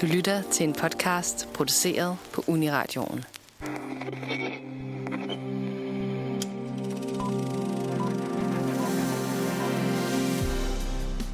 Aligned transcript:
Du 0.00 0.06
lytter 0.06 0.42
til 0.52 0.64
en 0.64 0.72
podcast 0.72 1.48
produceret 1.54 2.16
på 2.32 2.44
Uniradioen. 2.46 3.24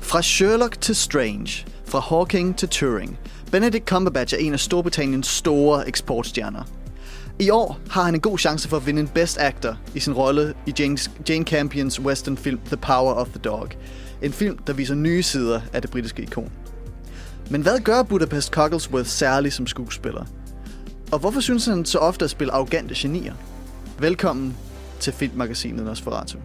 Fra 0.01 0.23
Sherlock 0.23 0.81
til 0.81 0.97
Strange, 0.97 1.67
fra 1.85 1.99
Hawking 1.99 2.59
til 2.59 2.69
Turing. 2.69 3.19
Benedict 3.53 3.89
Cumberbatch 3.89 4.35
er 4.35 4.39
en 4.39 4.53
af 4.53 4.61
Storbritanniens 4.61 5.27
store 5.27 5.89
eksportstjerner. 5.89 6.63
I 7.41 7.51
år 7.51 7.79
har 7.91 8.03
han 8.03 8.15
en 8.15 8.21
god 8.21 8.39
chance 8.39 8.69
for 8.69 8.77
at 8.77 8.87
vinde 8.87 9.01
en 9.01 9.09
Best 9.09 9.39
Actor 9.41 9.77
i 9.95 10.01
sin 10.01 10.13
rolle 10.13 10.55
i 10.67 10.73
Jane, 10.79 10.99
Jane 11.29 11.45
Campions 11.45 12.01
westernfilm 12.01 12.59
The 12.67 12.77
Power 12.77 13.13
of 13.13 13.29
the 13.29 13.39
Dog. 13.39 13.69
En 14.23 14.33
film, 14.33 14.59
der 14.59 14.73
viser 14.73 14.95
nye 14.95 15.23
sider 15.23 15.61
af 15.73 15.83
det 15.83 15.91
britiske 15.91 16.23
ikon. 16.23 16.53
Men 17.51 17.63
hvad 17.63 17.81
gør 17.81 18.03
Budapest 18.03 18.53
Cogglesworth 18.53 19.07
særlig 19.07 19.53
som 19.53 19.67
skuespiller? 19.67 20.25
Og 21.13 21.19
hvorfor 21.19 21.41
synes 21.41 21.67
han 21.67 21.85
så 21.85 21.99
ofte 21.99 22.25
at 22.25 22.31
spille 22.31 22.53
arrogante 22.53 22.95
genier? 22.97 23.35
Velkommen 23.99 24.57
til 25.01 25.13
Filmmagasinet 25.13 25.85
Nosferatu. 25.85 26.39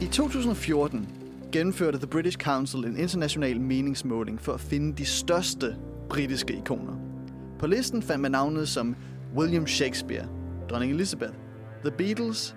I 0.00 0.06
2014 0.06 1.08
gennemførte 1.52 1.98
The 1.98 2.06
British 2.06 2.38
Council 2.38 2.84
en 2.84 2.96
international 2.96 3.60
meningsmåling 3.60 4.40
for 4.40 4.52
at 4.52 4.60
finde 4.60 4.96
de 4.96 5.04
største 5.04 5.76
britiske 6.08 6.56
ikoner. 6.56 6.92
På 7.58 7.66
listen 7.66 8.02
fandt 8.02 8.20
man 8.22 8.30
navnet 8.30 8.68
som 8.68 8.96
William 9.36 9.66
Shakespeare, 9.66 10.26
dronning 10.70 10.92
Elizabeth, 10.92 11.32
The 11.84 11.90
Beatles 11.90 12.56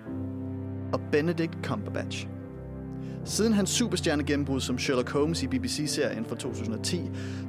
og 0.92 1.00
Benedict 1.12 1.52
Cumberbatch. 1.62 2.28
Siden 3.24 3.52
hans 3.52 3.70
superstjerne 3.70 4.24
gennembrud 4.24 4.60
som 4.60 4.78
Sherlock 4.78 5.10
Holmes 5.10 5.42
i 5.42 5.46
BBC-serien 5.46 6.24
fra 6.24 6.36
2010, 6.36 7.00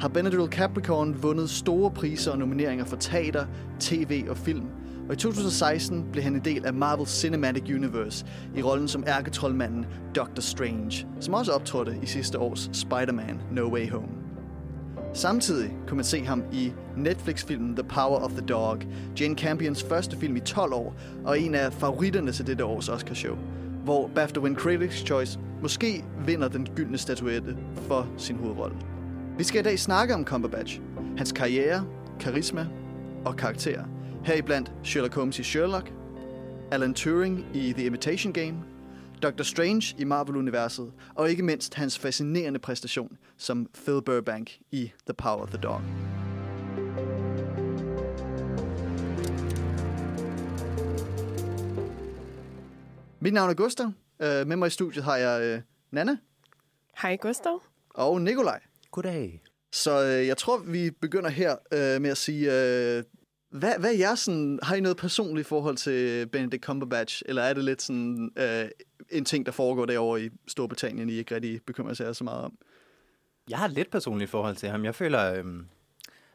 har 0.02 0.08
Benedict 0.08 0.54
Capricorn 0.54 1.24
vundet 1.24 1.50
store 1.50 1.92
priser 1.92 2.32
og 2.32 2.38
nomineringer 2.38 2.86
for 2.86 2.96
teater, 2.96 3.46
tv 3.80 4.26
og 4.30 4.38
film. 4.38 4.66
Og 5.08 5.14
i 5.14 5.18
2016 5.18 6.06
blev 6.12 6.24
han 6.24 6.36
en 6.36 6.46
del 6.46 6.66
af 6.66 6.74
Marvel 6.74 7.08
Cinematic 7.08 7.64
Universe 7.64 8.26
i 8.56 8.62
rollen 8.62 8.88
som 8.88 9.04
ærketrollmanden 9.08 9.86
Doctor 10.16 10.42
Strange, 10.42 11.08
som 11.20 11.34
også 11.34 11.52
optrådte 11.52 12.00
i 12.04 12.06
sidste 12.06 12.40
års 12.40 12.70
Spider-Man 12.74 13.42
No 13.52 13.74
Way 13.74 13.90
Home. 13.90 14.27
Samtidig 15.14 15.72
kunne 15.88 15.96
man 15.96 16.06
se 16.06 16.26
ham 16.26 16.44
i 16.54 16.72
Netflix-filmen 16.98 17.76
The 17.76 17.84
Power 17.84 18.20
of 18.20 18.32
the 18.32 18.46
Dog, 18.46 18.78
Jane 19.20 19.36
Campions 19.36 19.84
første 19.84 20.18
film 20.18 20.36
i 20.36 20.40
12 20.40 20.74
år, 20.74 20.96
og 21.26 21.40
en 21.40 21.56
af 21.56 21.74
favoritterne 21.74 22.32
til 22.32 22.48
dette 22.48 22.66
års 22.66 22.90
Oscar-show, 22.90 23.38
hvor 23.84 24.08
BAFTA 24.16 24.40
Win 24.40 24.56
Critics' 24.56 25.06
Choice 25.06 25.40
måske 25.62 26.04
vinder 26.26 26.48
den 26.48 26.68
gyldne 26.76 26.98
statuette 26.98 27.58
for 27.88 28.08
sin 28.18 28.36
hovedrolle. 28.36 28.78
Vi 29.38 29.44
skal 29.44 29.60
i 29.60 29.64
dag 29.64 29.80
snakke 29.80 30.14
om 30.14 30.26
Cumberbatch, 30.26 30.80
hans 31.18 31.32
karriere, 31.32 31.86
karisma 32.20 32.68
og 33.26 33.36
karakter. 33.36 33.84
Heriblandt 34.24 34.72
Sherlock 34.84 35.16
Holmes 35.16 35.40
i 35.40 35.44
Sherlock, 35.44 35.92
Alan 36.72 36.94
Turing 36.94 37.46
i 37.54 37.74
The 37.74 37.86
Imitation 37.86 38.34
Game, 38.34 38.56
Doctor 39.24 39.44
Strange 39.44 39.96
i 39.98 40.04
Marvel-universet, 40.04 40.92
og 41.16 41.30
ikke 41.30 41.44
mindst 41.44 41.74
hans 41.74 42.00
fascinerende 42.00 42.60
præstation 42.60 43.18
som 43.38 43.68
Phil 43.86 44.02
Burbank 44.06 44.58
i 44.72 44.92
The 45.06 45.14
Power 45.14 45.42
of 45.42 45.50
the 45.50 45.58
Dog. 45.58 45.82
Mit 53.20 53.34
navn 53.34 53.50
er 53.50 53.54
Gustav. 53.54 53.86
Øh, 54.22 54.48
Med 54.48 54.56
mig 54.56 54.68
i 54.68 54.70
studiet 54.70 55.04
har 55.04 55.18
jeg 55.18 55.42
øh, 55.44 55.62
Nana 55.92 56.18
Hej 57.02 57.16
Gustav. 57.16 57.62
og 57.90 58.22
Nikolaj. 58.22 58.60
Goddag. 58.92 59.42
Så 59.72 60.04
øh, 60.04 60.28
jeg 60.28 60.38
tror, 60.38 60.58
vi 60.58 60.92
begynder 60.92 61.30
her 61.30 61.56
øh, 61.72 62.02
med 62.02 62.10
at 62.10 62.18
sige, 62.18 62.46
øh, 62.46 63.04
hvad, 63.52 63.74
hvad 63.80 63.94
er 63.94 63.98
jeres 63.98 64.20
sådan, 64.20 64.60
har 64.64 64.76
I 64.76 64.80
noget 64.82 64.98
personligt 64.98 65.48
forhold 65.48 65.78
til 65.78 66.28
Benedict 66.28 66.64
Cumberbatch, 66.64 67.22
eller 67.26 67.42
er 67.42 67.54
det 67.54 67.64
lidt 67.64 67.82
sådan 67.82 68.32
øh, 68.38 68.66
en 69.10 69.26
ting, 69.26 69.46
der 69.46 69.52
foregår 69.52 69.86
derovre 69.86 70.22
i 70.22 70.30
Storbritannien, 70.48 71.10
I 71.10 71.14
ikke 71.14 71.36
rigtig 71.36 71.60
bekymrer 71.68 71.94
sig 71.94 72.16
så 72.16 72.24
meget 72.24 72.42
om? 72.44 72.54
Jeg 73.50 73.58
har 73.58 73.66
et 73.66 73.72
lidt 73.72 73.92
personligt 73.92 74.32
forhold 74.32 74.56
til 74.56 74.70
ham. 74.70 74.86
Jeg 74.86 74.96
føler, 74.96 75.34
øhm, 75.34 75.68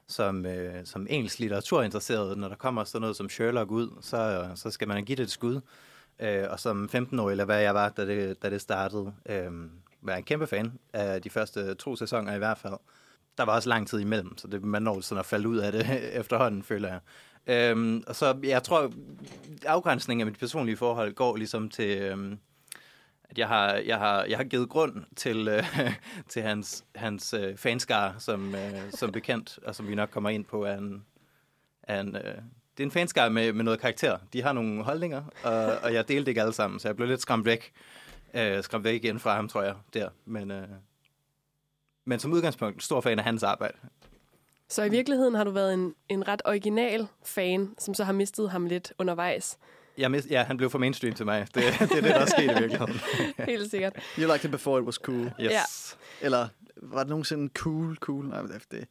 som, 0.06 0.46
øh, 0.46 0.86
som 0.86 1.06
engelsk 1.10 1.38
litteraturinteresseret, 1.38 2.38
når 2.38 2.48
der 2.48 2.56
kommer 2.56 2.84
sådan 2.84 3.00
noget 3.00 3.16
som 3.16 3.28
Sherlock 3.28 3.70
ud, 3.70 3.88
så, 4.00 4.50
så 4.54 4.70
skal 4.70 4.88
man 4.88 5.04
give 5.04 5.16
det 5.16 5.22
et 5.22 5.30
skud. 5.30 5.60
Øh, 6.20 6.44
og 6.50 6.60
som 6.60 6.88
15-årig, 6.94 7.32
eller 7.32 7.44
hvad 7.44 7.60
jeg 7.60 7.74
var, 7.74 7.88
da 7.88 8.06
det, 8.06 8.42
da 8.42 8.50
det 8.50 8.60
startede, 8.60 9.14
øh, 9.26 9.52
var 10.02 10.12
jeg 10.12 10.18
en 10.18 10.24
kæmpe 10.24 10.46
fan 10.46 10.72
af 10.92 11.22
de 11.22 11.30
første 11.30 11.74
to 11.74 11.96
sæsoner 11.96 12.34
i 12.34 12.38
hvert 12.38 12.58
fald. 12.58 12.74
Der 13.38 13.44
var 13.44 13.54
også 13.54 13.68
lang 13.68 13.88
tid 13.88 13.98
imellem, 13.98 14.38
så 14.38 14.48
det, 14.48 14.62
man 14.62 14.82
når 14.82 15.00
sådan 15.00 15.20
at 15.20 15.26
falde 15.26 15.48
ud 15.48 15.56
af 15.56 15.72
det 15.72 15.86
efterhånden, 16.20 16.62
føler 16.62 16.88
jeg. 16.88 17.00
Øhm, 17.46 18.04
og 18.06 18.16
så 18.16 18.38
jeg 18.42 18.62
tror, 18.62 18.92
afgrænsningen 19.66 20.20
af 20.20 20.26
mit 20.26 20.38
personlige 20.38 20.76
forhold 20.76 21.12
går 21.12 21.36
ligesom 21.36 21.68
til, 21.68 21.98
øhm, 21.98 22.38
at 23.32 23.38
jeg 23.38 23.48
har, 23.48 23.74
jeg 23.74 23.98
har, 23.98 24.24
jeg 24.24 24.36
har 24.36 24.44
givet 24.44 24.68
grund 24.68 25.04
til, 25.16 25.48
øh, 25.48 25.64
til 26.28 26.42
hans, 26.42 26.84
hans 26.94 27.34
øh, 27.34 27.56
fanskare, 27.56 28.14
som, 28.18 28.54
øh, 28.54 28.90
som 28.90 29.12
bekendt, 29.12 29.58
og 29.66 29.74
som 29.74 29.88
vi 29.88 29.94
nok 29.94 30.10
kommer 30.10 30.30
ind 30.30 30.44
på, 30.44 30.64
er 30.64 30.78
en, 30.78 31.04
er 31.82 32.00
en, 32.00 32.16
øh, 32.16 32.34
det 32.76 32.82
er 32.82 32.84
en 32.84 32.90
fanskare 32.90 33.30
med, 33.30 33.52
med 33.52 33.64
noget 33.64 33.80
karakter. 33.80 34.18
De 34.32 34.42
har 34.42 34.52
nogle 34.52 34.84
holdninger, 34.84 35.22
og, 35.44 35.76
og 35.82 35.94
jeg 35.94 36.08
delte 36.08 36.30
ikke 36.30 36.40
alle 36.40 36.52
sammen, 36.52 36.80
så 36.80 36.88
jeg 36.88 36.96
blev 36.96 37.08
lidt 37.08 37.20
skræmt 37.20 37.44
væk. 37.44 37.72
Øh, 38.34 38.62
skræmt 38.62 38.84
væk 38.84 39.04
igen 39.04 39.18
fra 39.18 39.34
ham, 39.34 39.48
tror 39.48 39.62
jeg, 39.62 39.74
der. 39.94 40.08
Men, 40.24 40.50
øh, 40.50 40.68
men 42.04 42.18
som 42.18 42.32
udgangspunkt, 42.32 42.82
stor 42.82 43.00
fan 43.00 43.18
af 43.18 43.24
hans 43.24 43.42
arbejde. 43.42 43.78
Så 44.68 44.82
i 44.82 44.88
virkeligheden 44.88 45.34
har 45.34 45.44
du 45.44 45.50
været 45.50 45.74
en, 45.74 45.94
en 46.08 46.28
ret 46.28 46.42
original 46.44 47.06
fan, 47.24 47.74
som 47.78 47.94
så 47.94 48.04
har 48.04 48.12
mistet 48.12 48.50
ham 48.50 48.66
lidt 48.66 48.92
undervejs. 48.98 49.58
Jeg 50.02 50.10
mis- 50.10 50.28
ja, 50.30 50.42
han 50.42 50.56
blev 50.56 50.70
for 50.70 50.78
mainstream 50.78 51.14
til 51.14 51.26
mig. 51.26 51.46
Det, 51.54 51.54
det 51.54 51.80
er 51.80 51.86
det, 51.86 52.04
der 52.04 52.14
er 52.14 52.26
sket 52.26 52.44
i 52.44 52.48
virkeligheden. 52.60 52.94
Helt 53.52 53.70
sikkert. 53.70 53.92
You 54.18 54.32
liked 54.32 54.44
it 54.44 54.50
before 54.50 54.80
it 54.80 54.84
was 54.84 54.94
cool. 54.94 55.24
Yes. 55.40 55.50
Ja. 55.50 55.60
Eller 56.20 56.48
var 56.76 56.98
det 56.98 57.08
nogensinde 57.08 57.50
cool, 57.54 57.96
cool? 57.96 58.24
Nej, 58.28 58.42
det, 58.42 58.62
det. 58.70 58.86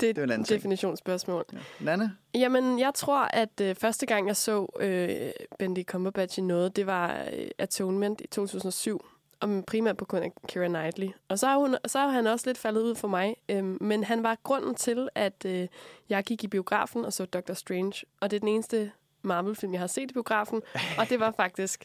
Det 0.00 0.08
er 0.10 0.14
jo 0.16 0.24
en 0.24 0.30
anden 0.30 0.46
definitionsspørgsmål. 0.48 1.44
Ja. 1.52 1.58
Nana? 1.80 2.10
Jamen, 2.34 2.78
jeg 2.78 2.90
tror, 2.94 3.18
at 3.24 3.60
øh, 3.62 3.74
første 3.74 4.06
gang, 4.06 4.26
jeg 4.28 4.36
så 4.36 4.66
øh, 4.80 5.30
Benedict 5.58 5.88
Cumberbatch 5.90 6.38
i 6.38 6.42
noget, 6.42 6.76
det 6.76 6.86
var 6.86 7.24
øh, 7.32 7.46
Atonement 7.58 8.20
i 8.20 8.26
2007. 8.26 9.06
Og 9.40 9.64
primært 9.66 9.96
på 9.96 10.04
grund 10.04 10.24
af 10.24 10.32
Keira 10.48 10.68
Knightley. 10.68 11.08
Og 11.28 11.38
så 11.38 11.46
er, 11.46 11.56
hun, 11.56 11.76
så 11.86 11.98
er 11.98 12.08
han 12.08 12.26
også 12.26 12.46
lidt 12.48 12.58
faldet 12.58 12.80
ud 12.82 12.94
for 12.94 13.08
mig. 13.08 13.36
Øhm, 13.48 13.78
men 13.80 14.04
han 14.04 14.22
var 14.22 14.36
grunden 14.42 14.74
til, 14.74 15.08
at 15.14 15.44
øh, 15.46 15.68
jeg 16.08 16.24
gik 16.24 16.44
i 16.44 16.48
biografen 16.48 17.04
og 17.04 17.12
så 17.12 17.24
Doctor 17.24 17.54
Strange. 17.54 17.92
Og 18.20 18.30
det 18.30 18.36
er 18.36 18.40
den 18.40 18.48
eneste 18.48 18.90
Marvel-film, 19.24 19.72
jeg 19.72 19.80
har 19.80 19.86
set 19.86 20.10
i 20.10 20.12
biografen. 20.14 20.62
Og 20.98 21.08
det 21.08 21.20
var 21.20 21.32
faktisk 21.36 21.84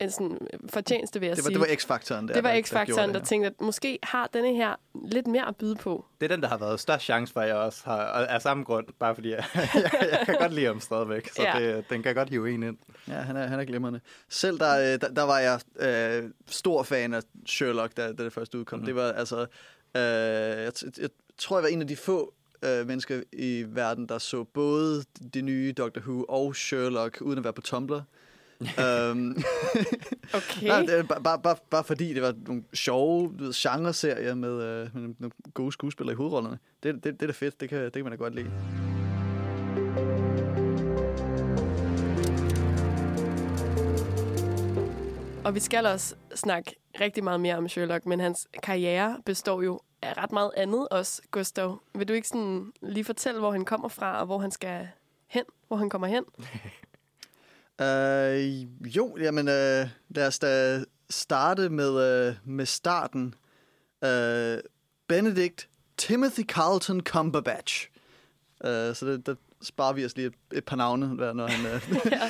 en 0.00 0.10
sådan 0.10 0.38
fortjeneste, 0.70 1.20
vil 1.20 1.26
jeg 1.26 1.36
Det 1.36 1.44
var, 1.44 1.48
sige. 1.48 1.58
det 1.60 1.68
var 1.68 1.76
X-faktoren 1.76 2.28
der. 2.28 2.34
det 2.34 2.42
var 2.44 2.50
der- 2.50 2.56
der 2.56 2.62
X-faktoren, 2.62 2.86
gjorde 2.96 3.12
der 3.12 3.18
det. 3.18 3.28
tænkte, 3.28 3.46
at 3.46 3.60
måske 3.60 3.98
har 4.02 4.26
denne 4.34 4.54
her 4.54 4.74
lidt 5.08 5.26
mere 5.26 5.48
at 5.48 5.56
byde 5.56 5.76
på. 5.76 6.04
Det 6.20 6.24
er 6.30 6.34
den, 6.34 6.42
der 6.42 6.48
har 6.48 6.58
været 6.58 6.80
størst 6.80 7.04
chance 7.04 7.32
for, 7.32 7.40
at 7.40 7.48
jeg 7.48 7.56
også 7.56 7.82
har, 7.84 7.96
af 8.06 8.42
samme 8.42 8.64
grund, 8.64 8.86
bare 8.98 9.14
fordi 9.14 9.30
jeg, 9.30 9.44
jeg, 9.54 10.08
jeg 10.10 10.22
kan 10.26 10.34
godt 10.40 10.52
lide 10.52 10.66
ham 10.66 10.80
stadigvæk, 10.80 11.28
så 11.28 11.42
Ja. 11.42 11.58
det, 11.76 11.90
den 11.90 12.02
kan 12.02 12.14
godt 12.14 12.28
hive 12.30 12.50
en 12.54 12.62
ind. 12.62 12.76
Ja, 13.08 13.12
han 13.14 13.36
er, 13.36 13.46
han 13.46 13.60
er 13.60 13.64
glimrende. 13.64 14.00
Selv 14.28 14.58
der, 14.58 14.78
øh, 14.78 15.00
der, 15.00 15.08
der 15.14 15.22
var 15.22 15.38
jeg 15.38 15.60
øh, 15.80 16.30
stor 16.48 16.82
fan 16.82 17.14
af 17.14 17.22
Sherlock, 17.46 17.96
da, 17.96 18.12
da 18.12 18.24
det 18.24 18.32
først 18.32 18.54
udkom. 18.54 18.78
Mhm. 18.78 18.88
Mm-hmm. 18.88 18.96
Det 18.96 19.04
var 19.04 19.12
altså... 19.18 19.40
Øh, 19.96 20.02
jeg, 20.64 20.72
jeg, 20.82 20.92
jeg 21.00 21.08
tror, 21.38 21.56
jeg 21.58 21.62
var 21.62 21.68
en 21.68 21.80
af 21.80 21.86
de 21.88 21.96
få 21.96 22.34
øh, 22.64 22.86
mennesker 22.86 23.22
i 23.32 23.64
verden, 23.68 24.08
der 24.08 24.18
så 24.18 24.44
både 24.44 25.04
det 25.34 25.44
nye 25.44 25.72
Doctor 25.72 26.00
Who 26.00 26.24
og 26.28 26.56
Sherlock, 26.56 27.20
uden 27.20 27.38
at 27.38 27.44
være 27.44 27.52
på 27.52 27.60
Tumblr. 27.60 28.00
øhm, 28.84 29.36
Okay. 30.34 30.66
nej, 30.66 30.80
det 30.80 31.08
bare, 31.08 31.22
bare, 31.22 31.38
bare, 31.42 31.56
bare 31.70 31.84
fordi 31.84 32.14
det 32.14 32.22
var 32.22 32.34
nogle 32.46 32.62
sjove 32.74 33.32
ved, 33.38 33.52
genre-serier 33.52 34.34
med, 34.34 34.62
øh, 34.62 34.88
med 34.94 35.14
nogle 35.18 35.32
gode 35.54 35.72
skuespillere 35.72 36.12
i 36.12 36.16
hovedrollerne. 36.16 36.58
Det, 36.82 36.94
det, 36.94 37.04
det 37.04 37.22
er 37.22 37.26
da 37.26 37.32
fedt, 37.32 37.60
det 37.60 37.68
kan, 37.68 37.84
det 37.84 37.92
kan 37.92 38.04
man 38.04 38.12
da 38.12 38.16
godt 38.16 38.34
lide. 38.34 38.50
Og 45.44 45.54
vi 45.54 45.60
skal 45.60 45.86
også 45.86 46.14
snakke 46.34 46.74
rigtig 47.00 47.24
meget 47.24 47.40
mere 47.40 47.56
om 47.56 47.68
Sherlock, 47.68 48.06
men 48.06 48.20
hans 48.20 48.48
karriere 48.62 49.18
består 49.26 49.62
jo 49.62 49.80
er 50.02 50.22
ret 50.22 50.32
meget 50.32 50.50
andet 50.56 50.88
også, 50.88 51.22
Gustav. 51.30 51.82
Vil 51.94 52.08
du 52.08 52.12
ikke 52.12 52.28
sådan 52.28 52.72
lige 52.82 53.04
fortælle, 53.04 53.40
hvor 53.40 53.52
han 53.52 53.64
kommer 53.64 53.88
fra, 53.88 54.20
og 54.20 54.26
hvor 54.26 54.38
han 54.38 54.50
skal 54.50 54.88
hen? 55.26 55.44
Hvor 55.68 55.76
han 55.76 55.90
kommer 55.90 56.06
hen? 56.06 56.24
Øh, 57.80 58.62
jo, 58.96 59.16
jamen 59.20 59.48
øh, 59.48 59.88
lad 60.08 60.26
os 60.26 60.38
da 60.38 60.84
starte 61.10 61.68
med, 61.68 62.00
øh, 62.28 62.34
med 62.44 62.66
starten. 62.66 63.34
Øh, 64.04 64.58
Benedict 65.08 65.68
Timothy 65.96 66.42
Carlton 66.42 67.00
Cumberbatch. 67.00 67.90
Øh, 68.64 68.94
så 68.94 69.06
det, 69.06 69.26
det 69.26 69.36
sparer 69.62 69.92
vi 69.92 70.04
os 70.04 70.16
lige 70.16 70.26
et, 70.26 70.34
et 70.52 70.64
par 70.64 70.76
navne, 70.76 71.14
når 71.14 71.46
han... 71.46 71.66
Øh, 71.66 71.82
ja, 72.12 72.20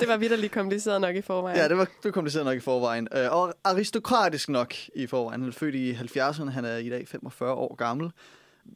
det 0.00 0.08
var 0.08 0.16
vidderligt 0.16 0.52
kompliceret 0.52 1.00
nok 1.00 1.16
i 1.16 1.22
forvejen. 1.22 1.58
ja, 1.58 1.68
det 1.68 1.76
var, 1.76 1.84
det 1.84 2.04
var 2.04 2.10
kompliceret 2.10 2.44
nok 2.44 2.56
i 2.56 2.60
forvejen. 2.60 3.08
Øh, 3.14 3.32
og 3.32 3.54
aristokratisk 3.64 4.48
nok 4.48 4.74
i 4.94 5.06
forvejen. 5.06 5.40
Han 5.40 5.48
er 5.48 5.52
født 5.54 5.74
i 5.74 5.92
70'erne, 5.92 6.50
han 6.50 6.64
er 6.64 6.76
i 6.76 6.88
dag 6.88 7.08
45 7.08 7.52
år 7.52 7.74
gammel. 7.74 8.10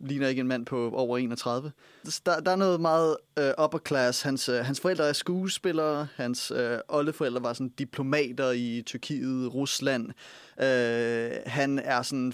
Ligner 0.01 0.29
ikke 0.29 0.41
en 0.41 0.47
mand 0.47 0.67
på 0.67 0.91
over 0.91 1.19
31. 1.19 1.73
Der, 2.27 2.41
der 2.41 2.51
er 2.51 2.57
noget 2.57 2.81
meget 2.81 3.17
øh, 3.39 3.53
upper 3.65 3.79
class. 3.87 4.23
Hans, 4.23 4.49
øh, 4.49 4.65
hans 4.65 4.81
forældre 4.81 5.09
er 5.09 5.13
skuespillere. 5.13 6.07
Hans 6.17 6.51
øh, 6.51 6.79
oldeforældre 6.89 7.43
var 7.43 7.53
sådan 7.53 7.69
diplomater 7.69 8.51
i 8.51 8.83
Tyrkiet, 8.87 9.55
Rusland. 9.55 10.07
Øh, 10.63 11.31
han 11.47 11.79
er 11.79 12.03
sådan 12.03 12.33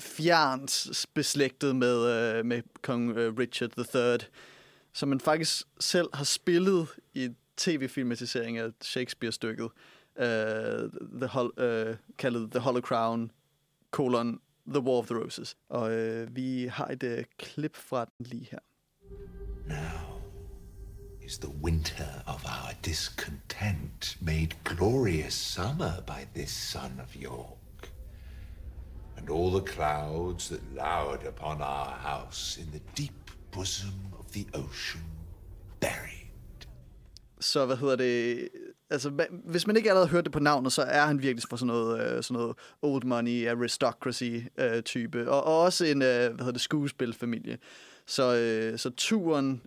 fjernt 0.00 1.06
beslægtet 1.14 1.76
med, 1.76 2.06
øh, 2.06 2.44
med 2.44 2.62
kong 2.82 3.10
øh, 3.10 3.38
Richard 3.38 3.70
III 3.94 4.28
som 4.98 5.08
man 5.08 5.20
faktisk 5.20 5.62
selv 5.80 6.08
har 6.14 6.24
spillet 6.24 6.88
i 7.14 7.28
tv-filmatisering 7.56 8.58
af 8.58 8.70
Shakespeare-stykket, 8.82 9.64
uh, 9.64 10.24
the 11.20 11.26
Hol- 11.26 11.88
uh, 11.90 11.96
kaldet 12.18 12.50
The 12.50 12.60
Hollow 12.60 12.80
Crown, 12.80 13.30
colon, 13.90 14.40
The 14.66 14.80
War 14.80 14.98
of 14.98 15.06
the 15.06 15.16
Roses. 15.16 15.56
Og 15.68 15.82
uh, 15.82 16.36
vi 16.36 16.66
har 16.66 16.86
et 16.86 17.02
uh, 17.02 17.24
klip 17.38 17.76
fra 17.76 18.04
den 18.04 18.26
lige 18.26 18.48
her. 18.50 18.58
Now 19.66 20.22
is 21.22 21.38
the 21.38 21.52
winter 21.62 22.22
of 22.26 22.44
our 22.44 22.72
discontent 22.84 24.18
made 24.20 24.50
glorious 24.64 25.34
summer 25.34 25.92
by 26.06 26.40
this 26.40 26.50
son 26.50 27.00
of 27.00 27.16
York. 27.22 27.92
And 29.16 29.30
all 29.30 29.60
the 29.60 29.72
clouds 29.72 30.48
that 30.48 30.60
lowered 30.74 31.26
upon 31.26 31.60
our 31.60 31.90
house 31.90 32.60
in 32.60 32.66
the 32.72 32.80
deep 32.96 33.30
bosom 33.52 34.08
the 34.32 34.44
ocean 34.54 35.04
buried. 35.80 36.68
Så 37.40 37.66
hvad 37.66 37.76
hedder 37.76 37.96
det? 37.96 38.48
Altså, 38.90 39.26
hvis 39.44 39.66
man 39.66 39.76
ikke 39.76 39.88
allerede 39.88 40.06
har 40.06 40.16
hørt 40.16 40.24
det 40.24 40.32
på 40.32 40.38
navnet, 40.38 40.72
så 40.72 40.82
er 40.82 41.06
han 41.06 41.22
virkelig 41.22 41.44
for 41.50 41.56
sådan 41.56 41.66
noget, 41.66 42.00
øh, 42.00 42.22
sådan 42.22 42.40
noget 42.40 42.56
old 42.82 43.04
money, 43.04 43.48
aristocracy-type. 43.48 45.18
Øh, 45.18 45.28
og, 45.28 45.44
og 45.44 45.60
også 45.60 45.84
en, 45.84 46.02
øh, 46.02 46.08
hvad 46.08 46.38
hedder 46.38 46.52
det, 46.52 46.60
skuespilfamilie. 46.60 47.58
Så, 48.06 48.36
øh, 48.36 48.78
så 48.78 48.90
turen 48.90 49.62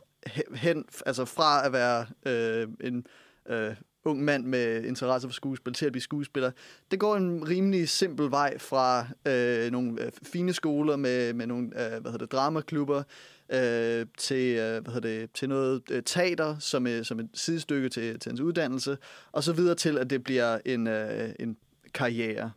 hen, 0.55 0.85
altså 1.05 1.25
fra 1.25 1.65
at 1.65 1.73
være 1.73 2.05
øh, 2.25 2.67
en 2.81 3.05
øh, 3.49 3.75
ung 4.05 4.23
mand 4.23 4.45
med 4.45 4.83
interesse 4.83 5.27
for 5.27 5.33
skuespil 5.33 5.73
til 5.73 5.85
at 5.85 5.91
blive 5.91 6.01
skuespiller, 6.01 6.51
det 6.91 6.99
går 6.99 7.15
en 7.15 7.49
rimelig 7.49 7.89
simpel 7.89 8.31
vej 8.31 8.57
fra 8.57 9.07
øh, 9.27 9.71
nogle 9.71 10.05
øh, 10.05 10.11
fine 10.23 10.53
skoler 10.53 10.95
med, 10.95 11.33
med 11.33 11.47
nogle 11.47 11.65
øh, 11.65 12.01
hvad 12.01 12.11
hedder 12.11 12.17
det, 12.17 12.31
dramaklubber, 12.31 13.03
øh, 13.51 14.05
til, 14.17 14.55
øh, 14.55 14.83
hvad 14.83 14.93
hedder 14.93 15.19
det, 15.19 15.31
til 15.31 15.49
noget 15.49 15.81
øh, 15.91 16.03
teater 16.05 16.59
som, 16.59 16.87
øh, 16.87 17.05
som 17.05 17.19
et 17.19 17.29
sidestykke 17.33 17.89
til, 17.89 18.19
til 18.19 18.29
hans 18.29 18.39
uddannelse, 18.41 18.97
og 19.31 19.43
så 19.43 19.53
videre 19.53 19.75
til, 19.75 19.97
at 19.97 20.09
det 20.09 20.23
bliver 20.23 20.57
en, 20.65 20.87
øh, 20.87 21.29
en 21.39 21.57
karriere. 21.93 22.51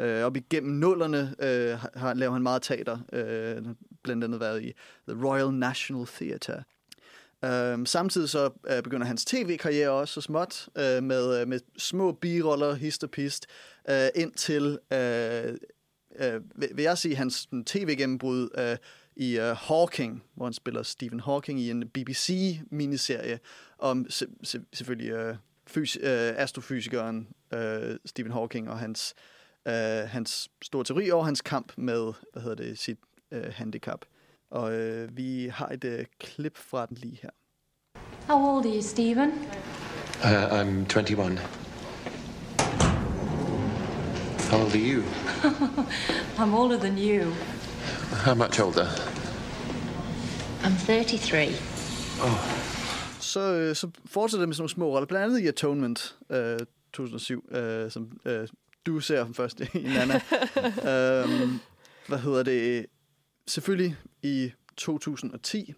Øh, 0.00 0.22
op 0.24 0.36
igennem 0.36 0.72
nullerne 0.72 1.34
øh, 1.42 1.78
har- 1.94 2.14
laver 2.14 2.32
han 2.32 2.42
meget 2.42 2.62
teater, 2.62 2.98
øh, 3.12 3.62
blandt 4.02 4.24
andet 4.24 4.40
været 4.40 4.62
i 4.62 4.72
The 5.08 5.26
Royal 5.26 5.54
National 5.54 6.06
Theatre. 6.06 6.62
Øhm, 7.44 7.86
samtidig 7.86 8.28
så 8.28 8.50
øh, 8.70 8.82
begynder 8.82 9.06
hans 9.06 9.24
tv-karriere 9.24 9.90
også 9.90 10.14
så 10.14 10.20
småt 10.20 10.68
øh, 10.78 11.02
med, 11.02 11.40
øh, 11.40 11.48
med 11.48 11.60
små 11.78 12.12
biroller, 12.12 12.74
hist 12.74 13.04
og 13.04 13.10
pist, 13.10 13.46
øh, 13.90 14.08
indtil, 14.14 14.78
øh, 14.92 15.54
øh, 16.20 16.40
vil 16.54 16.68
vil 16.74 16.82
jeg 16.82 16.98
sige, 16.98 17.16
hans 17.16 17.48
tv-gennembrud 17.66 18.48
øh, 18.58 18.76
i 19.20 19.38
øh, 19.38 19.56
Hawking, 19.56 20.22
hvor 20.34 20.46
han 20.46 20.52
spiller 20.52 20.82
Stephen 20.82 21.20
Hawking 21.20 21.60
i 21.60 21.70
en 21.70 21.88
BBC-miniserie 21.88 23.38
om 23.78 24.06
se, 24.08 24.26
se, 24.42 24.60
selvfølgelig 24.72 25.10
øh, 25.10 25.36
fys, 25.66 25.96
øh, 25.96 26.32
astrofysikeren 26.36 27.28
øh, 27.54 27.96
Stephen 28.06 28.32
Hawking 28.32 28.70
og 28.70 28.78
hans, 28.78 29.14
øh, 29.68 29.74
hans 30.08 30.48
store 30.62 30.84
teori 30.84 31.10
over 31.10 31.24
hans 31.24 31.40
kamp 31.40 31.72
med 31.76 32.12
hvad 32.32 32.42
hedder 32.42 32.56
det, 32.56 32.78
sit 32.78 32.98
øh, 33.30 33.52
handicap. 33.54 34.04
Og 34.50 34.72
øh, 34.72 35.16
vi 35.16 35.50
har 35.54 35.68
et 35.68 35.84
øh, 35.84 36.04
klip 36.20 36.56
fra 36.56 36.86
den 36.86 36.96
lige 36.96 37.18
her. 37.22 37.30
How 38.26 38.56
old 38.56 38.66
are 38.66 38.74
you, 38.74 38.82
Stephen? 38.82 39.30
Uh, 40.24 40.60
I'm 40.60 40.86
21. 40.86 41.38
How 44.50 44.60
old 44.60 44.74
are 44.74 44.94
you? 44.94 45.02
I'm 46.42 46.54
older 46.54 46.78
than 46.78 46.98
you. 46.98 47.32
How 48.24 48.34
much 48.34 48.60
older? 48.60 48.86
I'm 50.62 50.86
33. 50.86 51.54
Så, 53.20 53.40
øh, 53.54 53.76
så 53.76 53.90
fortsætter 54.06 54.42
det 54.42 54.48
med 54.48 54.54
sådan 54.54 54.62
nogle 54.62 54.70
små 54.70 54.94
roller, 54.94 55.06
blandt 55.06 55.24
andet 55.24 55.40
i 55.40 55.46
Atonement 55.46 56.16
øh, 56.30 56.58
2007, 56.92 57.44
øh, 57.52 57.90
som 57.90 58.08
øh, 58.24 58.48
du 58.86 59.00
ser 59.00 59.24
ham 59.24 59.34
først 59.34 59.60
i 59.60 59.66
Nana. 59.82 60.14
øhm, 61.22 61.58
hvad 62.08 62.18
hedder 62.18 62.42
det? 62.42 62.86
Selvfølgelig 63.46 63.96
i 64.22 64.52
2010, 64.76 65.74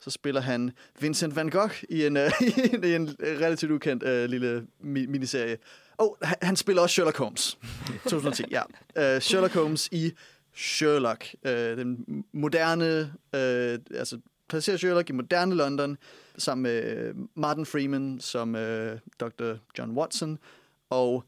så 0.00 0.10
spiller 0.10 0.40
han 0.40 0.70
Vincent 1.00 1.36
van 1.36 1.50
Gogh 1.50 1.74
i 1.88 2.06
en, 2.06 2.16
øh, 2.16 2.30
i 2.48 2.74
en, 2.74 2.84
i 2.84 2.94
en 2.94 3.16
relativt 3.20 3.72
ukendt 3.72 4.02
øh, 4.02 4.28
lille 4.30 4.66
mi- 4.80 5.08
miniserie. 5.08 5.56
Og 5.96 6.18
han, 6.22 6.36
han 6.42 6.56
spiller 6.56 6.82
også 6.82 6.92
Sherlock 6.92 7.18
Holmes. 7.18 7.58
2010, 8.10 8.44
ja. 8.50 8.62
Øh, 8.96 9.20
Sherlock 9.20 9.54
Holmes 9.54 9.88
i 9.92 10.12
Sherlock. 10.54 11.34
Øh, 11.44 11.76
den 11.76 12.24
moderne, 12.32 13.14
øh, 13.34 13.78
altså 13.94 14.20
placerer 14.48 14.76
Sherlock 14.76 15.10
i 15.10 15.12
moderne 15.12 15.54
London, 15.54 15.98
sammen 16.38 16.62
med 16.62 17.14
Martin 17.34 17.66
Freeman 17.66 18.20
som 18.20 18.56
øh, 18.56 18.98
Dr. 19.20 19.54
John 19.78 19.98
Watson, 19.98 20.38
og 20.90 21.24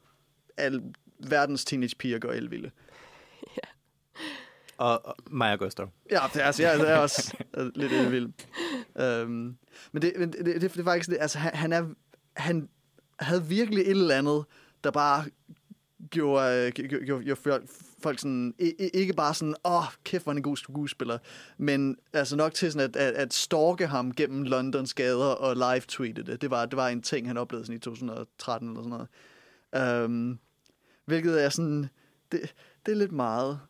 al 0.56 0.82
verdens 1.18 1.64
teenagepiger 1.64 2.18
går 2.18 2.32
elvilde. 2.32 2.70
Og, 4.78 5.06
og 5.06 5.16
Maja 5.30 5.56
Gustav. 5.56 5.90
Ja, 6.10 6.20
det 6.34 6.42
er, 6.42 6.46
altså, 6.46 6.62
jeg 6.62 6.80
er 6.80 6.96
også 6.96 7.36
øh, 7.56 7.70
lidt 7.74 7.92
elvild. 7.92 8.28
Um, 8.94 9.56
men 9.92 10.02
det, 10.02 10.12
men 10.18 10.32
det, 10.32 10.46
det, 10.46 10.60
det 10.60 10.78
er 10.78 10.84
faktisk 10.84 11.10
det, 11.10 11.18
altså 11.20 11.38
han, 11.38 11.54
han, 11.54 11.72
er, 11.72 11.86
han 12.36 12.68
havde 13.20 13.44
virkelig 13.44 13.80
et 13.80 13.90
eller 13.90 14.18
andet, 14.18 14.44
der 14.84 14.90
bare 14.90 15.24
gjorde, 16.10 16.66
øh, 16.66 16.72
gjorde, 16.72 17.04
gjorde, 17.04 17.24
gjorde 17.24 17.66
folk, 18.04 18.18
sådan, 18.18 18.54
ikke 18.94 19.12
bare 19.12 19.34
sådan, 19.34 19.54
åh, 19.64 19.76
oh, 19.76 19.84
kæft, 20.04 20.24
hvor 20.24 20.32
han 20.32 20.38
en 20.38 20.42
god 20.42 20.56
skuespiller, 20.56 21.18
men 21.58 21.96
altså 22.12 22.36
nok 22.36 22.54
til 22.54 22.72
sådan 22.72 22.90
at, 22.90 22.96
at, 22.96 23.14
at 23.14 23.34
stalke 23.34 23.86
ham 23.86 24.14
gennem 24.14 24.42
Londons 24.42 24.94
gader 24.94 25.24
og 25.24 25.56
live-tweete 25.56 26.22
det. 26.22 26.42
Det 26.42 26.50
var, 26.50 26.66
det 26.66 26.76
var 26.76 26.88
en 26.88 27.02
ting, 27.02 27.26
han 27.26 27.36
oplevede 27.36 27.66
sådan 27.66 27.76
i 27.76 27.80
2013 27.80 28.68
eller 28.68 28.82
sådan 28.82 29.06
noget. 29.72 30.04
Um, 30.04 30.38
hvilket 31.04 31.44
er 31.44 31.48
sådan, 31.48 31.88
det, 32.32 32.54
det 32.86 32.92
er 32.92 32.96
lidt 32.96 33.12
meget. 33.12 33.60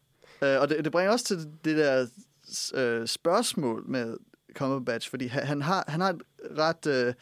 Uh, 0.43 0.49
og 0.61 0.69
det, 0.69 0.85
det 0.85 0.93
bringer 0.93 1.13
også 1.13 1.25
til 1.25 1.39
det 1.65 1.77
der 1.77 2.07
uh, 3.01 3.07
spørgsmål 3.07 3.85
med 3.87 4.17
Cumberbatch, 4.55 5.11
fordi 5.11 5.27
han, 5.27 5.47
han, 5.47 5.63
har, 5.63 5.85
han 5.89 6.01
har 6.01 6.11
et 6.11 6.23
ret 6.59 7.15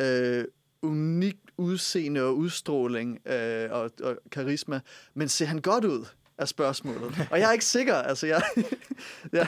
uh, 0.00 0.44
uh, 0.44 0.44
unikt 0.90 1.50
udseende 1.56 2.22
og 2.22 2.36
udstråling 2.36 3.18
uh, 3.26 3.72
og, 3.72 3.90
og 4.02 4.18
karisma, 4.30 4.80
men 5.14 5.28
ser 5.28 5.46
han 5.46 5.60
godt 5.60 5.84
ud, 5.84 6.06
er 6.38 6.44
spørgsmålet. 6.44 7.28
Og 7.30 7.40
jeg 7.40 7.48
er 7.48 7.52
ikke 7.52 7.64
sikker, 7.64 7.94
altså 7.94 8.26
jeg... 8.26 8.42
jeg 9.32 9.46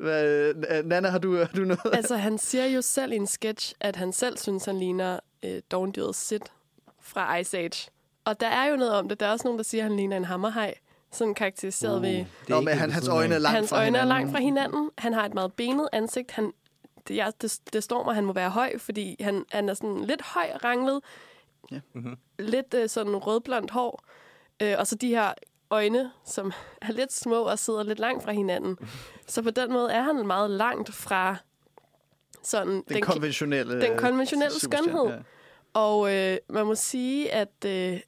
hvad, 0.00 0.54
Nana, 0.84 1.08
har 1.08 1.18
du, 1.18 1.36
har 1.36 1.50
du 1.56 1.64
noget? 1.64 1.80
Altså, 1.92 2.16
han 2.16 2.38
siger 2.38 2.66
jo 2.66 2.82
selv 2.82 3.12
i 3.12 3.16
en 3.16 3.26
sketch, 3.26 3.74
at 3.80 3.96
han 3.96 4.12
selv 4.12 4.38
synes, 4.38 4.64
han 4.64 4.78
ligner 4.78 5.20
øh, 5.42 5.62
dovendyret 5.70 6.14
Sid 6.14 6.40
fra 7.00 7.36
Ice 7.36 7.58
Age. 7.58 7.90
Og 8.24 8.40
der 8.40 8.46
er 8.46 8.70
jo 8.70 8.76
noget 8.76 8.92
om 8.92 9.08
det. 9.08 9.20
Der 9.20 9.26
er 9.26 9.30
også 9.30 9.46
nogen, 9.46 9.58
der 9.58 9.64
siger, 9.64 9.84
at 9.84 9.88
han 9.88 9.96
ligner 9.96 10.16
en 10.16 10.24
hammerhaj. 10.24 10.74
Sådan 11.12 11.34
karakteriseret 11.34 11.96
uh, 11.96 12.02
ved... 12.02 12.24
Nå, 12.48 12.60
men 12.60 12.74
han, 12.74 12.90
hans 12.90 13.08
øjne 13.08 13.34
er 13.34 13.38
langt 13.38 13.56
Hans 13.56 13.70
fra 13.70 13.76
øjne 13.76 13.86
hinanden. 13.86 14.10
er 14.10 14.14
langt 14.14 14.32
fra 14.32 14.38
hinanden. 14.38 14.90
Han 14.98 15.12
har 15.12 15.24
et 15.24 15.34
meget 15.34 15.52
benet 15.52 15.88
ansigt. 15.92 16.30
Han, 16.30 16.52
det, 17.08 17.16
jeg, 17.16 17.32
det, 17.42 17.58
det 17.72 17.84
står 17.84 18.04
mig, 18.04 18.10
at 18.10 18.14
han 18.14 18.24
må 18.24 18.32
være 18.32 18.50
høj, 18.50 18.78
fordi 18.78 19.16
han, 19.20 19.44
han 19.50 19.68
er 19.68 19.74
sådan 19.74 20.04
lidt 20.04 20.22
høj 20.22 20.50
ranglet. 20.64 21.00
Ja. 21.70 21.80
Mhm. 21.92 22.16
Lidt 22.38 22.74
øh, 22.74 22.88
sådan 22.88 23.16
rødblondt 23.16 23.70
hår. 23.70 24.04
Øh, 24.62 24.74
og 24.78 24.86
så 24.86 24.94
de 24.94 25.08
her 25.08 25.32
øjne, 25.70 26.10
som 26.24 26.52
er 26.82 26.92
lidt 26.92 27.12
små 27.12 27.42
og 27.42 27.58
sidder 27.58 27.82
lidt 27.82 27.98
langt 27.98 28.24
fra 28.24 28.32
hinanden. 28.32 28.78
Så 29.26 29.42
på 29.42 29.50
den 29.50 29.72
måde 29.72 29.92
er 29.92 30.02
han 30.02 30.26
meget 30.26 30.50
langt 30.50 30.94
fra 30.94 31.36
sådan 32.42 32.72
Den, 32.72 32.82
den, 32.88 33.02
konventionelle, 33.02 33.80
den 33.80 33.98
konventionelle 33.98 34.60
skønhed. 34.60 35.22
Og 35.72 36.14
øh, 36.14 36.38
man 36.48 36.66
må 36.66 36.74
sige, 36.74 37.32
at, 37.32 37.64
øh, 37.66 38.00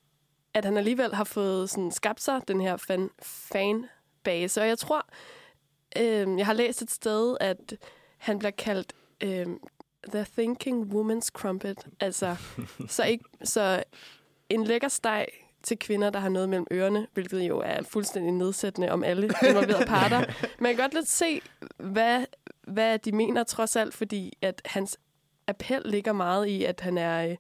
at 0.55 0.65
han 0.65 0.77
alligevel 0.77 1.15
har 1.15 1.25
fået 1.25 1.71
sådan, 1.71 1.93
skabt 1.93 2.23
sig 2.23 2.41
den 2.49 2.61
her 2.61 2.77
fan, 2.77 3.11
fanbase. 3.23 4.61
Og 4.61 4.69
jeg 4.69 4.79
tror, 4.79 5.07
øh, 5.99 6.39
jeg 6.39 6.47
har 6.47 6.53
læst 6.53 6.83
et 6.83 6.91
sted, 6.91 7.37
at 7.41 7.75
han 8.19 8.39
bliver 8.39 8.51
kaldt 8.51 8.93
øh, 9.23 9.47
The 10.13 10.27
Thinking 10.33 10.93
Woman's 10.93 11.29
Crumpet. 11.33 11.87
Altså, 12.01 12.37
så, 12.89 13.05
ikke, 13.05 13.25
så 13.45 13.83
en 14.49 14.65
lækker 14.65 14.89
steg 14.89 15.27
til 15.63 15.79
kvinder, 15.79 16.11
der 16.11 16.19
har 16.19 16.29
noget 16.29 16.49
mellem 16.49 16.67
ørerne, 16.73 17.07
hvilket 17.13 17.41
jo 17.41 17.59
er 17.59 17.83
fuldstændig 17.83 18.33
nedsættende 18.33 18.91
om 18.91 19.05
alle 19.05 19.31
involverede 19.43 19.87
parter. 19.87 20.25
Man 20.63 20.75
kan 20.75 20.85
godt 20.85 20.95
lidt 20.95 21.09
se, 21.09 21.41
hvad, 21.77 22.25
hvad 22.63 22.99
de 22.99 23.13
mener 23.13 23.45
trods 23.45 23.77
alt, 23.77 23.95
fordi 23.95 24.39
at 24.43 24.63
hans 24.65 24.99
appel 25.47 25.83
ligger 25.85 26.13
meget 26.13 26.47
i, 26.47 26.65
at 26.65 26.81
han 26.81 26.99
er... 26.99 27.29
Øh, 27.29 27.37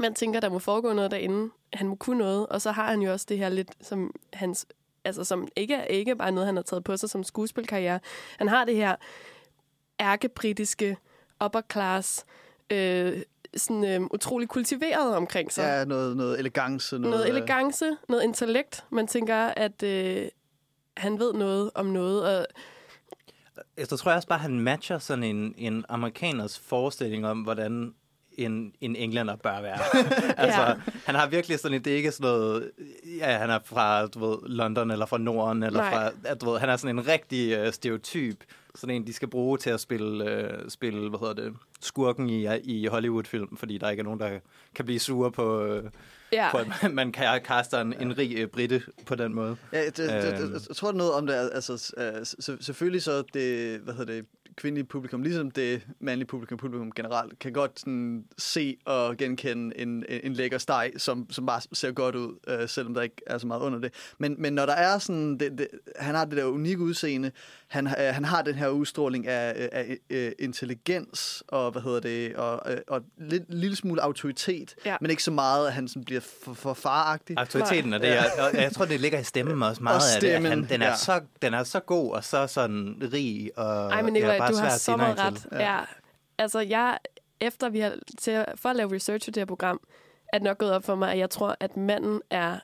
man 0.00 0.14
tænker, 0.14 0.40
der 0.40 0.48
må 0.48 0.58
foregå 0.58 0.92
noget 0.92 1.10
derinde. 1.10 1.50
Han 1.72 1.88
må 1.88 1.94
kunne 1.94 2.18
noget, 2.18 2.46
og 2.46 2.60
så 2.60 2.72
har 2.72 2.90
han 2.90 3.00
jo 3.00 3.12
også 3.12 3.26
det 3.28 3.38
her 3.38 3.48
lidt 3.48 3.70
som 3.80 4.14
hans... 4.32 4.66
Altså, 5.04 5.24
som 5.24 5.48
ikke 5.56 5.74
er 5.74 5.84
ikke 5.84 6.16
bare 6.16 6.32
noget, 6.32 6.46
han 6.46 6.56
har 6.56 6.62
taget 6.62 6.84
på 6.84 6.96
sig 6.96 7.10
som 7.10 7.24
skuespilkarriere. 7.24 8.00
Han 8.38 8.48
har 8.48 8.64
det 8.64 8.76
her 8.76 8.96
ærkebritiske 10.00 10.96
upper 11.44 11.60
class, 11.72 12.24
øh, 12.70 13.22
sådan 13.56 13.84
øh, 13.84 14.00
utrolig 14.00 14.48
kultiveret 14.48 15.16
omkring 15.16 15.52
sig. 15.52 15.62
Ja, 15.62 15.84
noget, 15.84 16.16
noget 16.16 16.38
elegance. 16.38 16.98
Noget, 16.98 17.10
noget 17.16 17.30
øh, 17.32 17.36
elegance, 17.36 17.84
noget 18.08 18.22
intellekt. 18.24 18.84
Man 18.90 19.06
tænker, 19.06 19.36
at 19.36 19.82
øh, 19.82 20.28
han 20.96 21.18
ved 21.18 21.32
noget 21.32 21.70
om 21.74 21.86
noget, 21.86 22.38
og 22.38 22.46
Jeg 23.78 23.88
tror 23.88 24.12
også 24.12 24.28
bare, 24.28 24.38
han 24.38 24.60
matcher 24.60 24.98
sådan 24.98 25.24
en, 25.24 25.54
en 25.58 25.84
amerikaners 25.88 26.58
forestilling 26.58 27.26
om, 27.26 27.40
hvordan 27.40 27.94
en, 28.32 28.72
en 28.80 28.96
englænder 28.96 29.36
bør 29.36 29.60
være. 29.60 29.78
altså, 30.44 30.60
Ja. 30.60 30.74
han 31.06 31.14
har 31.14 31.28
virkelig 31.28 31.58
sådan 31.58 31.74
en, 31.76 31.84
det 31.84 31.92
er 31.92 31.96
ikke 31.96 32.12
sådan 32.12 32.30
noget, 32.30 32.70
ja, 33.18 33.38
han 33.38 33.50
er 33.50 33.58
fra, 33.64 34.06
du 34.06 34.26
ved, 34.30 34.38
London 34.46 34.90
eller 34.90 35.06
fra 35.06 35.18
Norden, 35.18 35.62
eller 35.62 35.80
Nej. 35.80 35.92
fra, 35.94 36.10
ja, 36.24 36.34
du 36.34 36.50
ved, 36.50 36.58
han 36.60 36.68
er 36.68 36.76
sådan 36.76 36.98
en 36.98 37.06
rigtig 37.06 37.60
uh, 37.66 37.72
stereotyp, 37.72 38.44
sådan 38.74 38.96
en, 38.96 39.06
de 39.06 39.12
skal 39.12 39.28
bruge 39.28 39.58
til 39.58 39.70
at 39.70 39.80
spille, 39.80 40.24
uh, 40.24 40.68
spille 40.68 41.08
hvad 41.08 41.18
hedder 41.18 41.34
det, 41.34 41.52
skurken 41.80 42.28
i, 42.28 42.58
i 42.58 42.86
Hollywood-film, 42.86 43.56
fordi 43.56 43.78
der 43.78 43.90
ikke 43.90 44.00
er 44.00 44.04
nogen, 44.04 44.20
der 44.20 44.38
kan 44.74 44.84
blive 44.84 44.98
sure 44.98 45.32
på, 45.32 45.64
uh, 45.64 45.84
ja, 46.32 46.50
på 46.50 46.58
at 46.82 46.92
man 46.92 47.12
kan 47.12 47.40
kaster 47.44 47.80
en, 47.80 47.94
en 48.00 48.18
rig 48.18 48.44
uh, 48.44 48.50
britte 48.50 48.82
på 49.06 49.14
den 49.14 49.34
måde. 49.34 49.56
Ja, 49.72 49.86
det, 49.86 49.96
det, 49.96 50.08
det, 50.08 50.40
Øhm. 50.40 50.52
jeg 50.52 50.76
tror 50.76 50.88
det 50.88 50.98
noget 50.98 51.12
om 51.12 51.26
det. 51.26 51.34
Altså, 51.34 51.94
øh, 51.96 52.56
selvfølgelig 52.60 53.02
så 53.02 53.22
det, 53.34 53.80
hvad 53.80 53.94
hedder 53.94 54.12
det, 54.14 54.26
kvindelige 54.56 54.84
publikum, 54.84 55.22
ligesom 55.22 55.50
det 55.50 55.86
mandlige 56.00 56.26
publikum, 56.26 56.58
publikum 56.58 56.92
generelt, 56.92 57.38
kan 57.38 57.52
godt 57.52 57.80
sådan, 57.80 58.24
se 58.38 58.76
og 58.84 59.16
genkende 59.16 59.78
en, 59.78 60.04
en, 60.08 60.20
en 60.22 60.32
lækker 60.32 60.58
steg, 60.58 60.92
som, 60.96 61.30
som 61.30 61.46
bare 61.46 61.60
ser 61.72 61.92
godt 61.92 62.14
ud, 62.14 62.38
øh, 62.48 62.68
selvom 62.68 62.94
der 62.94 63.02
ikke 63.02 63.22
er 63.26 63.38
så 63.38 63.46
meget 63.46 63.60
under 63.60 63.78
det. 63.78 63.92
Men, 64.18 64.34
men 64.38 64.52
når 64.52 64.66
der 64.66 64.72
er 64.72 64.98
sådan, 64.98 65.38
det, 65.38 65.58
det, 65.58 65.68
han 65.96 66.14
har 66.14 66.24
det 66.24 66.36
der 66.36 66.44
unikke 66.44 66.82
udseende, 66.82 67.32
han, 67.70 67.86
øh, 67.86 67.92
han 68.14 68.24
har 68.24 68.42
den 68.42 68.54
her 68.54 68.68
udstråling 68.68 69.26
af, 69.26 69.68
af 69.72 69.96
øh, 70.10 70.32
intelligens 70.38 71.42
og, 71.48 71.70
hvad 71.70 71.82
hedder 71.82 72.00
det, 72.00 72.36
og, 72.36 72.72
øh, 72.72 72.78
og 72.88 73.02
lidt, 73.18 73.42
lille 73.54 73.76
smule 73.76 74.02
autoritet, 74.02 74.74
Ja. 74.84 74.96
men 75.00 75.10
ikke 75.10 75.22
så 75.22 75.30
meget, 75.30 75.66
at 75.66 75.72
han 75.72 75.88
sådan 75.88 76.04
bliver 76.04 76.20
for, 76.20 76.54
for 76.54 76.74
faragtig. 76.74 77.38
Autoriteten 77.38 77.92
og 77.92 78.00
det, 78.00 78.08
er, 78.18 78.22
og 78.38 78.54
jeg 78.62 78.72
tror, 78.72 78.84
det 78.84 79.00
ligger 79.00 79.18
i 79.18 79.24
stemmen 79.24 79.62
også 79.62 79.82
meget 79.82 79.96
Og 79.96 80.02
af 80.14 80.20
det. 80.20 80.28
at 80.28 80.32
stemmen, 80.34 80.50
Han, 80.50 80.68
den, 80.68 80.82
er 80.82 80.86
ja. 80.88 80.96
så, 80.96 81.20
den 81.42 81.54
er 81.54 81.64
så 81.64 81.80
god 81.80 82.12
og 82.12 82.24
så 82.24 82.46
sådan 82.46 83.10
rig. 83.12 83.50
Og, 83.56 83.90
Ej, 83.90 84.02
men 84.02 84.14
det 84.14 84.22
er 84.22 84.26
Nicolaj, 84.26 84.38
bare 84.38 84.52
du 84.52 84.56
svært 84.56 84.70
har 84.70 84.78
så 84.78 84.96
meget 84.96 85.16
til. 85.16 85.24
ret. 85.52 85.60
Ja. 85.60 85.80
Altså, 86.38 86.60
jeg, 86.60 86.98
efter 87.40 87.68
vi 87.68 87.80
har, 87.80 87.94
til, 88.18 88.44
for 88.56 88.68
at 88.68 88.76
lave 88.76 88.94
research 88.94 89.24
til 89.24 89.34
det 89.34 89.40
her 89.40 89.46
program, 89.46 89.80
er 90.32 90.38
det 90.38 90.44
nok 90.44 90.58
gået 90.58 90.72
op 90.72 90.84
for 90.84 90.94
mig, 90.94 91.12
at 91.12 91.18
jeg 91.18 91.30
tror, 91.30 91.56
at 91.60 91.76
manden 91.76 92.20
er 92.30 92.58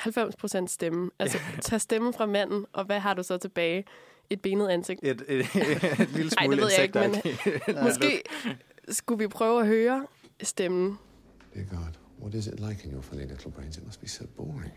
90% 0.00 0.66
stemme. 0.66 1.10
Altså, 1.18 1.38
tag 1.62 1.80
stemmen 1.80 2.14
fra 2.14 2.26
manden, 2.26 2.66
og 2.72 2.84
hvad 2.84 3.00
har 3.00 3.14
du 3.14 3.22
så 3.22 3.38
tilbage? 3.38 3.84
Et 4.32 4.40
benet 4.40 4.68
ansigt. 4.68 5.00
Et, 5.02 5.22
et, 5.28 5.40
et, 5.40 6.08
lille 6.14 6.30
Ej, 6.38 6.44
smule 6.44 6.56
det 6.56 6.64
ved 6.64 6.70
jeg 6.76 6.82
ikke, 6.82 6.98
men 6.98 7.14
insektagtigt. 7.14 7.82
måske 7.86 8.22
skulle 8.88 9.18
vi 9.18 9.28
prøve 9.28 9.60
at 9.60 9.66
høre 9.66 10.06
stemmen. 10.42 10.98
Dear 11.54 11.64
God, 11.64 11.92
what 12.20 12.34
is 12.34 12.46
it 12.46 12.60
like 12.60 12.84
in 12.84 12.92
your 12.92 13.02
funny 13.02 13.26
little 13.26 13.50
brains? 13.50 13.76
It 13.76 13.84
must 13.84 14.00
be 14.00 14.08
so 14.08 14.24
boring. 14.36 14.72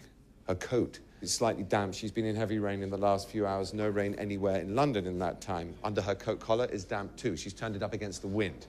Her 0.48 0.56
coat 0.56 1.02
is 1.22 1.32
slightly 1.32 1.64
damp. 1.72 1.94
She's 1.94 2.12
been 2.12 2.26
in 2.26 2.36
heavy 2.36 2.60
rain 2.60 2.84
in 2.84 2.90
the 2.90 2.98
last 2.98 3.30
few 3.30 3.48
hours. 3.48 3.74
No 3.74 3.88
rain 3.90 4.16
anywhere 4.16 4.60
in 4.62 4.76
London 4.76 5.08
in 5.08 5.20
that 5.20 5.42
time. 5.42 5.74
Under 5.84 6.02
her 6.02 6.16
coat 6.16 6.40
collar 6.40 6.68
is 6.74 6.86
damp 6.86 7.16
too. 7.16 7.38
She's 7.38 7.54
turned 7.54 7.76
it 7.76 7.84
up 7.84 7.94
against 7.94 8.22
the 8.22 8.28
wind. 8.28 8.68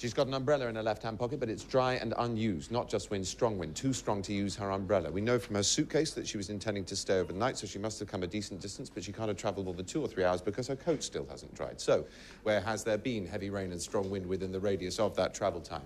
She's 0.00 0.14
got 0.14 0.28
an 0.28 0.32
umbrella 0.32 0.66
in 0.68 0.76
her 0.76 0.82
left 0.82 1.02
hand 1.02 1.18
pocket, 1.18 1.40
but 1.40 1.50
it's 1.50 1.62
dry 1.62 1.96
and 1.96 2.14
unused. 2.16 2.70
Not 2.70 2.88
just 2.88 3.10
wind, 3.10 3.26
strong 3.26 3.58
wind. 3.58 3.76
Too 3.76 3.92
strong 3.92 4.22
to 4.22 4.32
use 4.32 4.56
her 4.56 4.70
umbrella. 4.70 5.10
We 5.10 5.20
know 5.20 5.38
from 5.38 5.56
her 5.56 5.62
suitcase 5.62 6.14
that 6.14 6.26
she 6.26 6.38
was 6.38 6.48
intending 6.48 6.86
to 6.86 6.96
stay 6.96 7.18
overnight, 7.18 7.58
so 7.58 7.66
she 7.66 7.78
must 7.78 7.98
have 7.98 8.08
come 8.08 8.22
a 8.22 8.26
decent 8.26 8.62
distance, 8.62 8.88
but 8.88 9.04
she 9.04 9.12
can't 9.12 9.28
have 9.28 9.36
travelled 9.36 9.66
more 9.66 9.74
than 9.74 9.84
two 9.84 10.00
or 10.00 10.08
three 10.08 10.24
hours 10.24 10.40
because 10.40 10.66
her 10.68 10.76
coat 10.76 11.02
still 11.02 11.26
hasn't 11.28 11.54
dried. 11.54 11.78
So, 11.78 12.06
where 12.44 12.62
has 12.62 12.82
there 12.82 12.96
been 12.96 13.26
heavy 13.26 13.50
rain 13.50 13.72
and 13.72 13.82
strong 13.82 14.08
wind 14.08 14.24
within 14.24 14.52
the 14.52 14.60
radius 14.60 14.98
of 14.98 15.14
that 15.16 15.34
travel 15.34 15.60
time? 15.60 15.84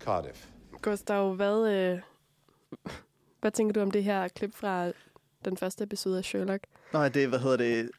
Cardiff. 0.00 0.46
Gustav, 0.82 1.34
hvad, 1.34 1.68
øh, 1.72 2.00
hvad 3.40 3.50
tænker 3.50 3.72
du 3.72 3.80
om 3.80 3.90
det 3.90 4.04
her 4.04 4.28
klip 4.28 4.54
fra 4.54 4.92
den 5.44 5.56
første 5.56 5.84
episode 5.84 6.18
af 6.18 6.24
Sherlock? 6.24 6.64
Nej, 6.92 7.08
det, 7.08 7.24
er, 7.24 7.28
hvad 7.28 7.38
hedder 7.38 7.56
det, 7.56 7.90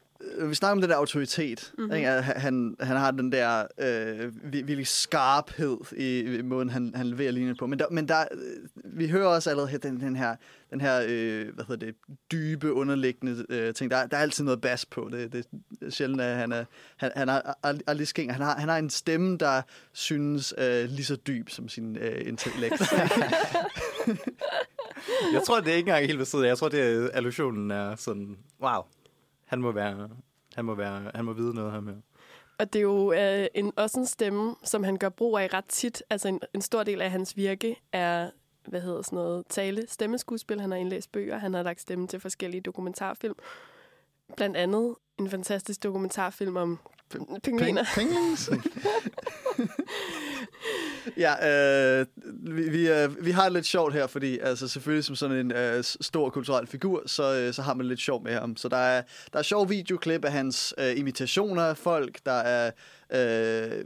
vi 0.48 0.54
snakker 0.54 0.72
om 0.72 0.80
den 0.80 0.90
der 0.90 0.96
autoritet. 0.96 1.72
Mhm. 1.74 1.82
Mm-hmm. 1.84 1.96
Ikke? 1.96 2.08
At 2.08 2.24
Han, 2.24 2.76
han 2.80 2.96
har 2.96 3.10
den 3.10 3.32
der 3.32 3.64
øh, 3.80 4.28
vir- 4.28 4.64
virkelig 4.64 4.86
skarphed 4.86 5.76
i, 5.96 6.20
i 6.20 6.42
måden, 6.42 6.70
han, 6.70 6.92
han 6.94 7.06
leverer 7.06 7.30
linjen 7.30 7.56
på. 7.56 7.66
Men, 7.66 7.78
der, 7.78 7.86
men 7.90 8.08
der, 8.08 8.20
øh, 8.32 8.98
vi 8.98 9.08
hører 9.08 9.26
også 9.26 9.50
allerede 9.50 9.78
den, 9.78 10.00
den 10.00 10.16
her, 10.16 10.36
den 10.70 10.80
her 10.80 11.02
øh, 11.08 11.54
hvad 11.54 11.64
hedder 11.68 11.86
det, 11.86 11.94
dybe, 12.32 12.72
underliggende 12.72 13.46
øh, 13.48 13.74
ting. 13.74 13.90
Der, 13.90 14.06
der 14.06 14.16
er 14.16 14.20
altid 14.20 14.44
noget 14.44 14.60
bas 14.60 14.86
på. 14.86 15.08
Det, 15.12 15.32
det 15.32 15.46
er 15.82 15.90
sjældent, 15.90 16.20
at 16.20 16.36
han, 16.36 16.52
er, 16.52 16.64
han, 16.96 17.10
han 17.16 17.28
har 17.28 17.58
ald- 17.66 17.80
aldrig 17.86 18.08
skæng. 18.08 18.32
Han 18.32 18.42
har, 18.42 18.56
han 18.58 18.68
har 18.68 18.78
en 18.78 18.90
stemme, 18.90 19.36
der 19.36 19.62
synes 19.92 20.54
øh, 20.58 20.84
lige 20.90 21.04
så 21.04 21.16
dyb 21.16 21.48
som 21.50 21.68
sin 21.68 21.96
øh, 21.96 22.28
intellekt. 22.28 22.82
Jeg 25.32 25.42
tror, 25.46 25.60
det 25.60 25.72
er 25.72 25.76
ikke 25.76 25.88
engang 25.88 26.06
helt 26.06 26.18
ved 26.18 26.26
siden. 26.26 26.44
Jeg 26.44 26.58
tror, 26.58 26.68
det 26.68 26.80
er 26.80 27.08
allusionen 27.12 27.70
er 27.70 27.96
sådan, 27.96 28.36
wow, 28.62 28.82
han 29.52 29.60
må 29.60 29.72
være, 29.72 30.08
han 30.54 30.64
må 30.64 30.74
være, 30.74 31.10
han 31.14 31.24
må 31.24 31.32
vide 31.32 31.54
noget 31.54 31.72
her 31.72 31.80
med. 31.80 31.94
Og 32.58 32.72
det 32.72 32.78
er 32.78 32.82
jo 32.82 33.12
øh, 33.12 33.46
en, 33.54 33.72
også 33.76 34.00
en 34.00 34.06
stemme, 34.06 34.54
som 34.64 34.84
han 34.84 34.96
gør 34.96 35.08
brug 35.08 35.38
af 35.38 35.48
ret 35.54 35.64
tit. 35.64 36.02
Altså 36.10 36.28
en, 36.28 36.40
en 36.54 36.62
stor 36.62 36.82
del 36.82 37.02
af 37.02 37.10
hans 37.10 37.36
virke 37.36 37.76
er, 37.92 38.30
hvad 38.68 38.80
hedder 38.80 39.02
sådan 39.02 39.16
noget, 39.16 39.46
tale, 39.48 39.84
stemmeskuespil. 39.88 40.60
Han 40.60 40.70
har 40.70 40.78
indlæst 40.78 41.12
bøger, 41.12 41.38
han 41.38 41.54
har 41.54 41.62
lagt 41.62 41.80
stemme 41.80 42.06
til 42.06 42.20
forskellige 42.20 42.60
dokumentarfilm. 42.60 43.34
Blandt 44.36 44.56
andet 44.56 44.94
en 45.18 45.30
fantastisk 45.30 45.82
dokumentarfilm 45.82 46.56
om 46.56 46.78
pingviner. 47.42 47.84
Penglings? 47.94 48.50
ja, 51.16 52.00
øh, 52.00 52.06
vi, 52.56 52.68
vi, 52.68 52.88
øh, 52.88 53.24
vi 53.24 53.30
har 53.30 53.42
det 53.42 53.52
lidt 53.52 53.66
sjovt 53.66 53.92
her, 53.94 54.06
fordi 54.06 54.38
altså, 54.38 54.68
selvfølgelig 54.68 55.04
som 55.04 55.16
sådan 55.16 55.36
en 55.36 55.52
øh, 55.52 55.84
stor 55.84 56.30
kulturel 56.30 56.66
figur, 56.66 57.02
så, 57.06 57.34
øh, 57.34 57.54
så 57.54 57.62
har 57.62 57.74
man 57.74 57.86
lidt 57.86 58.00
sjov 58.00 58.22
med 58.22 58.34
ham. 58.34 58.56
Så 58.56 58.68
der 58.68 58.76
er, 58.76 59.02
der 59.32 59.38
er 59.38 59.42
sjov 59.42 59.70
videoklip 59.70 60.24
af 60.24 60.32
hans 60.32 60.74
øh, 60.78 60.98
imitationer 60.98 61.62
af 61.62 61.76
folk, 61.76 62.18
der 62.26 62.32
er 62.32 62.70
øh, 63.12 63.78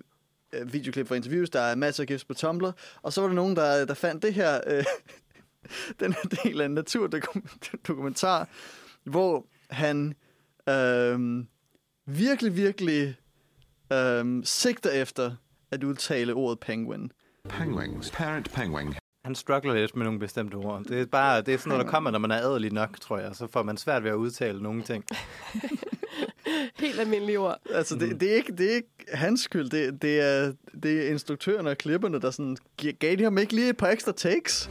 øh 0.52 0.72
videoklip 0.72 1.08
fra 1.08 1.14
interviews, 1.14 1.50
der 1.50 1.60
er 1.60 1.74
masser 1.74 2.02
af 2.02 2.06
gifts 2.06 2.24
på 2.24 2.34
Tumblr, 2.34 2.70
og 3.02 3.12
så 3.12 3.20
var 3.20 3.28
der 3.28 3.34
nogen, 3.34 3.56
der, 3.56 3.84
der 3.84 3.94
fandt 3.94 4.22
det 4.22 4.34
her, 4.34 4.60
øh, 4.66 4.84
den 6.00 6.12
her 6.12 6.22
del 6.22 6.60
af 6.60 6.64
en 6.64 6.74
naturdokumentar, 6.74 8.48
hvor 9.04 9.46
han 9.70 10.14
øh, 10.68 11.44
virkelig, 12.06 12.56
virkelig 12.56 13.16
øh, 13.92 14.44
sigter 14.44 14.90
efter 14.90 15.36
at 15.76 15.84
udtale 15.84 16.34
ordet 16.34 16.60
penguin. 16.60 17.12
Penguins. 17.48 18.10
Parent 18.10 18.52
penguin. 18.52 18.94
Han 19.24 19.34
struggler 19.34 19.74
lidt 19.74 19.96
med 19.96 20.04
nogle 20.04 20.20
bestemte 20.20 20.54
ord. 20.54 20.84
Det 20.84 21.00
er 21.00 21.06
bare 21.06 21.42
det 21.42 21.54
er 21.54 21.58
sådan 21.58 21.70
noget, 21.70 21.84
der 21.84 21.90
kommer, 21.90 22.10
når 22.10 22.18
man 22.18 22.30
er 22.30 22.36
adelig 22.36 22.72
nok, 22.72 23.00
tror 23.00 23.18
jeg. 23.18 23.30
Så 23.34 23.46
får 23.46 23.62
man 23.62 23.76
svært 23.76 24.04
ved 24.04 24.10
at 24.10 24.14
udtale 24.14 24.62
nogle 24.62 24.82
ting. 24.82 25.04
Helt 26.78 27.00
almindelige 27.00 27.38
ord. 27.38 27.58
Altså, 27.70 27.96
det, 27.96 28.20
det, 28.20 28.30
er 28.30 28.34
ikke, 28.34 28.52
det 28.52 28.70
er 28.70 28.74
ikke 28.74 28.88
hans 29.12 29.40
skyld. 29.40 29.70
Det, 29.70 30.02
det, 30.02 30.20
er, 30.20 30.52
det 30.82 31.06
er 31.06 31.10
instruktørerne 31.10 31.70
og 31.70 31.78
klipperne, 31.78 32.20
der 32.20 32.30
sådan, 32.30 32.56
gav 32.98 33.16
de 33.16 33.24
ham 33.24 33.38
ikke 33.38 33.52
lige 33.52 33.68
et 33.68 33.76
par 33.76 33.88
ekstra 33.88 34.12
takes. 34.12 34.70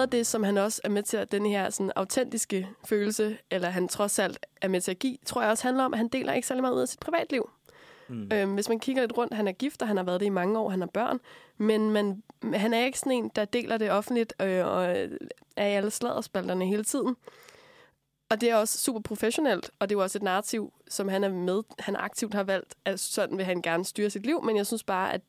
Noget 0.00 0.06
af 0.06 0.10
det, 0.10 0.26
som 0.26 0.42
han 0.42 0.58
også 0.58 0.80
er 0.84 0.88
med 0.88 1.02
til 1.02 1.16
at 1.16 1.32
den 1.32 1.46
her 1.46 1.70
sådan, 1.70 1.92
autentiske 1.96 2.68
følelse, 2.84 3.38
eller 3.50 3.68
han 3.68 3.88
trods 3.88 4.18
alt 4.18 4.46
er 4.60 4.68
med 4.68 4.80
til 4.80 4.90
at 4.90 4.98
give, 4.98 5.16
tror 5.26 5.42
jeg 5.42 5.50
også 5.50 5.64
handler 5.64 5.84
om, 5.84 5.94
at 5.94 5.98
han 5.98 6.08
deler 6.08 6.32
ikke 6.32 6.48
særlig 6.48 6.62
meget 6.62 6.74
ud 6.74 6.80
af 6.80 6.88
sit 6.88 7.00
privatliv. 7.00 7.50
Mm. 8.08 8.30
Øhm, 8.32 8.54
hvis 8.54 8.68
man 8.68 8.80
kigger 8.80 9.02
lidt 9.02 9.16
rundt, 9.18 9.34
han 9.34 9.48
er 9.48 9.52
gift, 9.52 9.82
og 9.82 9.88
han 9.88 9.96
har 9.96 10.04
været 10.04 10.20
det 10.20 10.26
i 10.26 10.28
mange 10.28 10.58
år, 10.58 10.68
han 10.68 10.80
har 10.80 10.86
børn, 10.86 11.20
men 11.56 11.90
man, 11.90 12.22
han 12.54 12.74
er 12.74 12.84
ikke 12.84 12.98
sådan 12.98 13.12
en, 13.12 13.30
der 13.36 13.44
deler 13.44 13.78
det 13.78 13.90
offentligt 13.90 14.34
øh, 14.42 14.66
og 14.66 14.84
er 15.56 15.66
i 15.66 15.74
alle 15.74 15.90
sladderspalterne 15.90 16.66
hele 16.66 16.84
tiden. 16.84 17.16
Og 18.30 18.40
det 18.40 18.50
er 18.50 18.56
også 18.56 18.78
super 18.78 19.00
professionelt, 19.00 19.70
og 19.78 19.88
det 19.88 19.94
er 19.94 19.98
jo 19.98 20.02
også 20.02 20.18
et 20.18 20.22
narrativ, 20.22 20.72
som 20.88 21.08
han 21.08 21.24
er 21.24 21.28
med, 21.28 21.62
han 21.78 21.96
aktivt 21.96 22.34
har 22.34 22.44
valgt, 22.44 22.74
at 22.84 23.00
sådan 23.00 23.36
vil 23.36 23.44
han 23.44 23.62
gerne 23.62 23.84
styre 23.84 24.10
sit 24.10 24.26
liv, 24.26 24.42
men 24.44 24.56
jeg 24.56 24.66
synes 24.66 24.84
bare, 24.84 25.12
at, 25.12 25.20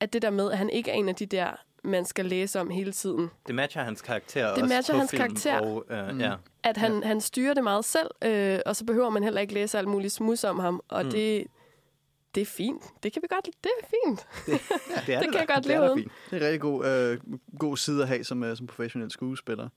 at 0.00 0.12
det 0.12 0.22
der 0.22 0.30
med, 0.30 0.50
at 0.50 0.58
han 0.58 0.70
ikke 0.70 0.90
er 0.90 0.94
en 0.94 1.08
af 1.08 1.14
de 1.14 1.26
der, 1.26 1.50
man 1.84 2.04
skal 2.04 2.24
læse 2.26 2.60
om 2.60 2.70
hele 2.70 2.92
tiden, 2.92 3.30
Det 3.46 3.54
matcher 3.54 3.82
hans 3.82 4.02
karakter 4.02 4.54
Det 4.54 4.62
også 4.62 4.74
matcher 4.74 4.94
på 4.94 4.98
hans 4.98 5.10
film, 5.10 5.22
karakter. 5.22 5.60
Og, 5.60 5.84
øh, 5.90 6.14
mm. 6.14 6.20
ja. 6.20 6.34
at 6.62 6.76
han, 6.76 7.00
ja. 7.00 7.06
han 7.06 7.20
styrer 7.20 7.54
det 7.54 7.64
meget 7.64 7.84
selv, 7.84 8.10
øh, 8.24 8.58
og 8.66 8.76
så 8.76 8.84
behøver 8.84 9.10
man 9.10 9.22
heller 9.24 9.40
ikke 9.40 9.54
læse 9.54 9.78
alt 9.78 9.88
muligt 9.88 10.12
smus 10.12 10.44
om 10.44 10.58
ham, 10.58 10.80
og 10.88 11.04
mm. 11.04 11.10
det, 11.10 11.46
det 12.34 12.40
er 12.40 12.46
fint. 12.46 12.82
Det 13.02 13.12
kan 13.12 13.22
vi 13.22 13.28
godt 13.30 13.44
Det 13.64 13.70
er 13.82 13.86
fint. 13.86 14.26
Det, 14.46 14.60
det, 15.06 15.14
er 15.14 15.20
Det 15.22 15.24
kan 15.24 15.32
da. 15.32 15.38
jeg 15.38 15.48
godt 15.48 15.64
det 15.64 15.74
er 15.74 15.80
leve 15.80 15.92
uden. 15.92 15.98
fint. 15.98 16.12
Det 16.30 16.36
er 16.36 16.40
en 16.40 16.46
rigtig 16.46 16.60
god, 16.60 16.86
øh, 16.86 17.18
god 17.58 17.76
side 17.76 18.02
at 18.02 18.08
have 18.08 18.24
som, 18.24 18.44
øh, 18.44 18.56
som 18.56 18.66
professionel 18.66 19.10
skuespiller. 19.10 19.68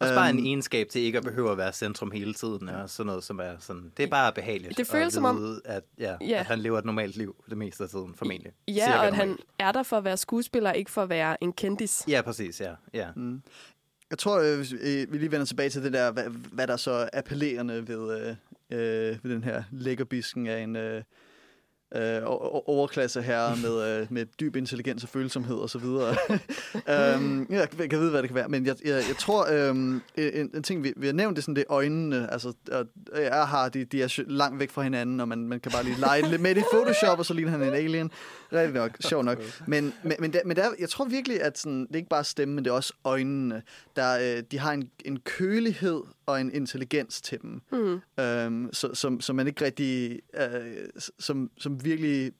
Også 0.00 0.14
bare 0.14 0.30
en 0.30 0.36
Øhm, 0.38 0.46
egenskab 0.46 0.88
til 0.88 1.00
ikke 1.02 1.18
at 1.18 1.24
behøve 1.24 1.50
at 1.50 1.58
være 1.58 1.72
centrum 1.72 2.10
hele 2.10 2.34
tiden, 2.34 2.68
og 2.68 2.90
sådan 2.90 3.06
noget, 3.06 3.24
som 3.24 3.38
er 3.38 3.52
sådan, 3.58 3.92
det 3.96 4.02
er 4.02 4.06
bare 4.08 4.32
behageligt. 4.32 4.76
Det 4.78 4.86
føles 4.86 5.06
at 5.06 5.12
som 5.12 5.24
om- 5.24 5.60
at, 5.64 5.82
ja, 5.98 6.16
Ja. 6.20 6.38
at 6.40 6.46
han 6.46 6.58
lever 6.58 6.78
et 6.78 6.84
normalt 6.84 7.16
liv 7.16 7.44
det 7.50 7.58
meste 7.58 7.84
af 7.84 7.90
tiden, 7.90 8.14
formentlig. 8.14 8.52
Ja, 8.68 8.72
Cirka 8.72 8.98
og 8.98 9.06
at 9.06 9.14
han 9.14 9.28
normalt. 9.28 9.46
er 9.58 9.72
der 9.72 9.82
for 9.82 9.96
at 9.96 10.04
være 10.04 10.16
skuespiller, 10.16 10.72
ikke 10.72 10.90
for 10.90 11.02
at 11.02 11.08
være 11.08 11.42
en 11.44 11.52
kendis. 11.52 12.04
Ja, 12.08 12.22
præcis, 12.22 12.60
ja. 12.60 12.72
ja. 12.94 13.06
Mm. 13.16 13.42
Jeg 14.10 14.18
tror, 14.18 14.40
øh, 14.40 14.56
hvis, 14.56 14.72
øh, 14.72 15.12
vi 15.12 15.18
lige 15.18 15.30
vender 15.32 15.46
tilbage 15.46 15.70
til 15.70 15.82
det 15.84 15.92
der, 15.92 16.10
hvad, 16.12 16.24
hvad 16.52 16.66
der 16.66 16.76
så 16.76 16.90
er 16.90 17.08
appellerende 17.12 17.88
ved, 17.88 18.20
øh, 18.20 18.36
øh, 18.70 19.16
ved 19.24 19.30
den 19.34 19.44
her 19.44 19.62
lækkerbisken 19.72 20.46
af 20.46 20.60
en 20.60 20.76
øh, 20.76 21.02
øh, 21.94 23.22
herre 23.22 23.56
med, 23.56 23.82
øh, 24.00 24.06
med 24.10 24.26
dyb 24.40 24.56
intelligens 24.56 25.02
og 25.02 25.08
følsomhed 25.08 25.56
osv. 25.56 25.84
um, 25.84 27.46
jeg 27.50 27.68
kan 27.90 28.00
vide, 28.00 28.10
hvad 28.10 28.22
det 28.22 28.28
kan 28.28 28.34
være, 28.34 28.48
men 28.48 28.66
jeg, 28.66 28.76
jeg, 28.84 29.04
jeg 29.08 29.16
tror, 29.18 29.70
um, 29.70 30.02
en, 30.16 30.50
en 30.54 30.62
ting, 30.62 30.84
vi, 30.84 30.92
vi 30.96 31.06
har 31.06 31.12
nævnt, 31.12 31.36
det 31.36 31.40
er 31.40 31.44
sådan 31.44 31.56
det 31.56 31.64
er 31.68 31.72
øjnene. 31.72 32.32
Altså, 32.32 32.52
jeg 33.14 33.46
har, 33.48 33.68
de, 33.68 33.84
de 33.84 34.02
er 34.02 34.22
langt 34.26 34.60
væk 34.60 34.70
fra 34.70 34.82
hinanden, 34.82 35.20
og 35.20 35.28
man, 35.28 35.38
man 35.38 35.60
kan 35.60 35.72
bare 35.72 35.84
lige 35.84 36.00
lege 36.00 36.30
lidt 36.30 36.42
med 36.42 36.54
det 36.54 36.60
i 36.60 36.64
Photoshop, 36.72 37.18
og 37.18 37.26
så 37.26 37.34
ligner 37.34 37.50
han 37.50 37.62
en 37.62 37.74
alien. 37.74 38.10
Rigtig 38.52 38.74
nok, 38.74 38.96
sjov 39.00 39.22
nok. 39.22 39.38
Men, 39.66 39.92
men, 40.02 40.16
men, 40.18 40.32
der, 40.32 40.40
men 40.44 40.56
der, 40.56 40.70
jeg 40.78 40.88
tror 40.88 41.04
virkelig, 41.04 41.42
at 41.42 41.58
sådan, 41.58 41.80
det 41.80 41.92
er 41.92 41.96
ikke 41.96 42.08
bare 42.08 42.24
stemmen, 42.24 42.54
men 42.54 42.64
det 42.64 42.70
er 42.70 42.74
også 42.74 42.92
øjnene. 43.04 43.62
Der, 43.96 44.36
øh, 44.36 44.42
de 44.50 44.58
har 44.58 44.72
en, 44.72 44.90
en 45.04 45.20
kølighed 45.20 46.02
og 46.28 46.40
en 46.40 46.54
intelligens 46.54 47.20
til 47.20 47.42
dem, 47.42 47.62
Mm. 47.72 48.00
øhm, 48.24 48.68
så, 48.72 48.94
som, 48.94 49.20
som 49.20 49.36
man 49.36 49.46
ikke 49.46 49.64
rigtig, 49.64 50.20
øh, 50.34 50.86
som, 51.18 51.50
som 51.58 51.84
virkelig 51.84 52.32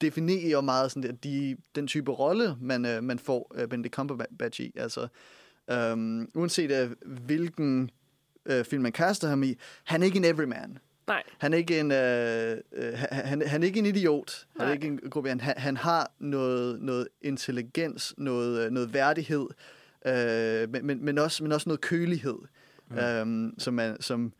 definerer 0.00 0.60
meget 0.60 0.92
sådan, 0.92 1.10
at 1.10 1.24
de, 1.24 1.56
den 1.74 1.86
type 1.86 2.10
rolle, 2.10 2.56
man, 2.60 2.86
øh, 2.86 3.02
man 3.04 3.18
får 3.18 3.52
øh, 3.54 3.68
Benedict 3.68 3.94
Cumberbatch 3.94 4.60
i. 4.60 4.72
Altså, 4.76 5.08
øhm, 5.70 6.28
uanset 6.34 6.70
øh, 6.82 6.90
hvilken 7.26 7.90
øh, 8.46 8.64
film 8.64 8.82
man 8.82 8.92
kaster 8.92 9.28
ham 9.28 9.42
i, 9.42 9.54
han 9.84 10.02
er 10.02 10.06
ikke 10.06 10.18
en 10.18 10.24
everyman. 10.24 10.78
Nej. 11.06 11.22
Han 11.38 11.52
er 11.52 11.56
ikke 11.58 11.80
en, 11.80 11.92
øh, 11.92 12.56
øh, 12.72 12.98
han, 13.10 13.42
han 13.46 13.62
er 13.62 13.66
ikke 13.66 13.78
en 13.78 13.86
idiot. 13.86 14.46
Han 14.52 14.60
er 14.60 14.64
Nej. 14.64 14.74
ikke 14.74 14.86
en 14.86 15.00
gruppe. 15.10 15.28
Han, 15.28 15.40
han 15.40 15.76
har 15.76 16.12
noget, 16.18 16.82
noget 16.82 17.08
intelligens, 17.22 18.14
noget, 18.18 18.64
øh, 18.66 18.70
noget 18.70 18.94
værdighed, 18.94 19.46
øh, 20.06 20.84
men, 20.84 21.04
men, 21.04 21.18
også, 21.18 21.42
men 21.44 21.52
også 21.52 21.68
noget 21.68 21.80
kølighed, 21.80 22.38
mm. 22.92 22.98
øhm, 22.98 23.54
som, 23.58 23.74
man, 23.74 24.02
som 24.02 24.32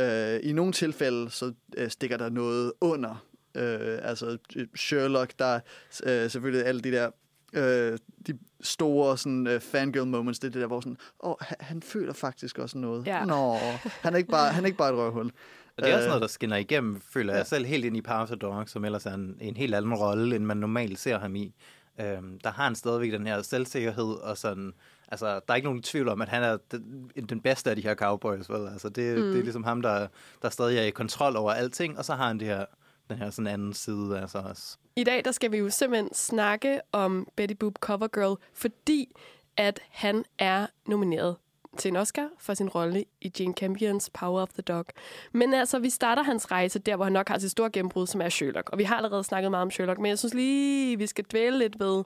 øh, 0.00 0.40
i 0.42 0.52
nogle 0.52 0.72
tilfælde 0.72 1.30
så 1.30 1.52
øh, 1.76 1.90
stikker 1.90 2.16
der 2.16 2.28
noget 2.28 2.72
under. 2.80 3.24
Øh, 3.54 3.98
altså 4.02 4.38
øh, 4.56 4.66
Sherlock, 4.76 5.32
der 5.38 5.44
er 5.44 5.60
øh, 6.04 6.30
selvfølgelig 6.30 6.66
alle 6.66 6.80
de 6.80 6.92
der 6.92 7.10
øh, 7.52 7.98
de 8.26 8.38
store 8.60 9.18
sådan, 9.18 9.46
øh, 9.46 9.60
fangirl 9.60 10.06
moments, 10.06 10.38
det 10.38 10.48
er 10.48 10.52
det 10.52 10.60
der, 10.60 10.66
hvor 10.66 10.80
sådan, 10.80 10.96
åh, 11.22 11.34
han, 11.40 11.56
han 11.60 11.82
føler 11.82 12.12
faktisk 12.12 12.58
også 12.58 12.78
noget. 12.78 13.06
Ja. 13.06 13.24
Nå, 13.24 13.54
han 14.02 14.14
er 14.14 14.16
ikke 14.16 14.30
bare, 14.30 14.52
han 14.52 14.64
er 14.64 14.66
ikke 14.66 14.78
bare 14.78 14.92
et 14.92 14.98
røvhul. 14.98 15.30
Og 15.76 15.84
det 15.84 15.90
er 15.90 15.94
også 15.94 16.04
Øh, 16.04 16.08
noget, 16.08 16.22
der 16.22 16.28
skinner 16.28 16.56
igennem, 16.56 17.00
føler 17.00 17.32
jeg 17.32 17.40
ja. 17.40 17.44
selv 17.44 17.66
helt 17.66 17.84
ind 17.84 17.96
i 17.96 18.02
Dog, 18.40 18.68
som 18.68 18.84
ellers 18.84 19.06
er 19.06 19.14
en, 19.14 19.36
en 19.40 19.56
helt 19.56 19.74
anden 19.74 19.94
rolle, 19.94 20.36
end 20.36 20.44
man 20.44 20.56
normalt 20.56 20.98
ser 20.98 21.18
ham 21.18 21.36
i. 21.36 21.54
Øhm, 22.00 22.38
der 22.44 22.50
har 22.50 22.64
han 22.64 22.74
stadigvæk 22.74 23.12
den 23.12 23.26
her 23.26 23.42
selvsikkerhed, 23.42 24.14
og 24.14 24.38
sådan, 24.38 24.72
altså, 25.08 25.26
der 25.26 25.40
er 25.48 25.54
ikke 25.54 25.66
nogen 25.68 25.82
tvivl 25.82 26.08
om, 26.08 26.22
at 26.22 26.28
han 26.28 26.42
er 26.42 26.58
den, 26.70 27.10
den 27.28 27.40
bedste 27.40 27.70
af 27.70 27.76
de 27.76 27.82
her 27.82 27.94
cowboys, 27.94 28.50
vel? 28.50 28.68
Altså, 28.68 28.88
det, 28.88 29.18
mm. 29.18 29.22
det 29.22 29.38
er 29.38 29.42
ligesom 29.42 29.64
ham, 29.64 29.82
der, 29.82 30.06
der 30.42 30.48
stadig 30.48 30.78
er 30.78 30.82
i 30.82 30.90
kontrol 30.90 31.36
over 31.36 31.52
alting, 31.52 31.98
og 31.98 32.04
så 32.04 32.14
har 32.14 32.26
han 32.26 32.40
det 32.40 32.46
her, 32.46 32.64
den 33.10 33.18
her 33.18 33.30
sådan 33.30 33.46
anden 33.46 33.74
side 33.74 34.18
af 34.20 34.30
sig 34.30 34.44
også. 34.44 34.76
I 34.96 35.04
dag 35.04 35.24
der 35.24 35.32
skal 35.32 35.52
vi 35.52 35.58
jo 35.58 35.70
simpelthen 35.70 36.14
snakke 36.14 36.80
om 36.92 37.28
Betty 37.36 37.54
Boop 37.54 37.74
Covergirl, 37.80 38.36
fordi 38.52 39.16
at 39.56 39.80
han 39.90 40.24
er 40.38 40.66
nomineret 40.86 41.36
til 41.76 41.88
en 41.88 41.96
Oscar 41.96 42.28
for 42.38 42.54
sin 42.54 42.68
rolle 42.68 43.04
i 43.20 43.32
Jane 43.40 43.54
Campions 43.54 44.10
Power 44.10 44.42
of 44.42 44.48
the 44.48 44.62
Dog. 44.62 44.84
Men 45.32 45.54
altså, 45.54 45.78
vi 45.78 45.90
starter 45.90 46.22
hans 46.22 46.50
rejse 46.50 46.78
der, 46.78 46.96
hvor 46.96 47.04
han 47.04 47.12
nok 47.12 47.28
har 47.28 47.38
sit 47.38 47.50
store 47.50 47.70
gennembrud, 47.70 48.06
som 48.06 48.20
er 48.20 48.28
Sherlock. 48.28 48.70
Og 48.70 48.78
vi 48.78 48.84
har 48.84 48.96
allerede 48.96 49.24
snakket 49.24 49.50
meget 49.50 49.62
om 49.62 49.70
Sherlock, 49.70 49.98
men 49.98 50.08
jeg 50.08 50.18
synes 50.18 50.34
lige, 50.34 50.98
vi 50.98 51.06
skal 51.06 51.24
dvæle 51.24 51.58
lidt 51.58 51.80
ved 51.80 52.04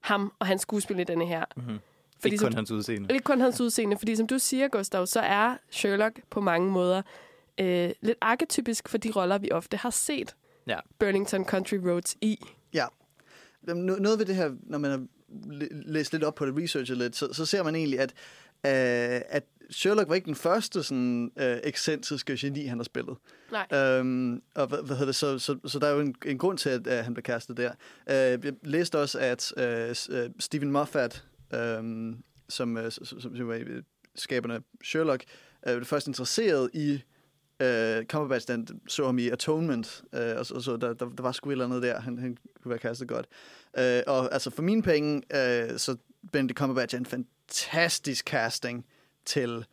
ham 0.00 0.32
og 0.38 0.46
hans 0.46 0.62
skuespil 0.62 0.98
i 0.98 1.04
denne 1.04 1.26
her. 1.26 1.44
Mm-hmm. 1.56 1.78
Fordi 2.22 2.34
Ikke 2.34 2.40
som- 2.40 2.48
kun 2.50 2.56
hans 2.56 2.70
udseende. 2.70 3.14
Ikke 3.14 3.24
kun 3.24 3.40
hans 3.40 3.60
udseende, 3.60 3.98
fordi 3.98 4.16
som 4.16 4.26
du 4.26 4.38
siger, 4.38 4.68
Gustav, 4.68 5.06
så 5.06 5.20
er 5.20 5.56
Sherlock 5.70 6.20
på 6.30 6.40
mange 6.40 6.70
måder 6.70 7.02
øh, 7.60 7.90
lidt 8.00 8.18
arketypisk 8.20 8.88
for 8.88 8.98
de 8.98 9.10
roller, 9.10 9.38
vi 9.38 9.50
ofte 9.52 9.76
har 9.76 9.90
set 9.90 10.36
Ja. 10.66 10.78
Burlington 10.98 11.44
Country 11.44 11.74
Roads 11.76 12.16
i. 12.20 12.38
Ja. 12.74 12.86
Noget 13.74 14.18
ved 14.18 14.26
det 14.26 14.34
her, 14.36 14.50
når 14.62 14.78
man 14.78 14.90
har 14.90 15.06
læ- 15.52 15.68
læst 15.70 16.12
lidt 16.12 16.24
op 16.24 16.34
på 16.34 16.46
det, 16.46 16.56
researchet 16.56 16.98
lidt, 16.98 17.16
så, 17.16 17.32
så 17.32 17.46
ser 17.46 17.62
man 17.62 17.74
egentlig, 17.74 17.98
at, 18.00 18.10
øh, 18.66 19.20
at 19.28 19.44
Sherlock 19.70 20.08
var 20.08 20.14
ikke 20.14 20.24
den 20.26 20.34
første 20.34 20.82
sådan, 20.82 21.32
øh, 21.38 21.56
ekscentriske 21.64 22.36
geni, 22.38 22.64
han 22.66 22.78
har 22.78 22.84
spillet. 22.84 23.16
Nej. 23.52 23.78
Øhm, 23.98 24.42
og 24.54 24.66
hvad, 24.66 24.78
hvad 24.78 24.96
hedder 24.96 25.04
det, 25.06 25.14
så, 25.16 25.38
så, 25.38 25.58
så 25.64 25.78
der 25.78 25.86
er 25.86 25.92
jo 25.92 26.00
en, 26.00 26.14
en 26.26 26.38
grund 26.38 26.58
til, 26.58 26.68
at 26.70 26.86
øh, 26.86 26.92
han 27.04 27.14
blev 27.14 27.22
kastet 27.22 27.56
der. 27.56 27.70
Øh, 28.10 28.44
jeg 28.44 28.52
læste 28.62 28.98
også, 28.98 29.18
at 29.18 29.52
øh, 29.56 29.94
øh, 30.10 30.30
Stephen 30.38 30.70
Moffat, 30.72 31.24
øh, 31.54 32.14
som, 32.48 32.76
øh, 32.76 32.92
som, 32.92 33.04
som, 33.06 33.20
som 33.20 33.48
var 33.48 33.54
øh, 33.54 33.82
skaberne 34.14 34.62
Sherlock, 34.84 35.24
øh, 35.66 35.76
var 35.76 35.84
først 35.84 36.06
interesseret 36.06 36.70
i 36.74 37.02
øh, 37.62 38.04
Cumberbatch, 38.04 38.48
den 38.48 38.80
så 38.88 39.06
ham 39.06 39.18
i 39.18 39.28
Atonement, 39.28 40.02
øh, 40.14 40.36
og 40.38 40.46
så, 40.46 40.54
og 40.54 40.62
så 40.62 40.76
der, 40.76 40.94
der, 40.94 41.08
der 41.08 41.22
var 41.22 41.32
sgu 41.32 41.50
et 41.50 41.52
eller 41.52 41.64
andet 41.64 41.82
der, 41.82 42.00
han, 42.00 42.18
han 42.18 42.36
kunne 42.62 42.70
være 42.70 42.78
kastet 42.78 43.08
godt. 43.08 43.26
Øh, 43.78 44.02
og 44.06 44.32
altså 44.32 44.50
for 44.50 44.62
mine 44.62 44.82
penge, 44.82 45.22
øh, 45.34 45.78
så 45.78 45.96
Benedict 46.32 46.58
Cumberbatch 46.58 46.94
er 46.94 46.98
en 46.98 47.06
fantastisk 47.06 48.26
casting 48.28 48.86
til 49.24 49.64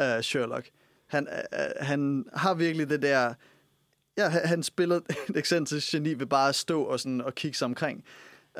øh, 0.00 0.20
Sherlock. 0.20 0.70
Han, 1.06 1.28
øh, 1.28 1.60
øh 1.60 1.86
han 1.86 2.24
har 2.34 2.54
virkelig 2.54 2.90
det 2.90 3.02
der... 3.02 3.34
Ja, 4.16 4.28
han, 4.28 4.46
han 4.46 4.62
spiller 4.62 4.96
et 5.30 5.36
ekscentrisk 5.36 5.92
geni 5.92 6.14
ved 6.14 6.26
bare 6.26 6.48
at 6.48 6.54
stå 6.54 6.82
og, 6.82 7.00
sådan, 7.00 7.20
og 7.20 7.34
kigge 7.34 7.58
sig 7.58 7.64
omkring. 7.64 8.04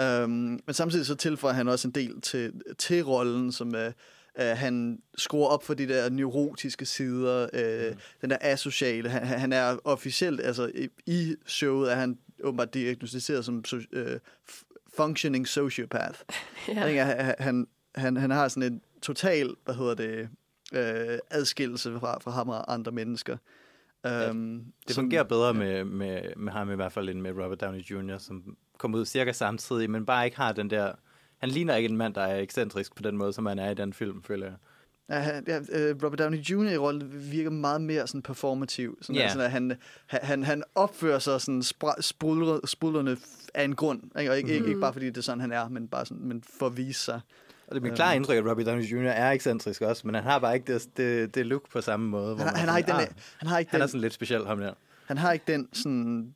Um, 0.03 0.31
men 0.67 0.75
samtidig 0.75 1.07
så 1.07 1.15
tilføjer 1.15 1.55
han 1.55 1.69
også 1.69 1.89
en 1.89 1.95
del 1.95 2.21
til, 2.21 2.53
til 2.79 3.05
rollen, 3.05 3.53
som 3.53 3.69
uh, 3.69 3.87
uh, 4.41 4.45
han 4.45 5.03
skruer 5.17 5.49
op 5.49 5.65
for 5.65 5.75
de 5.75 5.89
der 5.89 6.11
neurotiske 6.11 6.87
sider, 6.87 7.43
uh, 7.43 7.95
mm. 7.95 8.01
den 8.21 8.31
der 8.31 8.37
asociale. 8.41 9.09
Han, 9.09 9.27
han 9.27 9.53
er 9.53 9.79
officielt, 9.85 10.41
altså 10.41 10.71
i, 10.75 10.89
i 11.07 11.35
showet 11.47 11.93
er 11.93 11.97
han 11.97 12.19
åbenbart 12.43 12.75
diagnostiseret 12.75 13.45
som 13.45 13.65
so, 13.65 13.77
uh, 13.77 14.03
functioning 14.97 15.49
sociopath. 15.49 16.21
Ja. 16.69 16.87
Ikke? 16.87 17.05
Han, 17.05 17.35
han, 17.39 17.67
han, 17.95 18.17
han 18.17 18.31
har 18.31 18.49
sådan 18.49 18.73
en 18.73 18.81
total, 19.03 19.55
hvad 19.65 19.75
hedder 19.75 19.95
det, 19.95 20.29
øh, 20.73 21.19
adskillelse 21.31 21.99
fra, 22.01 22.19
fra 22.19 22.31
ham 22.31 22.49
og 22.49 22.75
andre 22.75 22.93
mennesker. 22.93 23.37
Um, 24.31 24.65
Det 24.89 24.95
fungerer 24.95 25.23
bedre 25.23 25.55
med, 25.55 25.85
med, 25.85 26.23
med 26.37 26.53
ham 26.53 26.73
i 26.73 26.75
hvert 26.75 26.93
fald, 26.93 27.09
end 27.09 27.21
med 27.21 27.31
Robert 27.31 27.61
Downey 27.61 27.81
Jr., 27.81 28.19
som 28.19 28.57
kom 28.79 28.95
ud 28.95 29.05
cirka 29.07 29.33
samtidig, 29.33 29.91
men 29.91 30.07
bare 30.07 30.25
ikke 30.25 30.37
har 30.37 30.53
den 30.53 30.71
der... 30.71 30.93
Han 31.39 31.49
ligner 31.49 31.75
ikke 31.77 31.89
en 31.89 31.97
mand, 31.97 32.15
der 32.15 32.21
er 32.23 32.39
ekscentrisk 32.41 32.95
på 32.97 33.03
den 33.03 33.17
måde, 33.17 33.33
som 33.33 33.47
han 33.47 33.59
er 33.59 33.71
i 33.71 33.75
den 33.75 33.93
film, 33.93 34.23
føler 34.23 34.47
jeg. 34.47 34.55
Ja, 35.11 35.41
ja, 35.47 35.59
øh, 35.73 35.97
Robert 36.05 36.19
Downey 36.19 36.39
Jr. 36.39 36.71
i 36.71 36.77
rollen 36.77 37.31
virker 37.33 37.51
meget 37.51 37.81
mere 37.81 38.07
sådan 38.07 38.23
performativ. 38.23 38.99
Sådan, 39.03 39.17
yeah. 39.21 39.31
sådan, 39.31 39.45
at 39.45 39.51
han, 39.51 39.73
han- 40.07 40.21
han, 40.23 40.43
han 40.43 40.63
opfører 40.75 41.19
sig 41.19 41.41
sådan 41.41 41.63
sprudler, 42.01 42.67
sprudlerne 42.67 43.17
af 43.55 43.65
en 43.65 43.75
grund. 43.77 44.03
Ikke? 44.19 44.31
Og 44.31 44.37
ikke, 44.37 44.47
mm. 44.47 44.55
ikke, 44.55 44.67
ikke 44.67 44.81
bare 44.81 44.93
fordi 44.93 45.07
det 45.07 45.17
er 45.19 45.23
sådan, 45.23 45.41
han 45.41 45.53
er, 45.53 45.69
men 45.69 45.89
bare 45.89 46.07
sådan, 46.07 46.23
men 46.25 46.43
for 46.59 46.67
at 46.67 46.77
vise 46.77 47.01
sig. 47.01 47.21
Og 47.67 47.75
det 47.75 47.81
er 47.81 47.85
mit 47.85 47.95
klare 47.95 48.17
indtryk, 48.17 48.37
at 48.37 48.51
Robert 48.51 48.67
Downey 48.67 48.83
Jr. 48.85 49.09
er 49.09 49.31
ekscentrisk 49.31 49.83
også, 49.83 50.07
men 50.07 50.15
han 50.15 50.25
har 50.25 50.39
bare 50.39 50.55
ikke 50.55 50.75
det, 50.75 50.97
det, 50.97 51.35
det 51.35 51.47
look 51.47 51.71
på 51.73 51.81
samme 51.81 52.09
måde. 52.09 52.35
hvor 52.35 52.45
Han, 52.45 52.47
har- 52.47 52.53
man 52.53 52.61
han, 52.61 52.69
har 52.69 52.79
ikke 52.79 52.87
den, 52.93 53.01
"Ah, 53.01 53.07
han 53.39 53.49
har 53.49 53.59
ikke 53.59 53.71
Han 53.71 53.81
er 53.81 53.85
den, 53.85 53.89
sådan 53.91 54.01
lidt 54.01 54.13
speciel, 54.13 54.47
ham 54.47 54.59
der. 54.59 54.73
han 55.07 55.19
har 55.19 55.33
ikke 55.33 55.45
den 55.53 55.69
sådan 55.73 56.35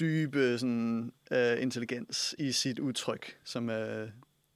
dybe 0.00 0.58
sådan, 0.58 1.12
øh, 1.30 1.62
intelligens 1.62 2.34
i 2.38 2.52
sit 2.52 2.78
udtryk, 2.78 3.36
som, 3.44 3.70
øh, 3.70 4.08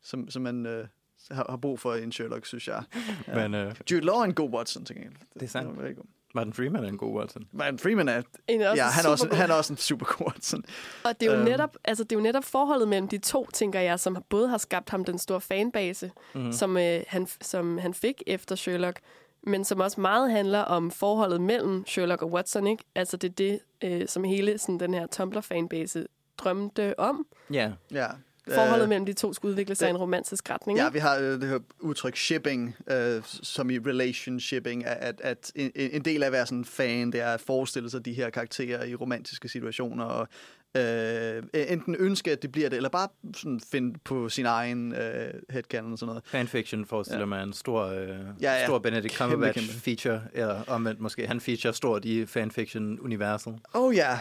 som, 0.02 0.30
som 0.30 0.42
man 0.42 0.66
øh, 0.66 0.86
har, 1.30 1.46
har 1.48 1.56
brug 1.56 1.80
for 1.80 1.94
i 1.94 2.02
en 2.02 2.12
Sherlock, 2.12 2.46
synes 2.46 2.68
jeg. 2.68 2.82
Ja. 3.28 3.34
Men 3.48 3.54
øh, 3.54 3.74
Jude 3.90 4.04
Law 4.06 4.16
er 4.16 4.24
en 4.24 4.34
god 4.34 4.50
Watson, 4.50 4.84
til 4.84 4.96
gengæld. 4.96 5.14
Det 5.34 5.42
er 5.42 5.46
sandt. 5.46 5.76
var 5.76 5.82
rigtig 5.82 5.96
god. 5.96 6.04
Martin 6.34 6.52
Freeman 6.52 6.84
er 6.84 6.88
en 6.88 6.98
god 6.98 7.18
Watson. 7.20 7.46
Martin 7.52 7.78
Freeman 7.78 8.08
er, 8.08 8.22
En 8.48 8.60
er 8.60 8.70
også 8.70 8.82
ja, 8.82 8.88
han 8.88 9.04
er, 9.04 9.08
også, 9.08 9.22
supergod. 9.22 9.38
han 9.40 9.50
er 9.50 9.54
også 9.54 9.72
en 9.72 9.76
super 9.76 10.06
god 10.06 10.26
Watson. 10.26 10.64
Og 11.04 11.20
det 11.20 11.26
er, 11.28 11.32
jo 11.32 11.38
Øhm. 11.38 11.48
netop, 11.48 11.76
altså, 11.84 12.04
det 12.04 12.12
er 12.12 12.16
jo 12.16 12.22
netop 12.22 12.44
forholdet 12.44 12.88
mellem 12.88 13.08
de 13.08 13.18
to, 13.18 13.46
tænker 13.52 13.80
jeg, 13.80 14.00
som 14.00 14.24
både 14.28 14.48
har 14.48 14.58
skabt 14.58 14.90
ham 14.90 15.04
den 15.04 15.18
store 15.18 15.40
fanbase, 15.40 16.10
Mhm. 16.34 16.44
mm. 16.44 16.52
som, 16.52 16.76
øh, 16.76 17.00
han, 17.08 17.26
som 17.40 17.78
han 17.78 17.94
fik 17.94 18.22
efter 18.26 18.54
Sherlock, 18.56 19.00
men 19.42 19.64
som 19.64 19.80
også 19.80 20.00
meget 20.00 20.30
handler 20.30 20.58
om 20.58 20.90
forholdet 20.90 21.40
mellem 21.40 21.86
Sherlock 21.86 22.22
og 22.22 22.32
Watson. 22.32 22.66
Ikke? 22.66 22.84
Altså 22.94 23.16
det 23.16 23.28
er 23.28 23.34
det, 23.34 23.60
øh, 23.84 24.08
som 24.08 24.24
hele 24.24 24.58
sådan, 24.58 24.80
den 24.80 24.94
her 24.94 25.06
Tumblr-fanbase 25.06 26.04
drømte 26.38 26.98
om. 26.98 27.26
Ja, 27.52 27.72
Ja, 27.90 28.06
forholdet 28.54 28.82
Øh, 28.82 28.88
mellem 28.88 29.06
de 29.06 29.12
to 29.12 29.32
skulle 29.32 29.50
udvikle 29.50 29.74
sig 29.74 29.86
i 29.86 29.90
en 29.90 29.96
romantisk 29.96 30.50
retning. 30.50 30.78
Ja, 30.78 30.86
ikke? 30.86 30.92
vi 30.92 30.98
har 30.98 31.16
øh, 31.16 31.24
det 31.24 31.48
her 31.48 31.58
udtryk 31.80 32.16
shipping, 32.16 32.76
øh, 32.90 33.22
som 33.24 33.70
i 33.70 33.78
relationshipping, 33.78 34.86
at, 34.86 34.96
at, 35.00 35.20
at 35.24 35.52
en, 35.54 35.70
en 35.74 36.04
del 36.04 36.22
af 36.22 36.26
at 36.26 36.32
være 36.32 36.46
sådan 36.46 36.58
en 36.58 36.64
fan, 36.64 37.12
det 37.12 37.20
er 37.20 37.28
at 37.34 37.40
forestille 37.40 37.90
sig 37.90 38.04
de 38.04 38.12
her 38.12 38.30
karakterer 38.30 38.84
i 38.84 38.94
romantiske 38.94 39.48
situationer, 39.48 40.04
og 40.04 40.28
øh, 40.76 41.42
enten 41.54 41.96
ønske, 41.98 42.32
at 42.32 42.42
det 42.42 42.52
bliver 42.52 42.68
det, 42.68 42.76
eller 42.76 42.88
bare 42.88 43.08
sådan 43.36 43.60
finde 43.72 43.98
på 44.04 44.28
sin 44.28 44.46
egen 44.46 44.94
øh, 44.94 45.34
headcanon 45.50 45.92
og 45.92 45.98
sådan 45.98 46.08
noget. 46.10 46.22
Fanfiction 46.26 46.86
forestiller 46.86 47.20
Ja. 47.20 47.24
mig 47.26 47.42
en 47.42 47.52
stor, 47.52 47.84
øh, 47.86 48.08
Ja, 48.08 48.14
ja, 48.40 48.64
stor 48.66 48.78
Benedict 48.78 49.14
Kæmpe, 49.14 49.32
Cumberbatch 49.34 49.66
kæmpe. 49.68 49.80
feature, 49.80 50.20
eller 50.34 50.62
omvendt 50.66 51.00
måske, 51.00 51.26
han 51.26 51.40
feature 51.40 51.72
stort 51.74 52.04
i 52.04 52.26
fanfiction-universet. 52.26 53.54
Oh 53.74 53.94
ja, 53.96 54.12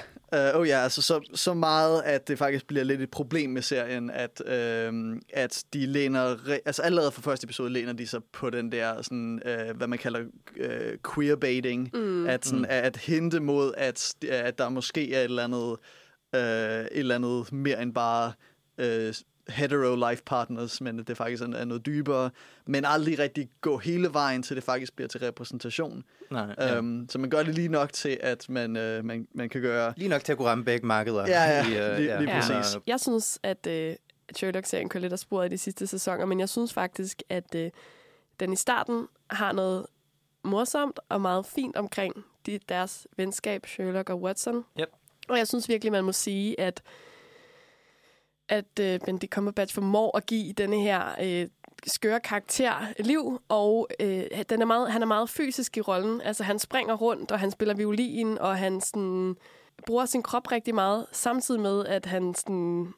uh, 0.54 0.60
oh 0.60 0.68
ja, 0.68 0.78
altså 0.80 1.02
så, 1.02 1.30
så 1.36 1.54
meget, 1.54 2.02
at 2.06 2.28
det 2.28 2.38
faktisk 2.38 2.68
bliver 2.68 2.84
lidt 2.84 3.02
et 3.02 3.12
problem 3.12 3.50
med 3.50 3.62
serien, 3.62 4.10
at, 4.10 4.42
uh, 4.46 5.18
at 5.34 5.64
de 5.74 5.86
læner, 5.86 6.36
re- 6.36 6.60
altså 6.66 6.82
allerede 6.82 7.12
fra 7.12 7.22
første 7.22 7.46
episode 7.46 7.70
læner 7.70 7.94
de 7.94 8.08
sig 8.08 8.22
på 8.34 8.50
den 8.50 8.72
der, 8.72 9.02
sådan, 9.02 9.42
uh, 9.46 9.78
hvad 9.78 9.88
man 9.88 10.00
kalder 10.00 10.20
uh, 10.60 11.14
queerbaiting, 11.16 11.90
mm. 11.94 12.28
at, 12.28 12.46
sådan, 12.46 12.60
Mm. 12.60 12.66
at 12.70 12.98
hente 12.98 13.40
mod, 13.40 13.74
at, 13.78 14.14
at 14.30 14.58
der 14.58 14.70
måske 14.70 15.14
er 15.14 15.20
et 15.20 15.24
eller 15.24 15.44
andet, 15.44 15.76
uh, 16.34 16.40
et 16.40 16.88
eller 16.92 17.16
andet 17.16 17.52
mere 17.52 17.82
end 17.82 17.94
bare 17.94 18.34
uh, 18.82 19.14
hetero 19.54 20.10
life 20.10 20.24
partners, 20.26 20.82
men 20.82 21.00
at 21.00 21.08
det 21.08 21.18
faktisk 21.18 21.44
er, 21.44 21.66
noget 21.66 21.86
dybere, 21.86 22.30
men 22.66 22.86
aldrig 22.86 23.20
rigtig 23.20 23.50
gå 23.62 23.78
hele 23.78 24.14
vejen 24.14 24.44
til 24.44 24.56
det 24.56 24.64
faktisk 24.64 24.96
bliver 24.96 25.08
til 25.08 25.20
repræsentation. 25.20 26.04
Nej, 26.32 26.56
Ja. 26.58 26.68
ja. 26.74 26.80
Um, 26.80 27.08
så 27.10 27.20
man 27.20 27.30
gør 27.30 27.44
det 27.44 27.56
lige 27.56 27.68
nok 27.68 27.94
til, 27.94 28.18
at 28.22 28.50
man, 28.50 28.70
uh, 28.78 29.06
man, 29.06 29.28
man 29.34 29.50
kan 29.50 29.62
gøre 29.62 29.94
Lige 29.98 30.10
nok 30.10 30.24
til 30.24 30.32
at 30.32 30.38
kunne 30.38 30.48
ramme 30.50 30.64
begge 30.66 30.88
markeder. 30.88 31.28
Ja, 31.28 31.44
ja, 31.44 31.64
i, 31.70 31.92
øh, 31.92 31.98
lige- 31.98 32.20
lige 32.20 32.32
Ja. 32.36 32.40
præcis. 32.40 32.76
Og- 32.76 32.84
Jeg 32.88 33.00
synes, 33.00 33.40
at 33.44 33.68
øh, 33.68 33.96
Sherlock-serien 34.36 34.90
kører 34.90 35.02
lidt 35.02 35.14
af 35.14 35.20
sporet 35.20 35.46
i 35.46 35.50
de 35.50 35.58
sidste 35.58 35.88
sæsoner, 35.88 36.26
men 36.26 36.40
jeg 36.40 36.50
synes 36.50 36.74
faktisk, 36.74 37.22
at 37.30 37.56
øh, 37.56 37.72
den 38.40 38.54
i 38.54 38.56
starten 38.56 39.08
har 39.30 39.52
noget 39.52 39.86
morsomt 40.44 41.00
og 41.10 41.22
meget 41.22 41.46
fint 41.46 41.76
omkring 41.76 42.14
de, 42.46 42.60
deres 42.70 43.08
venskab, 43.18 43.66
Sherlock 43.66 44.10
og 44.10 44.22
Watson. 44.22 44.66
Yep. 44.80 44.88
Og 45.30 45.38
jeg 45.38 45.48
synes 45.48 45.70
virkelig, 45.70 45.92
man 45.92 46.04
må 46.04 46.12
sige, 46.12 46.60
at 46.60 46.84
at 48.50 48.80
øh, 48.80 49.00
Benedict 49.00 49.34
Cumberbatch 49.34 49.76
formår 49.76 50.18
at 50.18 50.26
give 50.26 50.54
denne 50.54 50.80
her 50.80 51.16
øh, 51.22 51.48
skøre 51.88 52.20
karakter 52.20 52.74
liv, 53.00 53.42
og 53.50 53.88
øh, 54.00 54.24
den 54.50 54.62
er 54.62 54.66
meget, 54.66 54.92
han 54.92 55.02
er 55.02 55.06
meget 55.06 55.30
fysisk 55.30 55.78
i 55.78 55.82
rollen. 55.82 56.22
Altså, 56.22 56.44
han 56.44 56.60
springer 56.60 56.94
rundt, 56.94 57.32
og 57.32 57.40
han 57.40 57.52
spiller 57.52 57.76
violin, 57.76 58.38
og 58.38 58.58
han 58.58 58.82
sådan, 58.82 59.36
bruger 59.86 60.06
sin 60.06 60.24
krop 60.24 60.52
rigtig 60.52 60.76
meget, 60.76 61.06
samtidig 61.12 61.62
med, 61.62 61.86
at 61.86 62.06
han 62.06 62.34
sådan, 62.36 62.94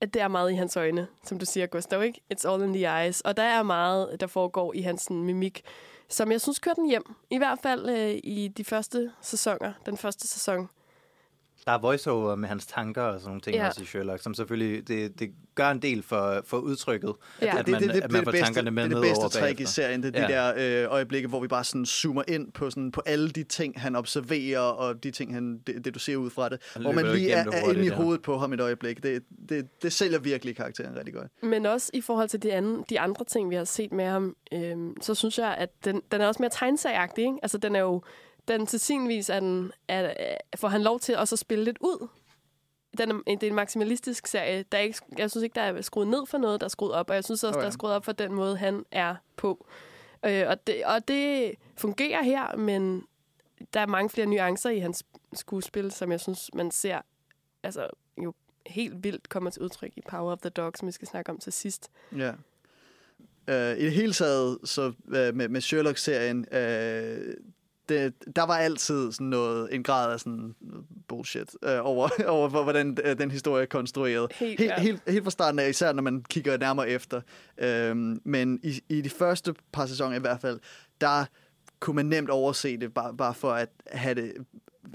at 0.00 0.14
det 0.14 0.22
er 0.22 0.28
meget 0.28 0.52
i 0.52 0.54
hans 0.54 0.76
øjne, 0.76 1.06
som 1.24 1.38
du 1.38 1.46
siger, 1.46 1.66
Gustav, 1.66 2.02
ikke? 2.02 2.20
It's 2.34 2.48
all 2.48 2.62
in 2.62 2.72
the 2.72 3.02
eyes. 3.02 3.20
Og 3.20 3.36
der 3.36 3.42
er 3.42 3.62
meget, 3.62 4.20
der 4.20 4.26
foregår 4.26 4.74
i 4.74 4.80
hans 4.80 5.02
sådan, 5.02 5.22
mimik, 5.22 5.62
som 6.08 6.32
jeg 6.32 6.40
synes 6.40 6.58
kører 6.58 6.74
den 6.74 6.88
hjem. 6.88 7.14
I 7.30 7.38
hvert 7.38 7.58
fald 7.62 7.88
øh, 7.88 8.20
i 8.24 8.48
de 8.48 8.64
første 8.64 9.12
sæsoner, 9.22 9.72
den 9.86 9.96
første 9.96 10.28
sæson. 10.28 10.68
Der 11.68 11.74
er 11.74 11.78
voiceover 11.78 12.34
med 12.36 12.48
hans 12.48 12.66
tanker 12.66 13.02
og 13.02 13.20
sådan 13.20 13.28
nogle 13.28 13.40
ting 13.40 13.56
Ja. 13.56 13.66
også 13.68 13.82
i 13.82 13.84
Sherlock, 13.84 14.22
som 14.22 14.34
selvfølgelig, 14.34 14.88
det, 14.88 15.20
det 15.20 15.30
gør 15.54 15.70
en 15.70 15.82
del 15.82 16.02
for, 16.02 16.42
for 16.46 16.56
udtrykket, 16.58 17.12
Ja. 17.42 17.58
at 17.58 17.68
man, 17.68 17.90
at 17.90 18.12
man 18.12 18.24
får 18.24 18.32
tankerne 18.32 18.70
med 18.70 18.84
det, 18.84 18.92
er 18.92 19.00
det 19.00 19.08
bedste 19.08 19.40
trick 19.40 19.60
i 19.60 19.64
serien. 19.64 20.02
Det 20.02 20.16
er 20.16 20.20
Ja. 20.20 20.26
de 20.26 20.54
der 20.56 20.84
øh, 20.84 20.92
øjeblikke, 20.92 21.28
hvor 21.28 21.40
vi 21.40 21.48
bare 21.48 21.64
sådan 21.64 21.86
zoomer 21.86 22.22
ind 22.28 22.52
på, 22.52 22.70
sådan, 22.70 22.92
på 22.92 23.02
alle 23.06 23.30
de 23.30 23.42
ting, 23.42 23.80
han 23.80 23.96
observerer, 23.96 24.60
og 24.60 25.04
de 25.04 25.10
ting, 25.10 25.34
han, 25.34 25.58
det, 25.66 25.84
det 25.84 25.94
du 25.94 25.98
ser 25.98 26.16
ud 26.16 26.30
fra 26.30 26.48
det. 26.48 26.58
Han 26.72 26.82
Hvor 26.82 26.92
man 26.92 27.06
lige 27.06 27.30
er, 27.32 27.44
det 27.44 27.54
er 27.54 27.70
inde 27.72 27.84
i 27.86 27.88
hovedet 27.88 28.22
på 28.22 28.38
ham 28.38 28.52
et 28.52 28.60
øjeblik. 28.60 29.02
Det, 29.02 29.22
det, 29.48 29.82
det 29.82 29.92
sælger 29.92 30.18
virkelig 30.18 30.56
karakteren 30.56 30.96
rigtig 30.96 31.14
godt. 31.14 31.42
Men 31.42 31.66
også 31.66 31.90
i 31.94 32.00
forhold 32.00 32.28
til 32.28 32.42
de, 32.42 32.52
anden, 32.52 32.84
de 32.90 33.00
andre 33.00 33.24
ting, 33.24 33.50
vi 33.50 33.54
har 33.54 33.64
set 33.64 33.92
med 33.92 34.04
ham, 34.04 34.36
øhm, 34.52 34.94
så 35.02 35.14
synes 35.14 35.38
jeg, 35.38 35.54
at 35.58 35.70
den, 35.84 36.02
den 36.12 36.20
er 36.20 36.26
også 36.26 36.42
mere 36.42 36.50
tegnsagagtig. 36.52 37.24
Ikke? 37.24 37.38
Altså, 37.42 37.58
den 37.58 37.76
er 37.76 37.80
jo... 37.80 38.02
Den 38.48 38.66
til 38.66 38.80
sin 38.80 39.08
vis 39.08 39.30
er 39.30 39.40
den, 39.40 39.72
er, 39.88 40.00
er, 40.00 40.36
får 40.56 40.68
han 40.68 40.82
lov 40.82 41.00
til 41.00 41.16
også 41.16 41.34
at 41.34 41.38
spille 41.38 41.64
lidt 41.64 41.78
ud. 41.80 42.08
Den 42.98 43.10
er, 43.10 43.20
det 43.26 43.42
er 43.42 43.48
en 43.48 43.54
maksimalistisk 43.54 44.26
serie. 44.26 44.64
Der 44.72 44.78
er 44.78 44.82
ikke, 44.82 44.98
jeg 45.18 45.30
synes 45.30 45.44
ikke, 45.44 45.54
der 45.54 45.60
er 45.60 45.82
skruet 45.82 46.08
ned 46.08 46.26
for 46.26 46.38
noget, 46.38 46.60
der 46.60 46.64
er 46.64 46.68
skruet 46.68 46.92
op. 46.92 47.10
Og 47.10 47.14
jeg 47.14 47.24
synes 47.24 47.44
også, 47.44 47.58
Oh, 47.58 47.60
ja. 47.60 47.60
der 47.60 47.66
er 47.66 47.70
skruet 47.70 47.94
op 47.94 48.04
for 48.04 48.12
den 48.12 48.34
måde, 48.34 48.56
han 48.56 48.84
er 48.90 49.16
på. 49.36 49.66
Øh, 50.24 50.44
og, 50.48 50.66
det, 50.66 50.84
og 50.84 51.08
det 51.08 51.54
fungerer 51.76 52.22
her, 52.22 52.56
men 52.56 53.04
der 53.74 53.80
er 53.80 53.86
mange 53.86 54.10
flere 54.10 54.26
nuancer 54.26 54.70
i 54.70 54.78
hans 54.78 55.04
skuespil, 55.34 55.92
som 55.92 56.12
jeg 56.12 56.20
synes, 56.20 56.50
man 56.54 56.70
ser 56.70 57.00
altså, 57.62 57.88
jo 58.24 58.34
helt 58.66 59.04
vildt 59.04 59.28
kommer 59.28 59.50
til 59.50 59.62
udtryk 59.62 59.92
i 59.96 60.00
Power 60.08 60.32
of 60.32 60.38
the 60.38 60.50
Dog, 60.50 60.72
som 60.76 60.86
vi 60.86 60.92
skal 60.92 61.08
snakke 61.08 61.30
om 61.32 61.38
til 61.38 61.52
sidst. 61.52 61.90
Ja. 62.16 62.32
Uh, 63.48 63.78
I 63.78 63.84
det 63.84 63.92
hele 63.92 64.12
taget, 64.12 64.58
så 64.64 64.86
uh, 64.86 65.12
med, 65.12 65.48
med 65.48 65.60
Sherlock-serien, 65.60 66.38
uh, 66.38 67.34
det, 67.88 68.14
der 68.36 68.42
var 68.46 68.56
altid 68.56 69.12
sådan 69.12 69.26
noget, 69.26 69.74
en 69.74 69.82
grad 69.82 70.12
af 70.12 70.20
sådan 70.20 70.54
bullshit 71.08 71.54
uh, 71.62 71.70
over, 71.86 72.08
over 72.26 72.48
hvor- 72.48 72.62
hvordan 72.62 72.98
uh, 73.04 73.10
den 73.18 73.30
historie 73.30 73.62
er 73.62 73.66
konstrueret. 73.66 74.32
Helt 74.32 74.58
helt, 74.60 74.68
klart. 74.70 74.80
helt, 74.82 75.02
helt 75.08 75.24
fra 75.24 75.30
starten 75.30 75.58
af, 75.58 75.68
især 75.68 75.92
når 75.92 76.02
man 76.02 76.22
kigger 76.30 76.56
nærmere 76.58 76.88
efter. 76.88 77.20
Øhm, 77.58 78.20
men 78.24 78.60
i, 78.62 78.80
i 78.88 79.00
de 79.00 79.10
første 79.10 79.54
par 79.72 79.86
sæsoner 79.86 80.16
i 80.16 80.20
hvert 80.20 80.40
fald, 80.40 80.60
der 81.00 81.24
kunne 81.80 81.96
man 81.96 82.06
nemt 82.06 82.30
overse 82.30 82.76
det, 82.76 82.94
bare, 82.94 83.16
bare 83.16 83.34
for 83.34 83.50
at 83.52 83.68
have 83.92 84.14
det 84.14 84.32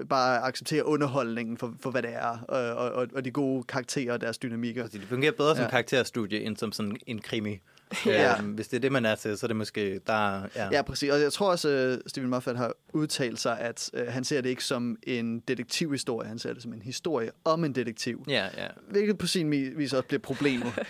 bare 0.10 0.40
acceptere 0.42 0.86
underholdningen 0.86 1.58
for, 1.58 1.74
for 1.80 1.92
hvad 1.92 2.02
det 2.02 2.14
er, 2.14 2.38
og, 2.48 2.76
og, 2.92 3.08
og 3.16 3.26
de 3.26 3.32
gode 3.32 3.64
karakterer 3.64 4.14
og 4.14 4.22
deres 4.22 4.38
dynamikker. 4.38 4.84
Altså, 4.84 4.98
det 4.98 5.08
fungerer 5.08 5.32
bedre 5.32 5.56
som 5.56 5.58
Ja. 5.62 5.64
ja. 5.64 5.70
karakterstudie, 5.70 6.42
end 6.44 6.58
som 6.58 6.72
sådan 6.72 6.98
en 7.08 7.20
krimi. 7.22 7.60
Ja. 8.06 8.38
Øhm, 8.40 8.48
hvis 8.52 8.68
det 8.68 8.78
er 8.78 8.82
det, 8.82 8.92
man 8.92 9.06
er 9.06 9.16
til, 9.16 9.38
så 9.38 9.46
er 9.46 9.48
det 9.48 9.56
måske, 9.58 10.00
der 10.08 10.42
ja. 10.56 10.68
Ja, 10.72 10.82
præcis. 10.82 11.12
Og 11.12 11.22
jeg 11.22 11.34
tror 11.34 11.52
også, 11.52 11.70
at 11.70 12.00
Stephen 12.12 12.30
Moffat 12.30 12.58
har 12.58 12.74
udtalt 12.94 13.40
sig, 13.40 13.60
at 13.60 13.90
øh, 13.94 14.08
han 14.08 14.24
ser 14.24 14.42
det 14.42 14.50
ikke 14.50 14.64
som 14.64 14.98
en 15.04 15.40
detektivhistorie, 15.40 16.28
han 16.28 16.40
ser 16.40 16.54
det 16.54 16.62
som 16.64 16.74
en 16.74 16.82
historie 16.82 17.32
om 17.46 17.64
en 17.64 17.76
detektiv. 17.76 18.26
Ja, 18.28 18.48
ja. 18.58 18.68
Hvilket 18.90 19.18
på 19.18 19.28
sin 19.28 19.52
vis 19.52 19.94
også 19.94 20.08
bliver 20.08 20.20
problemet. 20.22 20.74
Det 20.76 20.84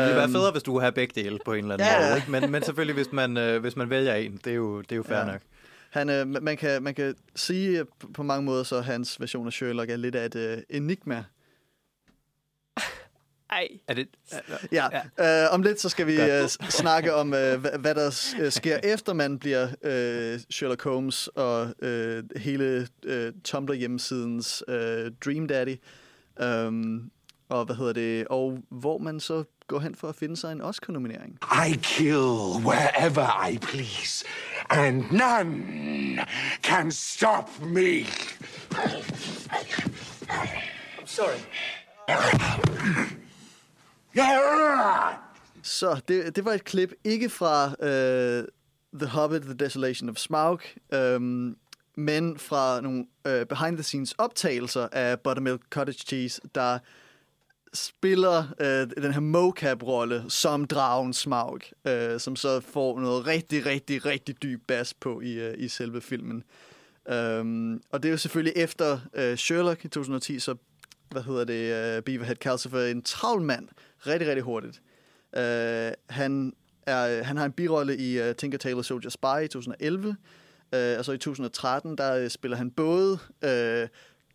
ville 0.00 0.14
være 0.14 0.22
Øhm, 0.22 0.32
federe, 0.32 0.52
hvis 0.52 0.62
du 0.62 0.72
kunne 0.72 0.82
have 0.82 0.92
begge 0.92 1.22
dele 1.22 1.38
på 1.44 1.52
en 1.52 1.58
eller 1.64 1.74
anden 1.74 1.88
Ja, 1.88 2.08
måde. 2.08 2.16
Ikke? 2.16 2.30
Men, 2.30 2.50
men 2.52 2.62
selvfølgelig, 2.62 2.94
hvis 2.94 3.12
man, 3.12 3.36
øh, 3.36 3.60
hvis 3.60 3.76
man 3.76 3.90
vælger 3.90 4.14
en, 4.14 4.40
det 4.44 4.50
er 4.50 4.54
jo, 4.54 4.80
det 4.80 4.92
er 4.92 4.96
jo 4.96 5.02
fair 5.02 5.18
Ja. 5.18 5.24
nok. 5.24 5.40
Han, 5.90 6.10
øh, 6.10 6.26
man, 6.42 6.56
kan, 6.56 6.82
man 6.82 6.94
kan 6.94 7.14
sige 7.36 7.84
på 8.14 8.22
mange 8.22 8.44
måder, 8.44 8.62
så 8.62 8.80
hans 8.80 9.20
version 9.20 9.46
af 9.46 9.52
Sherlock 9.52 9.90
er 9.90 9.96
lidt 9.96 10.14
af 10.14 10.26
et 10.26 10.34
øh, 10.34 10.58
enigma. 10.70 11.24
Ej, 13.52 13.68
Er 13.88 13.94
det, 13.94 14.08
Ja, 14.72 14.86
ja. 15.18 15.44
Øh, 15.44 15.54
om 15.54 15.62
lidt 15.62 15.80
så 15.80 15.88
skal 15.88 16.06
vi 16.06 16.20
øh, 16.20 16.48
snakke 16.48 17.14
om, 17.14 17.34
øh, 17.34 17.60
hvad, 17.60 17.78
hvad 17.78 17.94
der 17.94 18.10
s- 18.10 18.34
øh, 18.40 18.52
sker 18.52 18.78
efter 18.82 19.12
man 19.12 19.38
bliver 19.38 19.68
øh, 19.82 20.40
Sherlock 20.50 20.84
Holmes 20.84 21.28
og 21.28 21.68
øh, 21.82 22.24
hele 22.36 22.88
øh, 23.04 23.32
Tumblr 23.44 23.74
hjemmesidens 23.74 24.62
øh, 24.68 25.10
Dream 25.24 25.48
Daddy. 25.48 25.76
Um, 26.66 27.10
og 27.48 27.64
hvad 27.64 27.76
hedder 27.76 27.92
det? 27.92 28.26
Og 28.28 28.58
hvor 28.70 28.98
man 28.98 29.20
så 29.20 29.44
går 29.66 29.78
hen 29.78 29.94
for 29.94 30.08
at 30.08 30.14
finde 30.14 30.36
sig 30.36 30.52
en 30.52 30.60
Oscar-nominering. 30.60 31.38
I 31.68 31.72
kill 31.82 32.64
wherever 32.66 33.48
I 33.52 33.58
please, 33.58 34.24
and 34.70 35.04
none 35.10 36.18
can 36.62 36.90
stop 36.92 37.48
me. 37.60 38.04
I'm 40.98 41.06
sorry. 41.06 41.38
Så 45.62 46.00
det, 46.08 46.36
det 46.36 46.44
var 46.44 46.52
et 46.52 46.64
klip, 46.64 46.92
ikke 47.04 47.30
fra 47.30 47.66
uh, 47.66 48.44
The 48.98 49.08
Hobbit, 49.08 49.42
The 49.42 49.54
Desolation 49.54 50.08
of 50.08 50.16
Smaug, 50.16 50.60
um, 51.16 51.56
men 51.96 52.38
fra 52.38 52.80
nogle 52.80 53.06
øh, 53.26 53.40
uh, 53.40 53.46
behind-the-scenes 53.46 54.12
optagelser 54.12 54.88
af 54.92 55.20
Buttermilk 55.20 55.60
Cottage 55.70 56.04
Cheese, 56.06 56.40
der 56.54 56.78
spiller 57.74 58.38
uh, 58.60 59.02
den 59.02 59.12
her 59.12 59.20
mocap-rolle 59.20 60.24
som 60.28 60.64
dragen 60.64 61.12
Smaug, 61.12 61.60
uh, 61.84 62.18
som 62.18 62.36
så 62.36 62.60
får 62.60 63.00
noget 63.00 63.26
rigtig, 63.26 63.66
rigtig, 63.66 64.06
rigtig 64.06 64.42
dyb 64.42 64.60
bas 64.68 64.94
på 64.94 65.20
i, 65.20 65.48
uh, 65.48 65.54
i 65.58 65.68
selve 65.68 66.00
filmen. 66.00 66.44
Um, 67.12 67.82
og 67.90 68.02
det 68.02 68.08
er 68.08 68.12
jo 68.12 68.18
selvfølgelig 68.18 68.52
efter 68.56 68.98
uh, 69.18 69.36
Sherlock 69.36 69.84
i 69.84 69.88
2010, 69.88 70.38
så 70.38 70.54
hvad 71.10 71.22
hedder 71.22 71.44
det, 71.44 71.96
uh, 71.98 72.04
Beaverhead 72.04 72.36
Calcifer 72.36 72.84
en 72.84 73.02
travl 73.02 73.42
mand, 73.42 73.68
rigtig, 74.06 74.28
rigtig 74.28 74.42
hurtigt. 74.42 74.82
Uh, 75.36 75.92
han, 76.08 76.52
er, 76.86 77.22
han 77.22 77.36
har 77.36 77.44
en 77.44 77.52
birolle 77.52 77.96
i 77.96 78.20
uh, 78.20 78.36
Tinker 78.36 78.58
Tailor 78.58 78.82
Soldier 78.82 79.10
Spy 79.10 79.44
i 79.44 79.48
2011, 79.48 80.08
uh, 80.08 80.14
øh, 80.74 80.98
og 80.98 81.04
så 81.04 81.12
i 81.12 81.18
2013, 81.18 81.98
der 81.98 82.24
uh, 82.24 82.28
spiller 82.28 82.56
han 82.56 82.70
både 82.70 83.12
uh, 83.12 83.88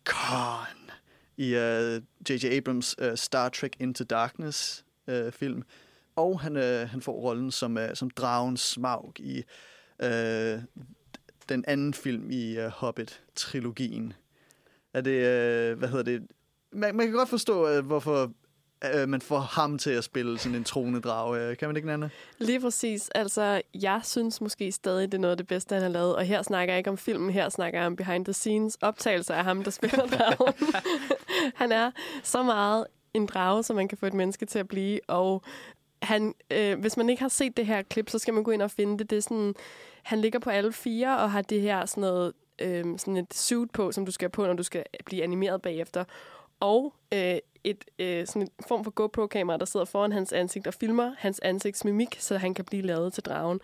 Khan 0.04 0.90
i 1.36 1.54
uh, 1.54 2.02
J.J. 2.30 2.44
Abrams 2.44 2.96
uh, 3.02 3.14
Star 3.14 3.48
Trek 3.48 3.76
Into 3.80 4.04
Darkness 4.04 4.84
uh, 5.08 5.32
film, 5.32 5.62
og 6.16 6.40
han, 6.40 6.56
uh, 6.56 6.62
han 6.62 7.02
får 7.02 7.12
rollen 7.12 7.50
som, 7.50 7.76
uh, 7.76 7.82
som 7.94 8.10
dragen 8.10 8.56
Smaug 8.56 9.20
i 9.20 9.42
uh, 10.02 10.62
den 11.48 11.64
anden 11.68 11.94
film 11.94 12.30
i 12.30 12.58
uh, 12.58 12.64
Hobbit-trilogien. 12.64 14.12
Er 14.94 15.00
det, 15.00 15.16
uh, 15.72 15.78
hvad 15.78 15.88
hedder 15.88 16.02
det, 16.02 16.26
man, 16.72 16.96
man 16.96 17.06
kan 17.06 17.16
godt 17.16 17.28
forstå, 17.28 17.78
uh, 17.78 17.86
hvorfor 17.86 18.32
øh, 18.84 19.08
man 19.08 19.20
får 19.20 19.38
ham 19.38 19.78
til 19.78 19.90
at 19.90 20.04
spille 20.04 20.38
sådan 20.38 20.56
en 20.56 20.64
troende 20.64 21.00
drage. 21.00 21.40
Øh, 21.40 21.56
Kan 21.56 21.68
man 21.68 21.76
ikke, 21.76 21.88
Nana? 21.88 22.08
Lige 22.38 22.60
præcis. 22.60 23.08
Altså, 23.14 23.62
jeg 23.74 24.00
synes 24.04 24.40
måske 24.40 24.72
stadig, 24.72 25.12
det 25.12 25.18
er 25.18 25.20
noget 25.20 25.30
af 25.30 25.36
det 25.36 25.46
bedste, 25.46 25.74
han 25.74 25.82
har 25.82 25.88
lavet. 25.90 26.16
Og 26.16 26.24
her 26.24 26.42
snakker 26.42 26.74
jeg 26.74 26.78
ikke 26.78 26.90
om 26.90 26.98
filmen, 26.98 27.30
her 27.30 27.48
snakker 27.48 27.78
jeg 27.78 27.86
om 27.86 27.96
behind 27.96 28.24
the 28.24 28.32
scenes 28.32 28.74
optagelser 28.80 29.34
af 29.34 29.44
ham, 29.44 29.64
der 29.64 29.70
spiller 29.70 30.06
dragen. 30.16 30.54
han 31.62 31.72
er 31.72 31.90
så 32.22 32.42
meget 32.42 32.86
en 33.14 33.26
drage, 33.26 33.62
som 33.62 33.76
man 33.76 33.88
kan 33.88 33.98
få 33.98 34.06
et 34.06 34.14
menneske 34.14 34.46
til 34.46 34.58
at 34.58 34.68
blive. 34.68 35.00
Og 35.08 35.42
han, 36.02 36.34
øh, 36.50 36.80
hvis 36.80 36.96
man 36.96 37.08
ikke 37.10 37.22
har 37.22 37.28
set 37.28 37.56
det 37.56 37.66
her 37.66 37.82
klip, 37.82 38.10
så 38.10 38.18
skal 38.18 38.34
man 38.34 38.42
gå 38.44 38.50
ind 38.50 38.62
og 38.62 38.70
finde 38.70 38.98
det. 38.98 39.10
Det 39.10 39.16
er 39.16 39.22
sådan, 39.22 39.54
han 40.02 40.20
ligger 40.20 40.38
på 40.38 40.50
alle 40.50 40.72
fire 40.72 41.18
og 41.18 41.30
har 41.30 41.42
det 41.42 41.60
her 41.60 41.86
sådan 41.86 42.00
noget, 42.00 42.32
øh, 42.58 42.84
sådan 42.98 43.16
et 43.16 43.34
suit 43.34 43.70
på, 43.70 43.92
som 43.92 44.06
du 44.06 44.12
skal 44.12 44.24
have 44.24 44.30
på, 44.30 44.46
når 44.46 44.52
du 44.54 44.62
skal 44.62 44.84
blive 45.04 45.22
animeret 45.22 45.62
bagefter. 45.62 46.04
Og 46.60 46.94
øh, 47.12 47.38
et 47.64 47.84
øh, 47.98 48.26
sådan 48.26 48.42
en 48.42 48.48
form 48.68 48.84
for 48.84 48.90
GoPro-kamera, 48.90 49.56
der 49.56 49.64
sidder 49.64 49.86
foran 49.86 50.12
hans 50.12 50.32
ansigt 50.32 50.66
og 50.66 50.74
filmer 50.74 51.14
hans 51.18 51.40
ansigtsmimik, 51.40 52.16
så 52.18 52.38
han 52.38 52.54
kan 52.54 52.64
blive 52.64 52.82
lavet 52.82 53.12
til 53.12 53.22
dragen. 53.22 53.60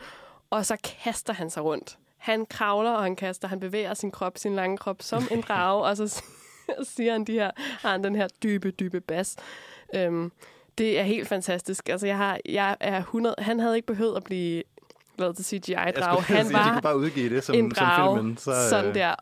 Og 0.50 0.66
så 0.66 0.76
kaster 1.04 1.32
han 1.32 1.50
sig 1.50 1.64
rundt. 1.64 1.98
Han 2.16 2.46
kravler, 2.46 2.90
og 2.90 3.02
han 3.02 3.16
kaster, 3.16 3.48
han 3.48 3.60
bevæger 3.60 3.94
sin 3.94 4.10
krop, 4.10 4.38
sin 4.38 4.54
lange 4.54 4.78
krop, 4.78 5.02
som 5.02 5.22
en 5.30 5.40
drage, 5.40 5.84
og 5.84 5.96
så 5.96 6.22
siger 6.96 7.12
han 7.12 7.24
de 7.24 7.32
her, 7.32 7.50
har 7.56 7.90
han 7.90 8.04
den 8.04 8.14
her 8.14 8.28
dybe, 8.42 8.70
dybe 8.70 9.00
bas. 9.00 9.36
Øhm, 9.94 10.32
det 10.78 10.98
er 10.98 11.02
helt 11.02 11.28
fantastisk. 11.28 11.88
Altså, 11.88 12.06
jeg, 12.06 12.16
har, 12.16 12.38
jeg 12.44 12.76
er 12.80 12.98
100... 12.98 13.34
Han 13.38 13.60
havde 13.60 13.76
ikke 13.76 13.86
behøvet 13.86 14.16
at 14.16 14.24
blive 14.24 14.62
lavet 15.18 15.36
til 15.36 15.44
CGI-drage. 15.44 16.22
Han 16.22 16.48
de 16.48 16.52
var 16.52 16.72
kan 16.72 16.82
bare 16.82 16.98
udgive 16.98 17.34
det 17.34 17.44
som, 17.44 17.54
en 17.54 17.70
drage, 17.70 18.08
som 18.08 18.16
filmen. 18.16 18.36
Så, 18.36 18.68
sådan 18.70 18.88
øh, 18.88 18.94
der. 18.94 19.14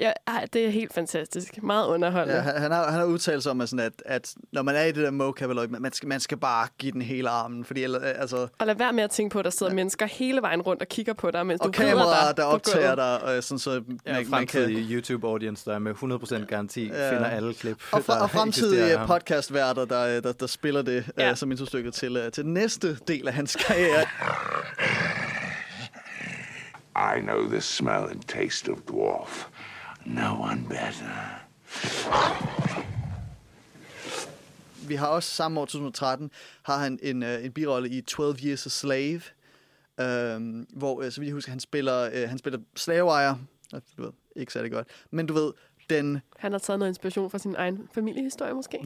Ja, 0.00 0.12
det 0.52 0.66
er 0.66 0.70
helt 0.70 0.94
fantastisk. 0.94 1.62
Meget 1.62 1.86
underholdende. 1.86 2.34
Ja, 2.34 2.40
han, 2.40 2.60
han 2.60 2.70
har, 2.70 2.90
han 2.90 2.98
har 3.00 3.06
udtalt 3.06 3.42
sig 3.42 3.50
om, 3.50 3.60
at, 3.60 3.68
sådan, 3.68 3.84
at, 3.86 4.02
at 4.06 4.34
når 4.52 4.62
man 4.62 4.76
er 4.76 4.84
i 4.84 4.92
det 4.92 4.96
der 5.04 5.10
mocap, 5.10 5.50
man, 5.50 5.82
man, 5.82 5.92
skal, 5.92 6.08
man 6.08 6.20
skal 6.20 6.38
bare 6.38 6.68
give 6.78 6.92
den 6.92 7.02
hele 7.02 7.28
armen. 7.28 7.64
Fordi 7.64 7.82
ellers, 7.82 8.02
altså, 8.02 8.46
Og 8.58 8.66
lad 8.66 8.74
være 8.74 8.92
med 8.92 9.04
at 9.04 9.10
tænke 9.10 9.32
på, 9.32 9.38
at 9.38 9.44
der 9.44 9.50
sidder 9.50 9.72
ja. 9.72 9.76
mennesker 9.76 10.06
hele 10.06 10.42
vejen 10.42 10.62
rundt 10.62 10.82
og 10.82 10.88
kigger 10.88 11.12
på 11.12 11.30
dig, 11.30 11.46
mens 11.46 11.60
og 11.60 11.66
du 11.66 11.72
kameraer, 11.72 12.28
dig 12.28 12.36
der 12.36 12.44
optager 12.44 12.94
dig, 12.94 13.22
og 13.22 13.44
sådan, 13.44 13.58
så 13.58 13.82
Ja, 14.06 14.12
man, 14.12 14.30
man 14.30 14.46
kan... 14.46 14.70
YouTube-audience, 14.70 15.70
der 15.70 15.78
med 15.78 15.94
100% 16.42 16.46
garanti 16.46 16.84
Ja. 16.86 17.10
finder 17.12 17.26
alle 17.26 17.54
klip, 17.54 17.76
Og, 17.92 18.04
fra, 18.04 18.14
der 18.14 18.22
og 18.22 18.30
fremtidige 18.30 19.00
podcastværter, 19.06 19.84
der, 19.84 20.20
der, 20.20 20.32
der 20.32 20.46
spiller 20.46 20.82
det 20.82 21.04
ja. 21.18 21.30
Uh, 21.30 21.36
som 21.36 21.50
introstykke 21.50 21.90
til, 21.90 22.16
uh, 22.16 22.32
til 22.32 22.46
næste 22.46 22.96
del 23.08 23.28
af 23.28 23.34
hans 23.34 23.56
karriere. 23.56 24.04
I 26.96 27.20
know 27.20 27.48
the 27.48 27.60
smell 27.60 28.04
and 28.10 28.20
taste 28.28 28.72
of 28.72 28.78
dwarf. 28.78 29.48
No 30.04 30.40
one 30.42 30.64
better. 30.68 31.40
Vi 34.88 34.94
har 34.94 35.06
også 35.06 35.30
samme 35.30 35.60
år, 35.60 35.64
2013, 35.64 36.30
har 36.62 36.78
han 36.78 36.98
en, 37.02 37.22
uh, 37.22 37.44
en 37.44 37.52
birolle 37.52 37.88
i 37.88 38.00
12 38.00 38.36
Years 38.44 38.66
a 38.66 38.68
Slave, 38.68 39.20
um, 40.36 40.66
hvor, 40.76 40.94
uh, 41.04 41.10
så 41.10 41.20
vidt 41.20 41.28
jeg 41.28 41.34
husker, 41.34 41.50
han 41.52 41.60
spiller, 41.60 42.06
uh, 42.22 42.28
han 42.28 42.38
spiller 42.38 42.58
slaveejer. 42.76 43.34
Du 43.96 44.02
ved, 44.02 44.10
ikke 44.36 44.52
særlig 44.52 44.72
godt. 44.72 44.88
Men 45.10 45.26
du 45.26 45.34
ved, 45.34 45.52
den... 45.90 46.20
Han 46.38 46.52
har 46.52 46.58
taget 46.58 46.78
noget 46.78 46.90
inspiration 46.90 47.30
fra 47.30 47.38
sin 47.38 47.54
egen 47.58 47.88
familiehistorie, 47.94 48.54
måske. 48.54 48.78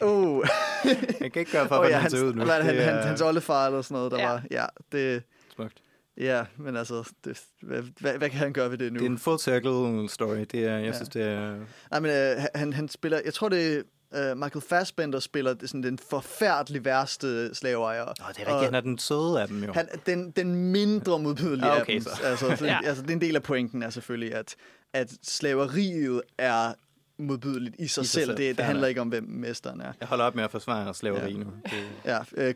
Oh, 0.00 0.44
Jeg 1.20 1.32
kan 1.32 1.40
ikke 1.40 1.52
gøre 1.52 1.68
for, 1.68 1.74
oh 1.74 1.80
hvordan 1.80 1.90
ja, 1.90 1.94
han 1.96 2.00
hans, 2.02 2.12
ser 2.12 2.24
ud 2.24 2.32
nu. 2.34 2.44
hvad 2.44 2.54
er 2.54 2.58
det, 2.58 2.66
han, 2.66 2.74
Det 2.76 2.84
han, 2.84 2.94
er 2.94 3.02
hans 3.06 3.20
oldefar 3.20 3.66
eller 3.66 3.82
sådan 3.82 3.94
noget, 3.94 4.12
der 4.12 4.18
Ja. 4.18 4.28
var... 4.28 4.42
Ja, 4.50 4.64
det... 4.92 5.22
smukt. 5.54 5.78
Ja, 6.18 6.44
men 6.56 6.76
altså, 6.76 7.10
det, 7.24 7.42
hvad, 7.62 7.82
hvad, 8.00 8.18
hvad 8.18 8.30
kan 8.30 8.38
han 8.38 8.52
gøre 8.52 8.70
ved 8.70 8.78
det 8.78 8.92
nu? 8.92 8.98
Det 8.98 9.06
er 9.06 9.10
en 9.10 9.18
full 9.18 9.38
circle 9.38 10.08
story. 10.08 10.36
Det 10.52 10.54
er, 10.54 10.76
jeg 10.76 10.84
Ja. 10.84 10.92
synes, 10.92 11.08
det 11.08 11.22
er... 11.22 11.56
Nej, 11.90 12.00
men 12.00 12.10
øh, 12.10 12.44
han, 12.54 12.72
han 12.72 12.88
spiller, 12.88 13.20
jeg 13.24 13.34
tror 13.34 13.48
det 13.48 13.84
er 14.12 14.32
uh, 14.32 14.38
Michael 14.38 14.62
Fassbender 14.68 15.20
spiller 15.20 15.54
det, 15.54 15.68
sådan 15.68 15.82
den 15.82 15.98
forfærdelig 16.10 16.84
værste 16.84 17.54
slaveejer. 17.54 18.04
Nå, 18.04 18.12
det 18.18 18.22
er 18.22 18.28
rigtigt. 18.38 18.64
Han 18.64 18.74
er 18.74 18.80
den 18.80 18.98
søde 18.98 19.42
af 19.42 19.48
dem 19.48 19.64
jo. 19.64 19.72
Han, 19.72 19.88
den, 20.06 20.30
den 20.30 20.54
mindre 20.54 21.18
modbydelige 21.18 21.64
Ah, 21.70 21.76
af 21.76 21.80
okay, 21.80 21.94
dem. 21.94 22.02
så. 22.02 22.10
Altså, 22.24 22.56
så, 22.56 22.64
Ja. 22.66 22.78
altså, 22.84 23.02
det 23.02 23.10
er 23.10 23.14
en 23.14 23.20
del 23.20 23.36
af 23.36 23.42
pointen 23.42 23.82
er 23.82 23.90
selvfølgelig, 23.90 24.34
at, 24.34 24.54
at 24.92 25.12
slaveriet 25.22 26.22
er 26.38 26.72
modbydeligt 27.18 27.76
i 27.78 27.86
sig, 27.88 28.02
I 28.02 28.04
sig 28.06 28.06
selv. 28.06 28.24
selv, 28.26 28.36
Det, 28.36 28.56
det 28.56 28.64
handler 28.64 28.86
ikke 28.86 29.00
om, 29.00 29.08
hvem 29.08 29.24
mesteren 29.28 29.80
er. 29.80 29.92
Jeg 30.00 30.08
holder 30.08 30.24
op 30.24 30.34
med 30.34 30.44
at 30.44 30.50
forsvare 30.50 30.94
slaveri 30.94 31.32
Ja. 31.32 31.38
nu. 31.38 31.46
Det, 31.64 31.72
Ja, 32.04 32.18
øh, 32.36 32.54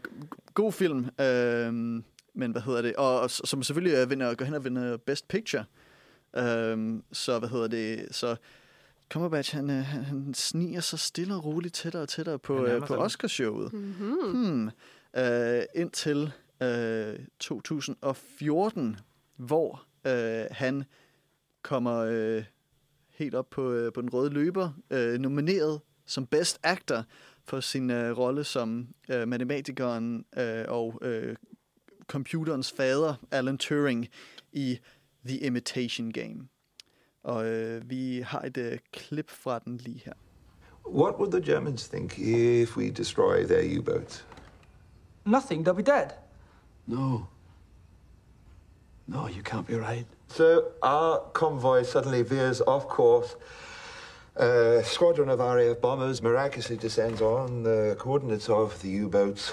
god 0.54 0.72
film. 0.72 0.98
Øh, 1.20 2.02
men 2.38 2.52
hvad 2.52 2.62
hedder 2.62 2.82
det? 2.82 2.96
Og, 2.96 3.20
og 3.20 3.30
som 3.30 3.62
selvfølgelig 3.62 3.96
øh, 3.96 4.10
vinder, 4.10 4.34
går 4.34 4.44
hen 4.44 4.54
og 4.54 4.64
vinder 4.64 4.96
Best 4.96 5.28
Picture. 5.28 5.64
Øh, 6.36 7.02
så 7.12 7.38
hvad 7.38 7.48
hedder 7.48 7.68
det? 7.68 8.08
Så 8.10 8.36
Cumberbatch, 9.10 9.54
han, 9.54 9.70
øh, 9.70 9.76
han, 9.76 10.04
han 10.04 10.34
sniger 10.34 10.80
sig 10.80 10.98
stille 10.98 11.34
og 11.34 11.44
roligt 11.44 11.74
tættere 11.74 12.02
og 12.02 12.08
tættere 12.08 12.38
på, 12.38 12.66
øh, 12.66 12.86
på. 12.86 12.94
Oscarshowet. 12.94 13.72
Mm-hmm. 13.72 14.30
Hmm. 14.32 14.70
Øh, 15.16 15.62
indtil 15.74 16.32
øh, 16.62 17.18
2014, 17.38 18.96
hvor 19.36 19.84
øh, 20.06 20.44
han 20.50 20.84
kommer 21.62 21.96
øh, 21.96 22.44
helt 23.10 23.34
op 23.34 23.50
på, 23.50 23.72
øh, 23.72 23.92
på 23.92 24.00
den 24.00 24.10
røde 24.12 24.30
løber, 24.30 24.70
øh, 24.90 25.18
nomineret 25.18 25.80
som 26.06 26.26
Best 26.26 26.58
Actor 26.62 27.04
for 27.44 27.60
sin 27.60 27.90
øh, 27.90 28.18
rolle 28.18 28.44
som 28.44 28.88
øh, 29.10 29.28
matematikeren 29.28 30.24
øh, 30.38 30.64
og 30.68 30.98
øh, 31.02 31.36
computerens 32.08 32.70
fader, 32.70 33.14
Alan 33.30 33.58
Turing, 33.58 34.08
i 34.52 34.78
The 35.26 35.36
Imitation 35.36 36.12
Game. 36.12 36.48
Og 37.22 37.46
øh, 37.46 37.90
vi 37.90 38.20
har 38.26 38.40
et 38.40 38.56
øh, 38.56 38.78
klip 38.92 39.30
fra 39.30 39.58
den 39.58 39.76
lige 39.76 40.02
her. 40.04 40.12
What 40.86 41.14
would 41.18 41.32
the 41.32 41.52
Germans 41.52 41.88
think 41.88 42.18
if 42.18 42.76
we 42.76 42.90
destroy 42.90 43.46
their 43.46 43.78
U-boats? 43.78 44.26
Nothing, 45.26 45.64
they'll 45.64 45.84
be 45.84 45.92
dead. 45.92 46.10
No. 46.86 47.26
No, 49.06 49.26
you 49.26 49.42
can't 49.42 49.66
be 49.66 49.76
right. 49.76 50.06
So 50.28 50.62
our 50.82 51.20
convoy 51.32 51.82
suddenly 51.82 52.22
veers 52.22 52.60
off 52.60 52.88
course. 52.88 53.36
A 54.36 54.82
squadron 54.84 55.28
of 55.28 55.40
RAF 55.40 55.80
bombers 55.80 56.22
miraculously 56.22 56.76
descends 56.76 57.20
on 57.20 57.62
the 57.64 57.96
coordinates 57.98 58.48
of 58.48 58.80
the 58.82 58.88
U-boats. 58.88 59.52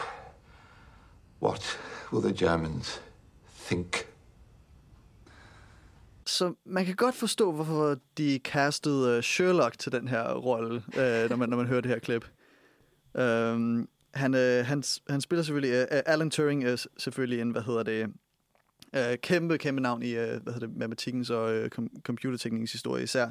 What 1.40 1.78
will 2.12 2.34
the 2.34 2.46
Germans 2.46 3.02
think? 3.66 4.08
Så 6.26 6.54
man 6.66 6.86
kan 6.86 6.96
godt 6.96 7.16
forstå, 7.16 7.52
hvorfor 7.52 7.98
de 8.18 8.40
castede 8.44 9.18
øh, 9.18 9.24
Sherlock 9.24 9.80
til 9.80 9.92
den 9.92 10.08
her 10.08 10.34
rolle, 10.34 10.76
øh, 10.76 11.30
når, 11.30 11.36
man, 11.36 11.50
når 11.50 11.58
man 11.58 11.68
hører 11.68 11.82
det 11.82 11.92
her 11.92 12.00
klip. 12.00 12.26
Øhm, 13.16 13.88
han, 14.14 14.34
øh, 14.34 14.66
han, 14.66 14.84
han 15.10 15.22
spiller 15.22 15.44
selvfølgelig... 15.44 15.88
Øh, 15.92 16.02
Alan 16.06 16.30
Turing 16.30 16.64
er 16.64 16.86
selvfølgelig 16.98 17.42
en, 17.42 17.50
hvad 17.50 17.62
hedder 17.62 17.84
det... 17.84 18.08
Øh, 18.98 19.18
kæmpe, 19.18 19.58
kæmpe 19.58 19.82
navn 19.82 20.04
i 20.04 20.10
øh, 20.10 20.28
hvad 20.44 20.54
hedder 20.54 20.68
det, 20.68 20.78
matematikkens 20.78 21.30
og 21.30 21.54
øh, 21.54 21.70
com- 21.80 22.60
historie 22.72 23.04
især. 23.04 23.30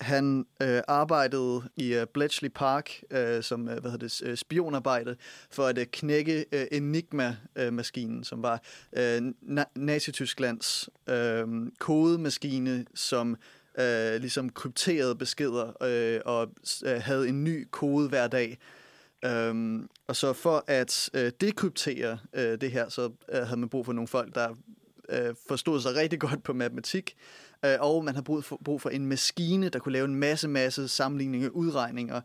Han 0.00 0.46
øh, 0.62 0.80
arbejdede 0.88 1.62
i 1.76 1.94
øh, 1.94 2.06
Bletchley 2.14 2.50
Park 2.54 2.90
øh, 3.10 3.42
som 3.42 3.68
øh, 3.68 3.80
hvad 3.80 3.90
hedder 3.90 4.06
det, 4.08 4.22
øh, 4.24 4.36
spionarbejde 4.36 5.16
for 5.50 5.64
at 5.64 5.78
øh, 5.78 5.86
knække 5.86 6.44
øh, 6.52 6.66
Enigma-maskinen, 6.72 8.24
som 8.24 8.42
var 8.42 8.62
øh, 8.96 9.18
na- 9.42 9.72
Nazi-Tysklands 9.74 10.88
øh, 11.08 11.46
kodemaskine, 11.78 12.84
som 12.94 13.36
øh, 13.78 14.20
ligesom 14.20 14.50
krypterede 14.50 15.14
beskeder 15.14 15.82
øh, 15.82 16.20
og 16.24 16.48
øh, 16.84 17.02
havde 17.02 17.28
en 17.28 17.44
ny 17.44 17.68
kode 17.70 18.08
hver 18.08 18.26
dag. 18.26 18.58
Um, 19.26 19.90
og 20.06 20.16
så 20.16 20.32
for 20.32 20.64
at 20.66 21.10
øh, 21.14 21.32
dekryptere 21.40 22.18
øh, 22.32 22.60
det 22.60 22.70
her, 22.70 22.88
så 22.88 23.10
øh, 23.32 23.42
havde 23.42 23.60
man 23.60 23.68
brug 23.68 23.86
for 23.86 23.92
nogle 23.92 24.08
folk, 24.08 24.34
der 24.34 24.54
øh, 25.08 25.34
forstod 25.48 25.80
sig 25.80 25.94
rigtig 25.94 26.20
godt 26.20 26.42
på 26.42 26.52
matematik, 26.52 27.16
øh, 27.64 27.76
og 27.80 28.04
man 28.04 28.14
har 28.14 28.22
brug 28.22 28.44
for, 28.44 28.60
brug 28.64 28.80
for 28.80 28.90
en 28.90 29.06
maskine, 29.06 29.68
der 29.68 29.78
kunne 29.78 29.92
lave 29.92 30.04
en 30.04 30.14
masse, 30.14 30.48
masse 30.48 30.88
sammenligninger, 30.88 31.48
udregninger 31.48 32.16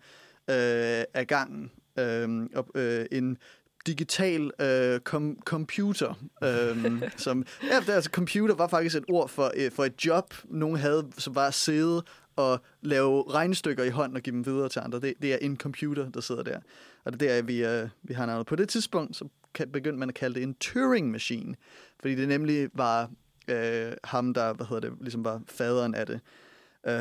øh, 0.49 1.03
af 1.13 1.27
gangen. 1.27 1.71
Øh, 1.99 2.49
og, 2.55 2.67
øh, 2.75 3.05
en 3.11 3.37
digital 3.85 4.51
øh, 4.59 4.99
com- 5.09 5.39
computer. 5.43 6.13
Øh, 6.43 7.01
som, 7.17 7.45
ja, 7.63 7.79
det, 7.79 7.89
altså, 7.89 8.09
computer 8.09 8.55
var 8.55 8.67
faktisk 8.67 8.95
et 8.95 9.05
ord 9.09 9.29
for, 9.29 9.51
øh, 9.55 9.71
for 9.71 9.85
et 9.85 10.05
job, 10.05 10.33
nogen 10.45 10.77
havde, 10.77 11.11
som 11.17 11.35
var 11.35 11.47
at 11.47 11.53
sidde 11.53 12.03
og 12.35 12.61
lave 12.81 13.31
regnestykker 13.31 13.83
i 13.83 13.89
hånden 13.89 14.15
og 14.15 14.21
give 14.23 14.35
dem 14.35 14.45
videre 14.45 14.69
til 14.69 14.79
andre. 14.79 14.99
Det, 14.99 15.13
det 15.21 15.33
er 15.33 15.37
en 15.41 15.57
computer, 15.57 16.09
der 16.09 16.21
sidder 16.21 16.43
der. 16.43 16.59
Og 17.05 17.13
det 17.13 17.29
er 17.29 17.35
der, 17.35 17.41
vi, 17.41 17.65
øh, 17.65 17.89
vi 18.03 18.13
har 18.13 18.25
navnet. 18.25 18.47
På 18.47 18.55
det 18.55 18.69
tidspunkt, 18.69 19.15
så 19.15 19.27
begyndte 19.53 19.99
man 19.99 20.09
at 20.09 20.15
kalde 20.15 20.35
det 20.35 20.43
en 20.43 20.55
Turing-maskine, 20.59 21.55
fordi 21.99 22.15
det 22.15 22.27
nemlig 22.27 22.69
var 22.73 23.11
øh, 23.47 23.93
ham, 24.03 24.33
der 24.33 24.53
hvad 24.53 24.65
hedder 24.65 24.89
det, 24.89 24.97
ligesom 25.01 25.25
var 25.25 25.41
faderen 25.47 25.95
af 25.95 26.05
det. 26.05 26.19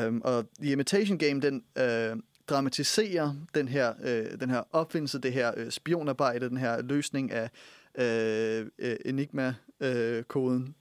Um, 0.07 0.21
og 0.25 0.45
The 0.61 0.71
Imitation 0.71 1.17
Game, 1.17 1.41
den 1.41 1.63
øh, 1.77 2.17
dramatiserer 2.47 3.35
den 3.55 3.67
her, 3.67 3.93
øh, 4.03 4.39
den 4.39 4.49
her 4.49 4.63
opfindelse, 4.71 5.19
det 5.19 5.33
her 5.33 5.51
øh, 5.57 5.71
spionarbejde, 5.71 6.49
den 6.49 6.57
her 6.57 6.81
løsning 6.81 7.31
af 7.31 7.49
øh, 7.95 8.67
øh 8.77 8.95
Enigma-koden, 9.05 10.75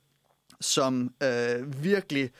som 0.61 1.14
øh, 1.22 1.85
virkelig 1.85 2.30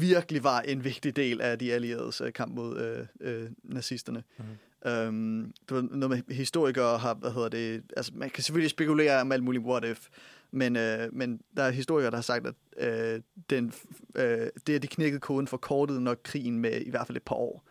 virkelig 0.00 0.44
var 0.44 0.60
en 0.60 0.84
vigtig 0.84 1.16
del 1.16 1.40
af 1.40 1.58
de 1.58 1.72
allieredes 1.72 2.20
øh, 2.20 2.32
kamp 2.32 2.54
mod 2.54 2.78
øh, 2.78 3.06
øh, 3.20 3.50
nazisterne. 3.62 4.22
Mm. 4.38 4.44
Øhm, 4.88 5.52
det 5.68 5.76
var 5.76 5.82
noget 5.82 6.10
med 6.10 6.34
historikere 6.34 6.98
har, 6.98 7.14
hvad 7.14 7.30
hedder 7.30 7.48
det, 7.48 7.82
altså 7.96 8.12
man 8.14 8.30
kan 8.30 8.42
selvfølgelig 8.42 8.70
spekulere 8.70 9.20
om 9.20 9.32
alt 9.32 9.44
muligt 9.44 9.64
what 9.64 9.84
if, 9.84 10.08
men, 10.50 10.76
øh, 10.76 11.14
men 11.14 11.40
der 11.56 11.62
er 11.62 11.70
historikere, 11.70 12.10
der 12.10 12.16
har 12.16 12.22
sagt, 12.22 12.46
at 12.46 12.54
øh, 12.76 13.22
den, 13.50 13.72
øh, 14.14 14.46
det, 14.66 14.74
at 14.74 14.82
de 14.82 14.86
knækkede 14.86 15.20
koden 15.20 15.46
for 15.46 15.56
kortet 15.56 16.02
nok 16.02 16.20
krigen 16.22 16.58
med 16.58 16.80
i 16.80 16.90
hvert 16.90 17.06
fald 17.06 17.16
et 17.16 17.22
par 17.22 17.34
år, 17.34 17.64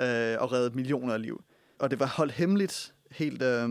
øh, 0.00 0.36
og 0.40 0.52
reddet 0.52 0.74
millioner 0.74 1.14
af 1.14 1.22
liv. 1.22 1.44
Og 1.78 1.90
det 1.90 2.00
var 2.00 2.06
holdt 2.06 2.32
hemmeligt 2.32 2.94
helt 3.10 3.42
øh, 3.42 3.68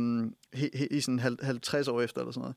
he, 0.53 0.69
he, 0.73 0.87
i 0.91 1.01
sådan 1.01 1.37
50 1.41 1.87
år 1.87 2.01
efter, 2.01 2.21
eller 2.21 2.31
sådan 2.31 2.41
noget. 2.41 2.55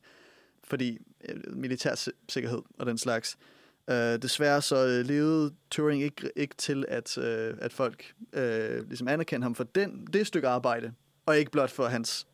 Fordi 0.63 0.97
øh, 1.29 1.57
militær 1.57 2.09
sikkerhed 2.29 2.61
og 2.79 2.85
den 2.85 2.97
slags. 2.97 3.37
Øh, 3.89 4.21
desværre 4.21 4.61
så 4.61 4.87
øh, 4.87 5.05
levede 5.05 5.53
Turing 5.71 6.03
ikke, 6.03 6.31
ikke 6.35 6.55
til, 6.55 6.85
at, 6.87 7.17
øh, 7.17 7.57
at 7.61 7.73
folk 7.73 8.13
øh, 8.33 8.87
ligesom 8.87 9.07
anerkendte 9.07 9.45
ham 9.45 9.55
for 9.55 9.63
den, 9.63 10.07
det 10.13 10.27
stykke 10.27 10.47
arbejde, 10.47 10.93
og 11.25 11.37
ikke 11.37 11.51
blot 11.51 11.69
for 11.69 11.85
hans 11.85 12.27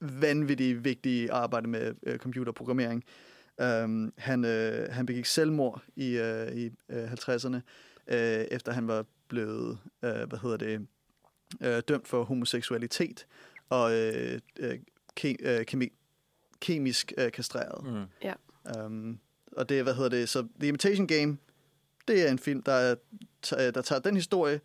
vanvittigt 0.00 0.84
vigtige 0.84 1.32
arbejde 1.32 1.68
med 1.68 1.94
øh, 2.02 2.18
computerprogrammering. 2.18 3.04
Um, 3.84 4.12
han, 4.18 4.44
øh, 4.44 4.92
han 4.92 5.06
begik 5.06 5.26
selvmord 5.26 5.82
i, 5.96 6.16
øh, 6.16 6.52
i 6.52 6.70
øh, 6.88 7.12
50'erne, 7.12 7.56
øh, 8.08 8.44
efter 8.50 8.72
han 8.72 8.88
var 8.88 9.04
blevet, 9.28 9.78
øh, 10.02 10.28
hvad 10.28 10.38
hedder 10.38 10.56
det, 10.56 10.86
øh, 11.60 11.82
dømt 11.88 12.08
for 12.08 12.24
homoseksualitet 12.24 13.26
og 13.68 13.92
øh, 13.92 14.40
øh, 14.58 14.78
ke, 15.16 15.36
øh, 15.40 15.64
kemi, 15.64 15.92
kemisk 16.60 17.12
øh, 17.18 17.32
kastreret. 17.32 17.84
Mm. 17.84 18.04
Ja. 18.22 18.34
Um, 18.84 19.20
og 19.56 19.68
det, 19.68 19.82
hvad 19.82 19.94
hedder 19.94 20.08
det, 20.08 20.28
så 20.28 20.46
The 20.60 20.68
Imitation 20.68 21.06
Game, 21.06 21.36
det 22.08 22.26
er 22.26 22.30
en 22.30 22.38
film, 22.38 22.62
der, 22.62 22.94
der 23.50 23.82
tager 23.82 24.00
den 24.00 24.14
historie, 24.14 24.60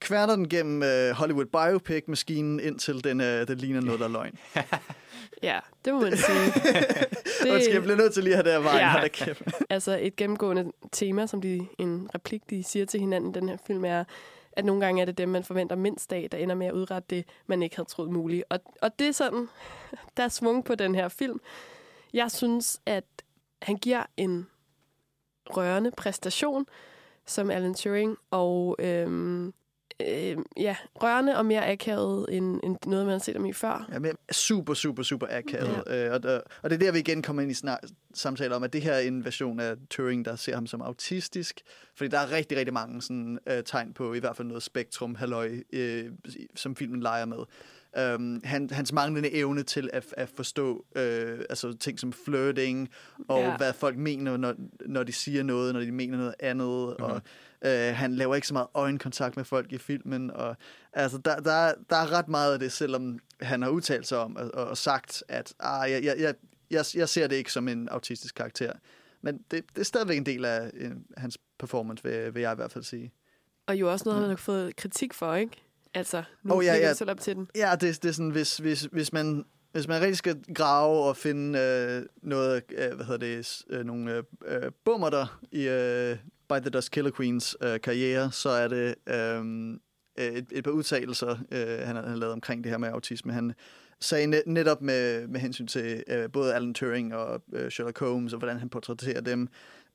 kværner 0.00 0.36
den 0.36 0.48
gennem 0.48 0.82
uh, 0.82 1.16
Hollywood 1.16 1.44
biopic-maskinen, 1.44 2.60
indtil 2.60 3.04
den, 3.04 3.20
uh, 3.20 3.26
den 3.26 3.58
ligner 3.58 3.80
noget, 3.80 4.00
der 4.00 4.06
er 4.06 4.10
løgn. 4.10 4.38
ja, 5.42 5.60
det 5.84 5.94
må 5.94 6.00
man 6.00 6.16
sige. 6.16 6.38
det, 7.42 7.52
og 7.52 7.60
jeg 7.72 7.82
bliver 7.82 7.96
nødt 7.96 8.14
til 8.14 8.24
lige 8.24 8.36
at 8.36 8.44
have 8.44 8.44
det 8.44 8.52
her 8.52 8.70
vejen. 8.70 9.10
Ja, 9.26 9.34
altså 9.74 9.98
et 10.00 10.16
gennemgående 10.16 10.72
tema, 10.92 11.26
som 11.26 11.40
de, 11.40 11.66
en 11.78 12.10
replik, 12.14 12.50
de 12.50 12.64
siger 12.64 12.86
til 12.86 13.00
hinanden 13.00 13.34
den 13.34 13.48
her 13.48 13.56
film, 13.66 13.84
er, 13.84 14.04
at 14.52 14.64
nogle 14.64 14.84
gange 14.84 15.02
er 15.02 15.06
det 15.06 15.18
dem, 15.18 15.28
man 15.28 15.44
forventer 15.44 15.76
mindst 15.76 16.12
af, 16.12 16.28
der 16.32 16.38
ender 16.38 16.54
med 16.54 16.66
at 16.66 16.72
udrette 16.72 17.06
det, 17.10 17.24
man 17.46 17.62
ikke 17.62 17.76
havde 17.76 17.88
troet 17.88 18.10
muligt. 18.10 18.44
Og, 18.48 18.60
og 18.82 18.98
det 18.98 19.06
er 19.08 19.12
sådan, 19.12 19.48
der 20.16 20.22
er 20.22 20.28
svung 20.28 20.64
på 20.64 20.74
den 20.74 20.94
her 20.94 21.08
film. 21.08 21.40
Jeg 22.12 22.30
synes, 22.30 22.80
at 22.86 23.04
han 23.62 23.76
giver 23.76 24.02
en 24.16 24.46
rørende 25.46 25.90
præstation 25.96 26.66
som 27.26 27.50
Alan 27.50 27.74
Turing, 27.74 28.16
og 28.30 28.76
øhm, 28.78 29.52
øh, 30.00 30.36
ja, 30.56 30.76
rørende 30.94 31.36
og 31.36 31.46
mere 31.46 31.70
akavet 31.70 32.26
end, 32.30 32.60
end 32.64 32.76
noget, 32.86 33.06
man 33.06 33.12
har 33.12 33.18
set 33.18 33.34
ham 33.34 33.46
i 33.46 33.52
før. 33.52 33.88
Ja, 33.92 33.98
men 33.98 34.12
super, 34.32 34.74
super, 34.74 35.02
super 35.02 35.26
akavet. 35.30 35.82
Ja. 35.86 36.06
Øh, 36.06 36.12
og, 36.12 36.42
og 36.62 36.70
det 36.70 36.76
er 36.76 36.80
der, 36.80 36.92
vi 36.92 36.98
igen 36.98 37.22
kommer 37.22 37.42
ind 37.42 37.50
i 37.50 37.54
snak, 37.54 37.78
samtaler 38.14 38.56
om, 38.56 38.62
at 38.62 38.72
det 38.72 38.82
her 38.82 38.92
er 38.92 39.00
en 39.00 39.24
version 39.24 39.60
af 39.60 39.76
Turing, 39.90 40.24
der 40.24 40.36
ser 40.36 40.54
ham 40.54 40.66
som 40.66 40.80
autistisk. 40.80 41.60
Fordi 41.96 42.10
der 42.10 42.18
er 42.18 42.32
rigtig, 42.32 42.58
rigtig 42.58 42.74
mange 42.74 43.02
sådan, 43.02 43.38
øh, 43.46 43.64
tegn 43.64 43.92
på 43.94 44.14
i 44.14 44.18
hvert 44.18 44.36
fald 44.36 44.48
noget 44.48 44.62
spektrum, 44.62 45.14
halløj, 45.14 45.60
øh, 45.72 46.10
som 46.54 46.76
filmen 46.76 47.00
leger 47.00 47.24
med. 47.24 47.38
Um, 48.14 48.40
han, 48.44 48.70
hans 48.70 48.92
manglende 48.92 49.32
evne 49.32 49.62
til 49.62 49.90
at, 49.92 50.14
at 50.16 50.28
forstå 50.28 50.84
øh, 50.96 51.38
altså 51.50 51.72
ting 51.72 52.00
som 52.00 52.12
flirting, 52.12 52.88
og 53.28 53.40
ja. 53.40 53.56
hvad 53.56 53.72
folk 53.72 53.96
mener, 53.96 54.36
når, 54.36 54.54
når 54.86 55.02
de 55.02 55.12
siger 55.12 55.42
noget, 55.42 55.74
når 55.74 55.80
de 55.80 55.92
mener 55.92 56.18
noget 56.18 56.34
andet, 56.40 56.96
mm-hmm. 56.98 57.04
og 57.04 57.22
øh, 57.64 57.94
han 57.94 58.14
laver 58.14 58.34
ikke 58.34 58.46
så 58.46 58.54
meget 58.54 58.68
øjenkontakt 58.74 59.36
med 59.36 59.44
folk 59.44 59.72
i 59.72 59.78
filmen, 59.78 60.30
og 60.30 60.56
altså, 60.92 61.18
der, 61.18 61.40
der, 61.40 61.72
der 61.90 61.96
er 61.96 62.12
ret 62.12 62.28
meget 62.28 62.52
af 62.52 62.58
det, 62.58 62.72
selvom 62.72 63.18
han 63.40 63.62
har 63.62 63.68
udtalt 63.68 64.06
sig 64.06 64.18
om 64.18 64.36
og, 64.36 64.50
og 64.54 64.76
sagt, 64.76 65.24
at 65.28 65.54
ah, 65.60 65.90
jeg, 65.90 66.04
jeg, 66.04 66.34
jeg, 66.70 66.84
jeg 66.94 67.08
ser 67.08 67.26
det 67.26 67.36
ikke 67.36 67.52
som 67.52 67.68
en 67.68 67.88
autistisk 67.88 68.34
karakter. 68.34 68.72
Men 69.22 69.38
det, 69.50 69.64
det 69.74 69.80
er 69.80 69.84
stadigvæk 69.84 70.16
en 70.16 70.26
del 70.26 70.44
af 70.44 70.70
øh, 70.74 70.90
hans 71.16 71.38
performance, 71.58 72.04
vil, 72.04 72.34
vil 72.34 72.40
jeg 72.40 72.52
i 72.52 72.56
hvert 72.56 72.72
fald 72.72 72.84
sige. 72.84 73.12
Og 73.66 73.76
jo 73.76 73.92
også 73.92 74.04
noget, 74.04 74.20
han 74.20 74.28
har 74.28 74.36
fået 74.36 74.76
kritik 74.76 75.14
for, 75.14 75.34
ikke? 75.34 75.65
Altså, 75.96 76.22
nu 76.42 76.54
oh, 76.54 76.64
ja, 76.64 76.74
ja. 76.74 76.94
selv 76.94 77.10
op 77.10 77.20
til 77.20 77.36
den. 77.36 77.48
Ja, 77.54 77.72
det, 77.80 78.02
det 78.02 78.08
er 78.08 78.12
sådan, 78.12 78.30
hvis, 78.30 78.56
hvis, 78.56 78.88
hvis 78.92 79.12
man 79.12 79.44
hvis 79.72 79.88
man 79.88 80.00
rigtig 80.00 80.16
skal 80.16 80.42
grave 80.54 81.04
og 81.04 81.16
finde 81.16 81.58
øh, 81.58 82.02
noget, 82.22 82.62
øh, 82.78 82.94
hvad 82.94 83.06
hedder 83.06 83.26
det, 83.26 83.62
øh, 83.70 83.84
nogle 83.84 84.14
øh, 84.14 84.22
øh 84.46 84.70
bummer 84.84 85.10
der 85.10 85.40
i 85.52 85.68
øh, 85.68 86.16
By 86.48 86.60
the 86.60 86.70
Dust 86.70 86.90
Killer 86.90 87.10
Queens 87.10 87.56
øh, 87.62 87.80
karriere, 87.80 88.32
så 88.32 88.48
er 88.48 88.68
det 88.68 88.94
øh, 89.08 89.44
et, 90.18 90.46
et 90.52 90.64
par 90.64 90.70
udtalelser, 90.70 91.36
øh, 91.52 91.78
han 91.86 91.96
har 91.96 92.16
lavet 92.16 92.32
omkring 92.32 92.64
det 92.64 92.70
her 92.70 92.78
med 92.78 92.88
autisme. 92.88 93.32
Han 93.32 93.52
sag 94.00 94.26
net, 94.26 94.42
netop 94.46 94.82
med, 94.82 95.26
med 95.26 95.40
hensyn 95.40 95.66
til 95.66 96.04
øh, 96.08 96.30
både 96.30 96.54
Alan 96.54 96.74
Turing 96.74 97.14
og 97.14 97.42
øh, 97.52 97.70
Sherlock 97.70 97.98
Holmes, 97.98 98.32
og 98.32 98.38
hvordan 98.38 98.58
han 98.58 98.68
portrætterer 98.68 99.20
dem, 99.20 99.48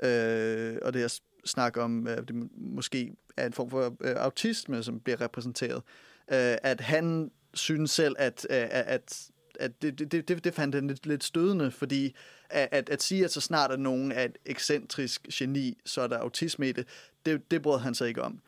øh, 0.04 0.78
og 0.82 0.94
det 0.94 1.00
jeg 1.00 1.12
snakker 1.46 1.84
om, 1.84 2.08
øh, 2.08 2.18
det 2.18 2.50
måske 2.58 3.14
er 3.38 3.46
en 3.46 3.54
form 3.54 3.70
for 3.70 3.98
øh, 4.02 4.16
autisme, 4.16 4.84
som 4.84 5.00
bliver 5.00 5.22
repræsenteret, 5.22 5.84
øh, 6.32 6.58
at 6.64 6.82
han 6.82 7.32
synes 7.54 7.92
selv, 7.92 8.16
at, 8.20 8.48
øh, 8.50 8.68
at 8.72 9.32
at 9.60 9.82
det, 9.82 10.00
det, 10.00 10.28
det, 10.28 10.44
det 10.44 10.54
fandt 10.54 10.76
han 10.76 10.88
lidt, 10.88 11.06
lidt 11.06 11.24
stødende, 11.24 11.72
fordi 11.72 12.16
at, 12.52 12.70
at, 12.72 12.90
at 12.90 13.04
sige, 13.04 13.24
at 13.24 13.32
så 13.32 13.42
snart 13.42 13.72
er 13.72 13.78
nogen 13.78 14.12
er 14.12 14.24
et 14.24 14.38
ekscentrisk 14.46 15.28
geni, 15.34 15.78
så 15.86 16.02
er 16.02 16.08
der 16.08 16.18
autisme 16.18 16.70
i 16.70 16.72
det, 16.72 16.88
det, 17.26 17.52
det 17.52 17.62
brød 17.62 17.80
han 17.80 17.96
sig 17.96 18.08
ikke 18.08 18.22
om. 18.22 18.42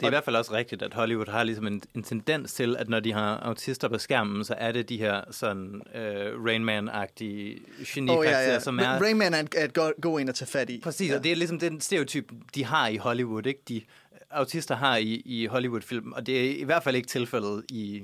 Det 0.00 0.06
er 0.06 0.06
i 0.06 0.10
hvert 0.10 0.24
fald 0.24 0.36
også 0.36 0.52
rigtigt, 0.52 0.82
at 0.82 0.94
Hollywood 0.94 1.30
har 1.30 1.44
ligesom 1.44 1.66
en, 1.66 1.82
en 1.94 2.02
tendens 2.02 2.52
til, 2.52 2.76
at 2.76 2.88
når 2.88 3.00
de 3.00 3.12
har 3.12 3.36
autister 3.36 3.88
på 3.88 3.98
skærmen, 3.98 4.44
så 4.44 4.54
er 4.58 4.72
det 4.72 4.88
de 4.88 4.98
her 4.98 5.20
sådan 5.30 5.74
uh, 5.74 6.44
Rain 6.44 6.64
Man-agtige 6.64 7.60
geni 7.86 8.10
oh, 8.10 8.24
ja, 8.24 8.52
ja. 8.52 8.58
som 8.58 8.78
er... 8.78 9.02
Rain 9.02 9.16
Man 9.16 9.34
er 9.34 9.64
et 9.64 9.74
god, 9.74 10.00
god 10.00 10.20
en 10.20 10.28
at 10.28 10.34
tage 10.34 10.48
fat 10.48 10.70
i. 10.70 10.80
Præcis, 10.80 11.10
ja. 11.10 11.16
og 11.16 11.24
det 11.24 11.32
er 11.32 11.36
ligesom 11.36 11.58
den 11.58 11.80
stereotyp, 11.80 12.32
de 12.54 12.64
har 12.64 12.88
i 12.88 12.96
Hollywood, 12.96 13.46
ikke? 13.46 13.60
De 13.68 13.82
autister 14.30 14.74
har 14.74 14.96
i, 14.96 15.22
i 15.24 15.46
Hollywood-film, 15.46 16.12
og 16.12 16.26
det 16.26 16.46
er 16.46 16.60
i 16.60 16.64
hvert 16.64 16.82
fald 16.82 16.96
ikke 16.96 17.08
tilfældet 17.08 17.64
i 17.68 18.02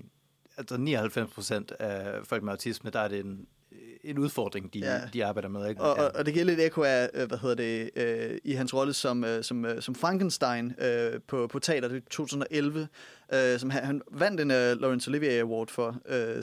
altså 0.57 0.77
99 0.77 1.35
procent 1.35 1.73
af 1.79 2.27
folk 2.27 2.43
med 2.43 2.53
autisme, 2.53 2.91
der 2.91 3.01
er 3.01 3.09
det 3.09 3.21
en, 3.21 3.47
en 4.05 4.19
udfordring, 4.19 4.75
de, 4.75 4.79
ja. 4.79 5.01
de 5.13 5.25
arbejder 5.25 5.49
med. 5.49 5.69
Ikke? 5.69 5.81
Og, 5.81 5.97
og, 5.97 6.11
og 6.15 6.27
det 6.27 6.35
giver 6.35 6.47
lidt 6.47 6.61
ekko 6.61 6.83
af, 6.83 7.11
øh, 7.15 7.29
hvad 7.29 7.39
hedder 7.39 7.55
det, 7.55 7.91
øh, 7.97 8.39
i 8.45 8.53
hans 8.53 8.75
rolle 8.75 8.93
som, 8.93 9.25
øh, 9.25 9.45
som, 9.45 9.65
øh, 9.65 9.83
som 9.83 9.95
Frankenstein 9.95 10.75
øh, 10.79 11.21
på, 11.29 11.47
på 11.47 11.59
teater 11.59 11.95
i 11.95 12.01
2011, 12.01 12.89
øh, 13.35 13.59
som 13.59 13.71
han, 13.71 13.85
han 13.85 14.03
vandt 14.11 14.41
en 14.41 14.51
uh, 14.51 14.57
Laurence 14.57 15.09
Olivier 15.09 15.43
Award 15.43 15.69
for. 15.69 16.01
Øh, 16.09 16.43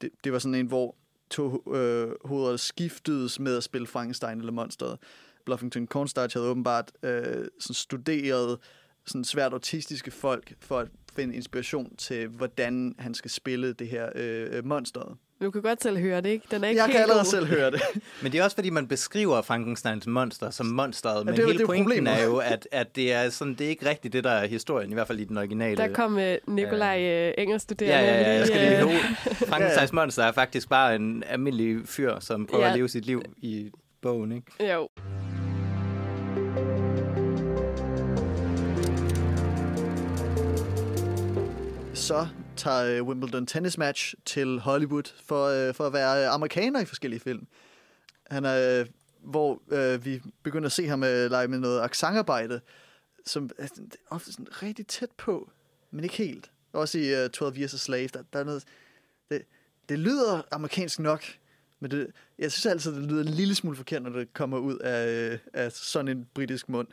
det, 0.00 0.10
det 0.24 0.32
var 0.32 0.38
sådan 0.38 0.54
en, 0.54 0.66
hvor 0.66 0.96
to 1.30 1.72
øh, 1.74 2.08
hoveder 2.24 2.56
skiftedes 2.56 3.40
med 3.40 3.56
at 3.56 3.62
spille 3.62 3.86
Frankenstein 3.86 4.38
eller 4.38 4.52
monsteret. 4.52 4.98
Bluffington 5.44 5.86
Cornstarch 5.86 6.36
havde 6.36 6.48
åbenbart 6.48 6.92
øh, 7.02 7.48
sådan 7.60 7.74
studeret 7.74 8.58
sådan 9.06 9.24
svært 9.24 9.52
autistiske 9.52 10.10
folk 10.10 10.52
for 10.60 10.78
at 10.78 10.88
finde 11.16 11.36
inspiration 11.36 11.96
til, 11.96 12.28
hvordan 12.28 12.94
han 12.98 13.14
skal 13.14 13.30
spille 13.30 13.72
det 13.72 13.88
her 13.88 14.08
øh, 14.14 14.64
monster. 14.64 15.18
Du 15.42 15.50
kan 15.50 15.62
godt 15.62 15.82
selv 15.82 15.98
høre 15.98 16.20
det, 16.20 16.28
ikke? 16.28 16.46
Den 16.50 16.64
er 16.64 16.68
ikke 16.68 16.78
jeg 16.78 16.86
helt 16.86 16.94
kan 16.94 17.02
allerede 17.02 17.24
god. 17.24 17.30
selv 17.30 17.46
høre 17.46 17.70
det. 17.70 17.80
men 18.22 18.32
det 18.32 18.40
er 18.40 18.44
også, 18.44 18.56
fordi 18.56 18.70
man 18.70 18.86
beskriver 18.88 19.42
Frankensteins 19.42 20.06
monster 20.06 20.50
som 20.50 20.66
monsteret, 20.66 21.26
men 21.26 21.34
ja, 21.34 21.40
det, 21.40 21.46
hele 21.46 21.58
det 21.58 21.66
pointen 21.66 21.84
problemet. 21.84 22.20
er 22.20 22.24
jo, 22.24 22.36
at, 22.54 22.68
at 22.72 22.96
det, 22.96 23.12
er 23.12 23.30
sådan, 23.30 23.54
det 23.54 23.64
er 23.66 23.68
ikke 23.68 23.86
rigtigt 23.86 24.12
det, 24.12 24.24
der 24.24 24.30
er 24.30 24.46
historien, 24.46 24.90
i 24.90 24.94
hvert 24.94 25.06
fald 25.06 25.20
i 25.20 25.24
den 25.24 25.36
originale. 25.36 25.76
Der 25.76 25.92
kom 25.92 26.16
uh, 26.16 26.54
Nikolaj 26.54 27.28
uh, 27.28 27.42
engelskstuderende. 27.42 28.10
Ja, 28.10 28.20
ja, 28.20 28.30
ja, 28.30 28.38
jeg 28.38 28.46
skal 28.46 28.60
lige 28.60 28.98
Frankensteins 29.50 29.92
monster 29.92 30.22
er 30.22 30.32
faktisk 30.32 30.68
bare 30.68 30.94
en 30.94 31.22
almindelig 31.26 31.88
fyr, 31.88 32.20
som 32.20 32.46
prøver 32.46 32.64
ja. 32.64 32.70
at 32.70 32.76
leve 32.76 32.88
sit 32.88 33.06
liv 33.06 33.22
i 33.36 33.70
bogen, 34.02 34.32
ikke? 34.32 34.72
Jo. 34.72 34.88
Så 42.00 42.28
tager 42.56 42.84
øh, 42.84 43.06
Wimbledon 43.06 43.46
tennis 43.46 43.78
match 43.78 44.14
til 44.24 44.58
Hollywood 44.58 45.12
for, 45.24 45.46
øh, 45.46 45.74
for 45.74 45.86
at 45.86 45.92
være 45.92 46.24
øh, 46.24 46.34
amerikaner 46.34 46.80
i 46.80 46.84
forskellige 46.84 47.20
film. 47.20 47.46
Han 48.30 48.44
er, 48.44 48.80
øh, 48.80 48.86
hvor 49.20 49.62
øh, 49.70 50.04
vi 50.04 50.22
begynder 50.42 50.66
at 50.66 50.72
se 50.72 50.86
ham 50.86 51.02
øh, 51.04 51.30
lege 51.30 51.48
med 51.48 51.58
noget 51.58 51.80
accentarbejde, 51.80 52.60
som 53.26 53.50
øh, 53.58 53.64
er 53.64 53.86
ofte 54.10 54.32
sådan 54.32 54.62
rigtig 54.62 54.86
tæt 54.86 55.10
på, 55.18 55.50
men 55.90 56.04
ikke 56.04 56.16
helt. 56.16 56.50
Også 56.72 56.98
i 56.98 57.24
øh, 57.24 57.30
12 57.30 57.58
Years 57.58 57.74
a 57.74 57.76
Slave, 57.76 58.08
der, 58.08 58.22
der 58.32 58.38
er 58.38 58.44
noget... 58.44 58.64
Det, 59.30 59.42
det 59.88 59.98
lyder 59.98 60.42
amerikansk 60.50 60.98
nok, 60.98 61.24
men 61.80 61.90
det, 61.90 62.06
jeg 62.38 62.52
synes 62.52 62.66
altid, 62.66 62.94
det 62.94 63.10
lyder 63.10 63.22
en 63.22 63.28
lille 63.28 63.54
smule 63.54 63.76
forkert, 63.76 64.02
når 64.02 64.10
det 64.10 64.34
kommer 64.34 64.58
ud 64.58 64.78
af, 64.78 65.38
af 65.52 65.72
sådan 65.72 66.08
en 66.08 66.28
britisk 66.34 66.68
mund. 66.68 66.88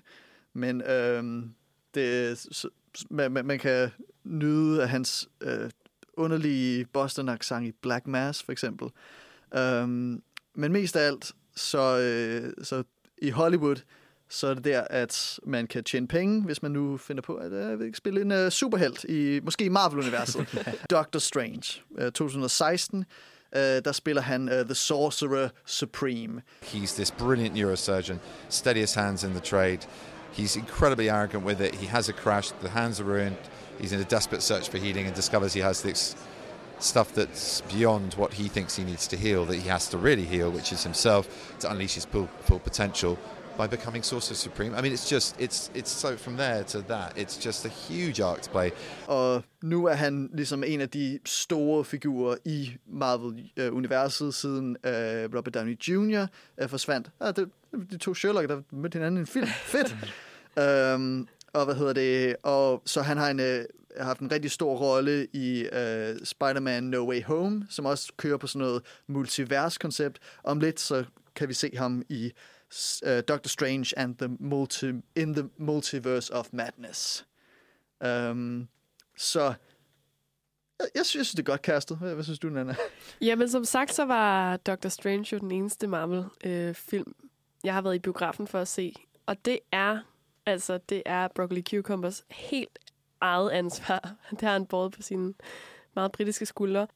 Men 0.54 0.82
øhm, 0.82 1.54
det, 1.94 2.38
så, 2.38 2.70
man, 3.10 3.32
man 3.32 3.60
kan 3.60 3.90
nyde 4.28 4.84
af 4.84 4.90
hans 4.90 5.30
øh, 5.42 5.70
underlige 6.14 6.86
Boston-accent 6.86 7.64
i 7.64 7.72
Black 7.82 8.08
Mass, 8.08 8.44
for 8.44 8.52
eksempel. 8.52 8.88
Um, 9.58 10.22
men 10.56 10.72
mest 10.72 10.96
af 10.96 11.08
alt, 11.08 11.32
så, 11.56 11.98
øh, 11.98 12.54
så 12.64 12.84
i 13.18 13.30
Hollywood, 13.30 13.76
så 14.30 14.48
er 14.48 14.54
det 14.54 14.64
der, 14.64 14.82
at 14.90 15.40
man 15.46 15.68
kan 15.68 15.84
tjene 15.84 16.08
penge, 16.08 16.44
hvis 16.44 16.62
man 16.62 16.72
nu 16.72 16.98
finder 16.98 17.22
på 17.22 17.36
at 17.36 17.74
uh, 17.74 17.80
vil 17.80 17.96
spille 17.96 18.22
en 18.22 18.32
uh, 18.32 18.50
superhelt, 18.50 19.04
i, 19.04 19.40
måske 19.44 19.66
i 19.66 19.70
Marvel-universet. 19.70 20.48
Doctor 20.90 21.20
Strange, 21.20 21.82
uh, 21.92 22.04
2016. 22.04 23.06
Uh, 23.56 23.60
der 23.62 23.92
spiller 23.92 24.22
han 24.22 24.50
uh, 24.50 24.66
The 24.66 24.76
Sorcerer 24.76 25.50
Supreme. 25.66 26.42
He's 26.64 26.96
this 26.96 27.12
brilliant 27.12 27.56
neurosurgeon, 27.56 28.20
steadiest 28.50 28.96
hands 28.96 29.24
in 29.24 29.30
the 29.30 29.40
trade. 29.40 29.80
He's 30.34 30.56
incredibly 30.58 31.08
arrogant 31.08 31.46
with 31.46 31.62
it. 31.62 31.76
He 31.76 31.88
has 31.88 32.10
a 32.10 32.14
crash, 32.14 32.52
the 32.52 32.70
hands 32.70 33.00
are 33.00 33.06
ruined. 33.06 33.38
He's 33.80 33.94
in 33.94 34.02
a 34.02 34.06
desperate 34.06 34.42
search 34.42 34.70
for 34.70 34.78
healing 34.78 35.06
and 35.06 35.16
discovers 35.16 35.54
he 35.54 35.62
has 35.62 35.82
this 35.82 36.16
stuff 36.80 37.14
that's 37.14 37.62
beyond 37.62 38.14
what 38.16 38.34
he 38.34 38.48
thinks 38.48 38.76
he 38.76 38.84
needs 38.84 39.08
to 39.08 39.18
heal, 39.18 39.46
that 39.46 39.56
he 39.56 39.68
has 39.68 39.90
to 39.90 39.98
really 39.98 40.26
heal, 40.26 40.52
which 40.52 40.72
is 40.72 40.84
himself, 40.84 41.28
to 41.60 41.72
unleash 41.72 41.96
his 41.96 42.06
full, 42.06 42.30
full 42.42 42.60
potential 42.60 43.18
by 43.58 43.68
becoming 43.68 44.04
Sorcerer 44.04 44.36
Supreme. 44.36 44.76
I 44.76 44.82
mean, 44.82 44.94
it's 44.94 45.10
just, 45.10 45.36
it's, 45.40 45.72
it's 45.74 45.92
so 45.92 46.16
from 46.16 46.38
there 46.38 46.64
to 46.66 46.82
that, 46.82 47.18
it's 47.18 47.38
just 47.38 47.66
a 47.66 47.70
huge 47.70 48.22
arc 48.22 48.42
to 48.42 48.50
play. 48.50 48.72
Og 49.08 49.44
nu 49.62 49.86
er 49.86 49.94
han 49.94 50.30
ligesom 50.34 50.64
en 50.64 50.82
af 50.82 50.90
de 50.90 51.20
store 51.26 51.86
figurer 51.86 52.36
i 52.46 52.72
Marvel-universet, 52.88 54.34
siden 54.34 54.78
uh, 54.84 54.92
Robert 55.36 55.54
Downey 55.54 55.78
Jr. 55.88 56.26
Uh, 56.62 56.70
forsvandt. 56.70 57.10
Ja, 57.22 57.32
det, 57.32 57.50
de 57.92 57.98
to 57.98 58.14
Sherlock, 58.14 58.50
der 58.50 58.62
mødte 58.72 58.96
hinanden 58.96 59.18
i 59.18 59.20
en 59.20 59.28
film. 59.28 59.48
Fedt! 59.48 59.96
um, 60.96 61.28
og 61.58 61.66
hvad 61.66 61.76
hedder 61.76 61.94
det? 61.94 62.36
Og 62.44 62.82
så 62.86 63.02
han 63.02 63.18
har 63.18 63.30
en, 63.30 63.40
øh, 63.40 63.66
haft 64.00 64.20
en 64.20 64.32
rigtig 64.32 64.52
stor 64.52 64.76
rolle 64.78 65.28
i 65.34 65.62
øh, 65.62 66.16
Spider-Man 66.24 66.84
No 66.84 67.10
Way 67.10 67.24
Home, 67.24 67.68
som 67.70 67.86
også 67.86 68.14
kører 68.18 68.38
på 68.38 68.48
sådan 68.48 68.68
noget 68.68 68.84
multivers-koncept. 69.08 70.20
Om 70.44 70.60
lidt 70.60 70.80
så 70.80 71.06
kan 71.36 71.50
vi 71.50 71.54
se 71.54 71.72
ham 71.78 72.04
i 72.10 72.32
øh, 73.06 73.24
Doctor 73.28 73.48
Strange 73.48 74.00
and 74.00 74.16
the 74.16 74.28
multi 74.40 74.86
in 75.16 75.34
the 75.34 75.50
Multiverse 75.58 76.34
of 76.34 76.48
Madness. 76.52 77.26
Um, 78.06 78.68
så 79.18 79.54
jeg, 80.80 80.88
jeg, 80.96 81.06
synes, 81.06 81.16
jeg 81.16 81.26
synes, 81.26 81.32
det 81.32 81.40
er 81.40 81.52
godt 81.52 81.62
kastet. 81.62 81.98
Hvad, 81.98 82.14
hvad 82.14 82.24
synes 82.24 82.40
du, 82.40 82.50
Nana? 82.50 82.76
Jamen, 83.22 83.50
som 83.50 83.66
sagt, 83.66 83.94
så 83.94 84.06
var 84.06 84.58
Doctor 84.58 84.90
Strange 84.90 85.28
jo 85.32 85.38
den 85.40 85.52
eneste 85.52 85.88
Marvel-film, 85.88 87.16
øh, 87.18 87.30
jeg 87.64 87.74
har 87.74 87.82
været 87.82 87.96
i 87.96 88.00
biografen 88.00 88.48
for 88.48 88.60
at 88.60 88.68
se. 88.68 88.94
Og 89.26 89.46
det 89.46 89.60
er, 89.72 90.00
altså, 90.48 90.80
det 90.90 91.04
er 91.06 91.28
Broccoli 91.36 91.62
Cucumbers 91.62 92.24
helt 92.30 92.80
eget 93.22 93.52
ansvar. 93.52 94.16
Det 94.32 94.42
har 94.42 94.54
han 94.54 94.66
båret 94.66 94.92
på 94.92 95.02
sine 95.02 95.34
meget 95.96 96.12
britiske 96.12 96.46
skuldre. 96.46 96.88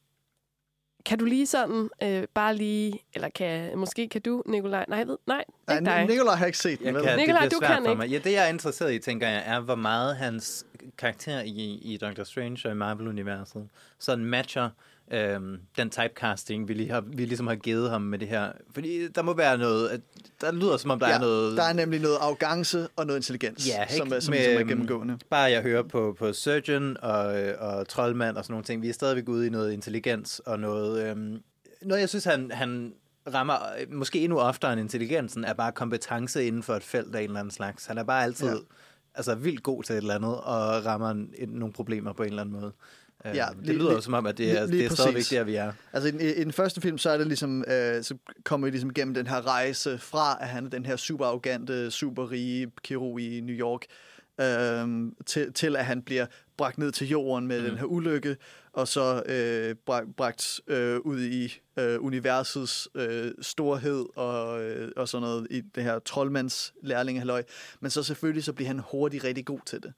Kan 1.06 1.20
du 1.20 1.26
lige 1.26 1.48
sådan, 1.48 1.90
øh, 2.04 2.24
bare 2.34 2.56
lige, 2.56 3.00
eller 3.14 3.30
kan, 3.30 3.78
måske 3.78 4.08
kan 4.10 4.22
du, 4.22 4.44
Nikolaj? 4.46 4.86
Nej, 4.88 5.04
ved, 5.04 5.18
nej, 5.28 5.44
nej 5.68 5.78
ikke 5.78 5.86
dig. 5.86 6.06
Nikolaj 6.08 6.36
har 6.36 6.46
ikke 6.46 6.58
set 6.58 6.80
den. 6.80 6.96
Jeg 6.96 7.04
kan, 7.04 7.20
Nikolaj, 7.20 7.50
du 7.50 7.60
kan 7.60 7.86
ikke. 7.86 7.96
Mig. 7.96 8.10
Ja, 8.10 8.18
det 8.18 8.32
jeg 8.32 8.46
er 8.46 8.50
interesseret 8.50 8.94
i, 8.94 9.00
tænker 9.00 9.28
jeg, 9.28 9.44
er, 9.46 9.60
hvor 9.60 9.76
meget 9.76 10.16
hans 10.16 10.66
karakter 10.98 11.42
i, 11.42 11.80
i 11.82 11.98
Doctor 11.98 12.24
Strange 12.24 12.60
og 12.66 12.72
i 12.72 12.76
Marvel-universet 12.76 13.70
sådan 14.00 14.26
matcher 14.26 14.70
øhm, 15.12 15.60
den 15.78 15.90
typecasting, 15.90 16.68
vi, 16.68 16.74
lige 16.74 16.90
har, 16.92 17.02
vi 17.02 17.26
ligesom 17.26 17.48
har 17.48 17.56
givet 17.56 17.90
ham 17.90 18.02
med 18.02 18.20
det 18.20 18.28
her. 18.28 18.52
Fordi 18.74 19.08
der 19.08 19.22
må 19.22 19.34
være 19.34 19.58
noget, 19.58 20.02
der 20.42 20.52
lyder 20.52 20.78
som 20.78 20.92
om, 20.92 21.00
der 21.00 21.08
ja, 21.08 21.16
er 21.16 21.20
noget... 21.20 21.58
der 21.58 21.64
er 21.64 21.74
nemlig 21.74 22.02
noget 22.02 22.18
arrogance 22.22 22.88
og 22.96 23.06
noget 23.06 23.20
intelligens, 23.20 23.68
ja, 23.68 23.88
som, 23.88 24.10
som, 24.10 24.22
som 24.22 24.32
med, 24.32 24.40
ligesom 24.40 24.62
er 24.62 24.68
gennemgående. 24.68 25.18
Bare 25.30 25.52
jeg 25.52 25.62
hører 25.62 25.84
på, 25.84 26.16
på 26.20 26.34
Surgeon 26.34 26.98
og, 27.02 27.26
og 27.60 27.88
Trollmand 27.88 28.38
og 28.38 28.44
sådan 28.44 28.54
nogle 28.54 28.66
ting, 28.66 28.82
vi 28.82 28.90
er 28.90 28.94
stadigvæk 28.94 29.30
ude 29.30 29.48
i 29.48 29.50
noget 29.50 29.72
intelligens 29.72 30.40
og 30.40 30.60
noget... 30.60 31.10
Øhm, 31.10 31.42
noget, 31.82 32.02
jeg 32.02 32.10
synes, 32.10 32.26
han, 32.26 32.52
han 32.52 32.94
rammer 33.34 33.56
måske 33.92 34.20
endnu 34.20 34.40
oftere 34.40 34.74
end 34.74 34.82
intelligensen, 34.82 35.44
er 35.44 35.54
bare 35.54 35.72
kompetence 35.72 36.46
inden 36.46 36.64
for 36.64 36.74
et 36.74 36.84
felt 36.84 37.16
af 37.16 37.20
en 37.20 37.26
eller 37.26 37.40
anden 37.40 37.52
slags. 37.52 37.86
Han 37.86 37.98
er 37.98 38.04
bare 38.04 38.24
altid 38.24 38.48
ja. 38.48 38.56
altså, 39.16 39.36
vildt 39.36 39.64
god 39.64 39.84
til 39.84 39.94
et 39.94 39.98
eller 39.98 40.16
andet, 40.16 40.36
og 40.36 40.86
rammer 40.86 41.10
en, 41.10 41.34
nogle 41.50 41.74
problemer 41.74 42.14
på 42.14 42.24
en 42.24 42.30
eller 42.30 42.42
anden 42.42 42.60
måde. 42.60 42.72
Ja, 43.26 43.48
det 43.60 43.66
lige, 43.66 43.78
lyder 43.78 43.92
jo 43.92 44.02
som 44.02 44.14
om, 44.14 44.26
at 44.26 44.38
det 44.38 44.52
er, 44.52 44.54
lige, 44.54 44.68
lige 44.68 44.84
det 44.84 44.92
er 44.92 44.96
stadigvæk 44.96 45.24
der, 45.30 45.44
vi 45.44 45.56
er. 45.56 45.72
Altså 45.94 46.10
i, 46.20 46.34
i 46.34 46.44
den 46.44 46.52
første 46.52 46.82
film, 46.82 46.98
så 46.98 47.10
er 47.10 47.18
det 47.18 47.28
ligesom, 47.28 47.64
øh, 47.68 48.04
så 48.04 48.18
kommer 48.44 48.68
vi 48.68 48.72
ligesom 48.72 48.90
igennem 48.90 49.14
den 49.14 49.28
her 49.28 49.48
rejse 49.48 49.98
fra, 49.98 50.38
at 50.42 50.48
han 50.48 50.66
er 50.66 50.70
den 50.70 50.86
her 50.86 50.96
super 50.96 51.26
arrogante, 51.26 51.92
super 51.92 52.32
rige 52.32 52.72
kirurg 52.84 53.20
i 53.20 53.42
New 53.42 53.56
York, 53.56 53.86
øh, 54.42 55.12
til, 55.26 55.54
til 55.54 55.76
at 55.76 55.86
han 55.86 56.02
bliver 56.02 56.26
bragt 56.58 56.78
ned 56.78 56.92
til 56.92 57.08
jorden 57.10 57.48
med 57.48 57.62
mm. 57.62 57.70
den 57.70 57.78
her 57.78 57.86
ulykke, 57.86 58.38
og 58.74 58.88
så 58.88 59.24
øh, 59.26 59.76
bragt, 59.86 60.16
bragt 60.18 60.62
øh, 60.68 61.00
ud 61.00 61.22
i 61.22 61.60
øh, 61.80 62.04
universets 62.04 62.90
øh, 62.96 63.32
storhed 63.42 64.06
og, 64.16 64.64
øh, 64.64 64.92
og 64.96 65.10
sådan 65.10 65.28
noget 65.28 65.48
i 65.50 65.62
det 65.76 65.84
her 65.84 66.00
troldmands 66.00 66.74
lærlingehalløj. 66.84 67.44
Men 67.80 67.92
så 67.92 68.04
selvfølgelig 68.04 68.44
så 68.44 68.54
bliver 68.54 68.68
han 68.68 68.82
hurtigt 68.92 69.24
rigtig 69.24 69.46
god 69.46 69.60
til 69.66 69.84
det. 69.84 69.94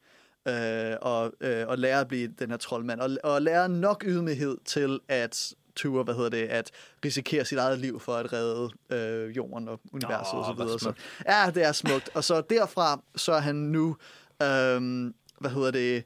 Øh, 0.48 0.96
og, 1.02 1.32
øh, 1.42 1.68
og 1.68 1.78
lære 1.78 2.00
at 2.00 2.08
blive 2.08 2.28
den 2.40 2.50
her 2.50 2.58
troldmand. 2.58 3.00
Og, 3.00 3.10
og 3.24 3.42
lære 3.42 3.70
nok 3.70 4.04
ydmyghed 4.08 4.58
til 4.66 5.00
at 5.08 5.54
ture, 5.76 6.04
hvad 6.04 6.16
hedder 6.16 6.30
det, 6.30 6.48
at 6.48 6.72
risikere 7.06 7.46
sit 7.46 7.58
eget 7.58 7.80
liv 7.80 8.00
for 8.00 8.16
at 8.16 8.34
redde 8.34 8.70
øh, 8.90 9.38
jorden 9.38 9.68
og 9.68 9.80
universet 9.94 10.34
oh, 10.34 10.58
videre. 10.58 10.80
Så, 10.80 10.94
ja, 11.26 11.52
det 11.56 11.64
er 11.64 11.72
smukt. 11.72 12.10
Og 12.14 12.24
så 12.24 12.42
derfra, 12.50 13.02
så 13.16 13.34
er 13.34 13.40
han 13.40 13.56
nu, 13.56 13.98
øh, 14.44 15.12
hvad 15.40 15.52
hedder 15.52 15.72
det, 15.72 16.04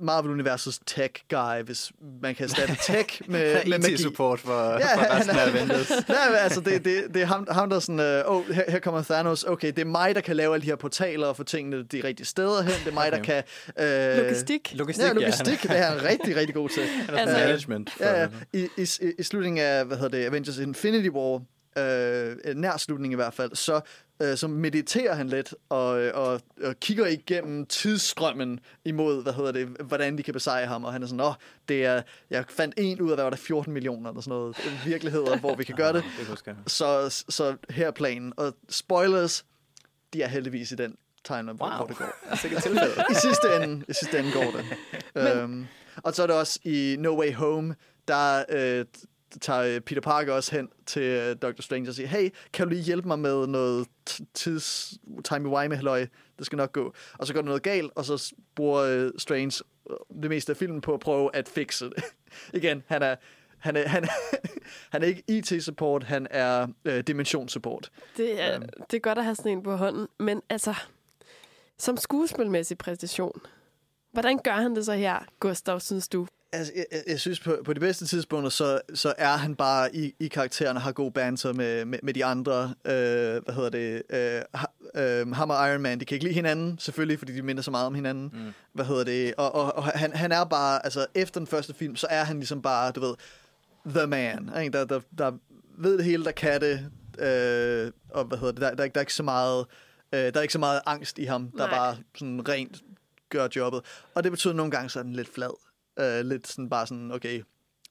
Marvel-universets 0.00 0.80
tech-guy, 0.86 1.62
hvis 1.64 1.92
man 2.22 2.34
kan 2.34 2.44
erstatte 2.44 2.76
tech 2.92 3.20
med, 3.26 3.64
med 3.66 3.78
magi. 3.78 3.96
support 3.96 4.40
for, 4.40 4.72
ja, 4.72 4.96
for 4.96 5.16
resten 5.16 5.36
af 5.36 5.48
Avengers. 5.48 5.90
ja, 6.08 6.36
altså 6.36 6.60
det, 6.60 6.84
det, 6.84 7.04
det 7.14 7.22
er 7.22 7.26
ham, 7.26 7.46
ham 7.50 7.68
der 7.68 7.76
er 7.76 7.80
sådan, 7.80 8.00
øh, 8.00 8.22
oh, 8.26 8.50
her, 8.50 8.70
her 8.70 8.78
kommer 8.78 9.02
Thanos, 9.02 9.44
okay, 9.44 9.66
det 9.66 9.78
er 9.78 9.84
mig, 9.84 10.14
der 10.14 10.20
kan 10.20 10.36
lave 10.36 10.54
alle 10.54 10.62
de 10.62 10.66
her 10.66 10.76
portaler 10.76 11.26
og 11.26 11.36
få 11.36 11.42
tingene 11.42 11.82
de 11.82 12.00
rigtige 12.04 12.26
steder 12.26 12.62
hen, 12.62 12.72
det 12.72 12.86
er 12.86 12.92
mig, 12.92 13.06
okay. 13.06 13.16
der 13.16 13.42
kan... 13.76 14.16
Øh, 14.16 14.24
logistik. 14.24 14.72
Logistik, 14.74 15.04
ja, 15.04 15.12
logistik, 15.12 15.64
ja. 15.64 15.74
det 15.74 15.78
er 15.78 15.84
han 15.84 16.04
rigtig, 16.04 16.36
rigtig 16.36 16.54
god 16.54 16.68
til. 16.68 16.82
altså, 17.08 17.36
management. 17.36 17.90
Ja, 18.00 18.20
ja. 18.20 18.28
I, 18.52 18.68
i, 18.76 18.86
I 19.18 19.22
slutningen 19.22 19.64
af, 19.64 19.84
hvad 19.84 19.96
hedder 19.96 20.18
det, 20.18 20.24
Avengers 20.24 20.58
Infinity 20.58 21.08
War, 21.08 21.42
øh, 21.78 22.54
nær 22.54 22.76
slutningen 22.76 23.12
i 23.12 23.22
hvert 23.22 23.34
fald, 23.34 23.54
så 23.54 23.80
øh, 24.22 24.36
så 24.36 24.48
mediterer 24.48 25.14
han 25.14 25.28
lidt 25.28 25.54
og, 25.68 26.00
øh, 26.00 26.12
og, 26.14 26.40
og 26.62 26.80
kigger 26.80 27.06
igennem 27.06 27.66
tidsstrømmen 27.66 28.60
imod, 28.84 29.22
hvad 29.22 29.32
hedder 29.32 29.52
det, 29.52 29.66
hvordan 29.66 30.18
de 30.18 30.22
kan 30.22 30.34
besejre 30.34 30.66
ham, 30.66 30.84
og 30.84 30.92
han 30.92 31.02
er 31.02 31.06
sådan, 31.06 31.20
åh, 31.20 31.34
det 31.68 31.84
er, 31.84 32.02
jeg 32.30 32.44
fandt 32.48 32.74
en 32.78 33.00
ud 33.00 33.10
af, 33.10 33.16
hvad 33.16 33.24
var 33.24 33.30
der, 33.30 33.36
14 33.36 33.72
millioner 33.72 34.10
eller 34.10 34.20
sådan 34.20 34.38
noget 34.38 34.56
virkeligheder, 34.84 35.38
hvor 35.38 35.54
vi 35.54 35.64
kan 35.64 35.76
gøre 35.76 35.92
det. 35.92 36.04
Så, 36.66 37.08
så 37.28 37.56
her 37.70 37.86
er 37.86 37.90
planen. 37.90 38.32
Og 38.36 38.54
spoilers, 38.68 39.44
de 40.12 40.22
er 40.22 40.28
heldigvis 40.28 40.72
i 40.72 40.74
den 40.74 40.96
timeline, 41.24 41.60
wow. 41.60 41.70
hvor 41.76 41.86
det 41.86 41.96
går. 41.96 42.06
Altså, 42.30 42.48
I 43.10 43.14
sidste 43.14 43.62
ende, 43.62 43.84
i 43.88 43.92
sidste 43.92 44.18
ende 44.18 44.32
går 44.32 44.50
det. 44.56 44.64
Men... 45.14 45.26
Øhm, 45.26 45.66
og 46.02 46.14
så 46.14 46.22
er 46.22 46.26
det 46.26 46.36
også 46.36 46.58
i 46.64 46.96
No 46.98 47.20
Way 47.20 47.34
Home, 47.34 47.74
der 48.08 48.44
øh, 48.48 48.84
tager 49.40 49.80
Peter 49.80 50.00
Parker 50.00 50.32
også 50.32 50.56
hen 50.56 50.68
til 50.86 51.02
øh, 51.02 51.36
Dr. 51.36 51.62
Strange 51.62 51.88
og 51.88 51.94
siger, 51.94 52.06
hey, 52.06 52.30
kan 52.52 52.66
du 52.66 52.70
lige 52.70 52.82
hjælpe 52.82 53.08
mig 53.08 53.18
med 53.18 53.46
noget 53.46 53.88
tids 54.34 54.94
time 55.24 55.48
wime 55.48 55.76
halløj? 55.76 56.06
Det 56.38 56.46
skal 56.46 56.56
nok 56.56 56.72
gå. 56.72 56.94
Og 57.18 57.26
så 57.26 57.34
går 57.34 57.40
der 57.40 57.46
noget 57.46 57.62
galt, 57.62 57.92
og 57.94 58.04
så 58.04 58.34
bruger 58.54 59.06
uh, 59.06 59.10
Strange 59.18 59.64
øh, 59.90 59.96
det 60.22 60.30
meste 60.30 60.52
af 60.52 60.56
filmen 60.56 60.80
på 60.80 60.94
at 60.94 61.00
prøve 61.00 61.36
at 61.36 61.48
fikse 61.48 61.84
det. 61.84 62.04
Igen, 62.62 62.82
han 62.86 63.02
er, 63.02 63.16
han 63.58 63.76
er, 63.76 63.88
han, 63.88 64.04
er, 64.04 64.08
han 64.92 65.02
er 65.02 65.06
ikke 65.06 65.22
IT-support, 65.28 66.04
han 66.04 66.26
er 66.30 66.66
uh, 66.88 66.98
dimensionssupport. 66.98 67.90
Det 68.16 68.40
er, 68.40 68.56
um, 68.56 68.62
det 68.90 68.96
er 68.96 69.00
godt 69.00 69.18
at 69.18 69.24
have 69.24 69.34
sådan 69.34 69.52
en 69.52 69.62
på 69.62 69.76
hånden, 69.76 70.08
men 70.18 70.42
altså, 70.48 70.74
som 71.78 71.96
skuespilmæssig 71.96 72.78
præstation, 72.78 73.40
hvordan 74.12 74.38
gør 74.38 74.52
han 74.52 74.76
det 74.76 74.84
så 74.84 74.92
her, 74.92 75.18
Gustav, 75.40 75.80
synes 75.80 76.08
du? 76.08 76.26
Altså, 76.52 76.72
jeg, 76.76 77.02
jeg 77.06 77.20
synes, 77.20 77.40
på, 77.40 77.58
på 77.64 77.72
de 77.72 77.80
bedste 77.80 78.06
tidspunkter, 78.06 78.50
så, 78.50 78.80
så 78.94 79.14
er 79.18 79.36
han 79.36 79.54
bare 79.54 79.96
i, 79.96 80.14
i 80.18 80.28
karakteren 80.28 80.76
og 80.76 80.82
har 80.82 80.92
god 80.92 81.10
banter 81.10 81.52
med, 81.52 81.84
med, 81.84 81.98
med 82.02 82.14
de 82.14 82.24
andre. 82.24 82.74
Øh, 82.84 83.42
hvad 83.44 83.54
hedder 83.54 83.70
det? 83.70 84.02
Øh, 84.10 84.42
øh, 84.94 85.32
ham 85.32 85.50
og 85.50 85.70
Iron 85.70 85.82
Man, 85.82 86.00
de 86.00 86.04
kan 86.04 86.14
ikke 86.14 86.24
lide 86.24 86.34
hinanden, 86.34 86.78
selvfølgelig, 86.78 87.18
fordi 87.18 87.32
de 87.32 87.42
minder 87.42 87.62
så 87.62 87.70
meget 87.70 87.86
om 87.86 87.94
hinanden. 87.94 88.30
Mm. 88.32 88.52
Hvad 88.72 88.84
hedder 88.84 89.04
det? 89.04 89.34
Og, 89.34 89.54
og, 89.54 89.76
og 89.76 89.84
han, 89.84 90.12
han 90.12 90.32
er 90.32 90.44
bare, 90.44 90.84
altså 90.84 91.06
efter 91.14 91.40
den 91.40 91.46
første 91.46 91.74
film, 91.74 91.96
så 91.96 92.06
er 92.10 92.24
han 92.24 92.36
ligesom 92.36 92.62
bare, 92.62 92.92
du 92.92 93.00
ved, 93.00 93.14
the 93.86 94.06
man. 94.06 94.50
Ikke? 94.60 94.78
Der, 94.78 94.84
der, 94.84 95.00
der 95.18 95.32
ved 95.78 95.98
det 95.98 96.04
hele, 96.04 96.24
der 96.24 96.32
kan 96.32 96.60
det. 96.60 96.90
Øh, 97.18 97.92
og 98.10 98.24
hvad 98.24 98.38
hedder 98.38 98.52
det? 98.52 98.60
Der, 98.60 98.68
der, 98.74 98.88
der 98.88 98.90
er 98.94 99.00
ikke 99.00 99.14
så 99.14 99.22
meget... 99.22 99.66
Øh, 100.12 100.20
der 100.20 100.32
er 100.34 100.42
ikke 100.42 100.52
så 100.52 100.58
meget 100.58 100.80
angst 100.86 101.18
i 101.18 101.24
ham, 101.24 101.50
der 101.50 101.66
Nej. 101.66 101.70
bare 101.70 101.96
sådan 102.16 102.48
rent 102.48 102.82
gør 103.28 103.48
jobbet. 103.56 103.80
Og 104.14 104.24
det 104.24 104.32
betyder 104.32 104.54
nogle 104.54 104.70
gange, 104.70 104.90
så 104.90 104.98
er 104.98 105.02
den 105.02 105.12
lidt 105.12 105.34
flad. 105.34 105.69
Øh, 105.98 106.24
lidt 106.24 106.48
sådan 106.48 106.68
bare 106.68 106.86
sådan, 106.86 107.12
okay, 107.12 107.42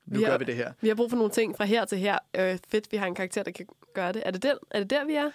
nu 0.06 0.20
vi 0.20 0.24
har, 0.24 0.32
gør 0.32 0.38
vi 0.38 0.46
det 0.46 0.56
her. 0.56 0.74
Vi 0.82 0.88
har 0.88 0.96
brug 0.96 1.10
for 1.10 1.18
nogle 1.18 1.32
ting 1.32 1.58
fra 1.58 1.66
her 1.66 1.86
til 1.86 1.98
her. 1.98 2.18
Øh, 2.34 2.58
fedt, 2.68 2.92
vi 2.92 2.98
har 2.98 3.08
en 3.08 3.16
karakter, 3.16 3.44
der 3.44 3.52
kan 3.52 3.68
gøre 3.94 4.14
det. 4.14 4.24
Er 4.26 4.32
det, 4.32 4.44
den, 4.44 4.58
er 4.72 4.80
det 4.80 4.90
der, 4.90 5.06
vi 5.06 5.14
er? 5.14 5.32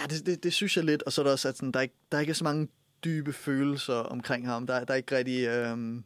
Ja, 0.00 0.06
det, 0.06 0.26
det, 0.26 0.44
det 0.44 0.52
synes 0.52 0.76
jeg 0.76 0.84
lidt. 0.84 1.02
Og 1.02 1.12
så 1.12 1.20
er 1.20 1.24
der 1.24 1.32
også, 1.32 1.48
at 1.48 1.56
sådan, 1.56 1.72
der, 1.72 1.78
er 1.78 1.82
ikke, 1.82 1.94
der 2.12 2.18
er 2.18 2.20
ikke 2.20 2.34
så 2.34 2.44
mange 2.44 2.68
dybe 3.04 3.32
følelser 3.32 3.94
omkring 3.94 4.46
ham. 4.48 4.66
Der, 4.66 4.84
der 4.84 4.92
er 4.92 4.96
ikke 4.96 5.16
rigtig... 5.16 5.46
Øh, 5.46 6.02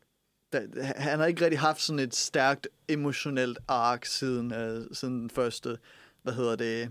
der, 0.53 0.83
han 0.97 1.19
har 1.19 1.27
ikke 1.27 1.45
rigtig 1.45 1.61
haft 1.61 1.81
sådan 1.81 1.99
et 1.99 2.15
stærkt 2.15 2.69
emotionelt 2.89 3.59
ark 3.69 4.05
siden, 4.05 4.53
øh, 4.53 4.87
siden 4.93 5.21
den 5.21 5.31
første, 5.31 5.79
hvad 6.23 6.33
hedder 6.33 6.57
det, 6.57 6.91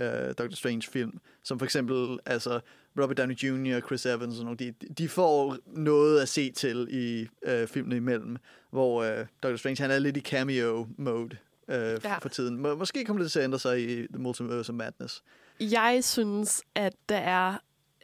øh, 0.00 0.34
Doctor 0.38 0.54
Strange-film, 0.56 1.20
som 1.42 1.58
for 1.58 1.66
eksempel 1.66 2.18
altså, 2.26 2.60
Robert 3.02 3.18
Downey 3.18 3.34
Jr., 3.34 3.80
Chris 3.86 4.06
Evans 4.06 4.38
og 4.38 4.44
nogle, 4.44 4.58
de, 4.58 4.72
de 4.98 5.08
får 5.08 5.56
noget 5.66 6.20
at 6.20 6.28
se 6.28 6.52
til 6.52 6.88
i 6.90 7.28
øh, 7.42 7.68
filmene 7.68 7.96
imellem, 7.96 8.36
hvor 8.70 9.02
øh, 9.02 9.26
Doctor 9.42 9.56
Strange 9.56 9.82
han 9.82 9.90
er 9.90 9.98
lidt 9.98 10.16
i 10.16 10.20
cameo-mode 10.20 11.36
øh, 11.68 12.00
ja. 12.04 12.18
For 12.18 12.28
tiden. 12.28 12.58
Må, 12.58 12.74
måske 12.74 13.04
kommer 13.04 13.22
det 13.22 13.32
til 13.32 13.38
at 13.38 13.44
ændre 13.44 13.58
sig 13.58 13.82
i 13.82 14.06
The 14.06 14.18
Multiverse 14.18 14.72
of 14.72 14.76
Madness. 14.76 15.22
Jeg 15.60 16.04
synes, 16.04 16.62
at 16.74 16.92
der 17.08 17.16
er 17.16 17.56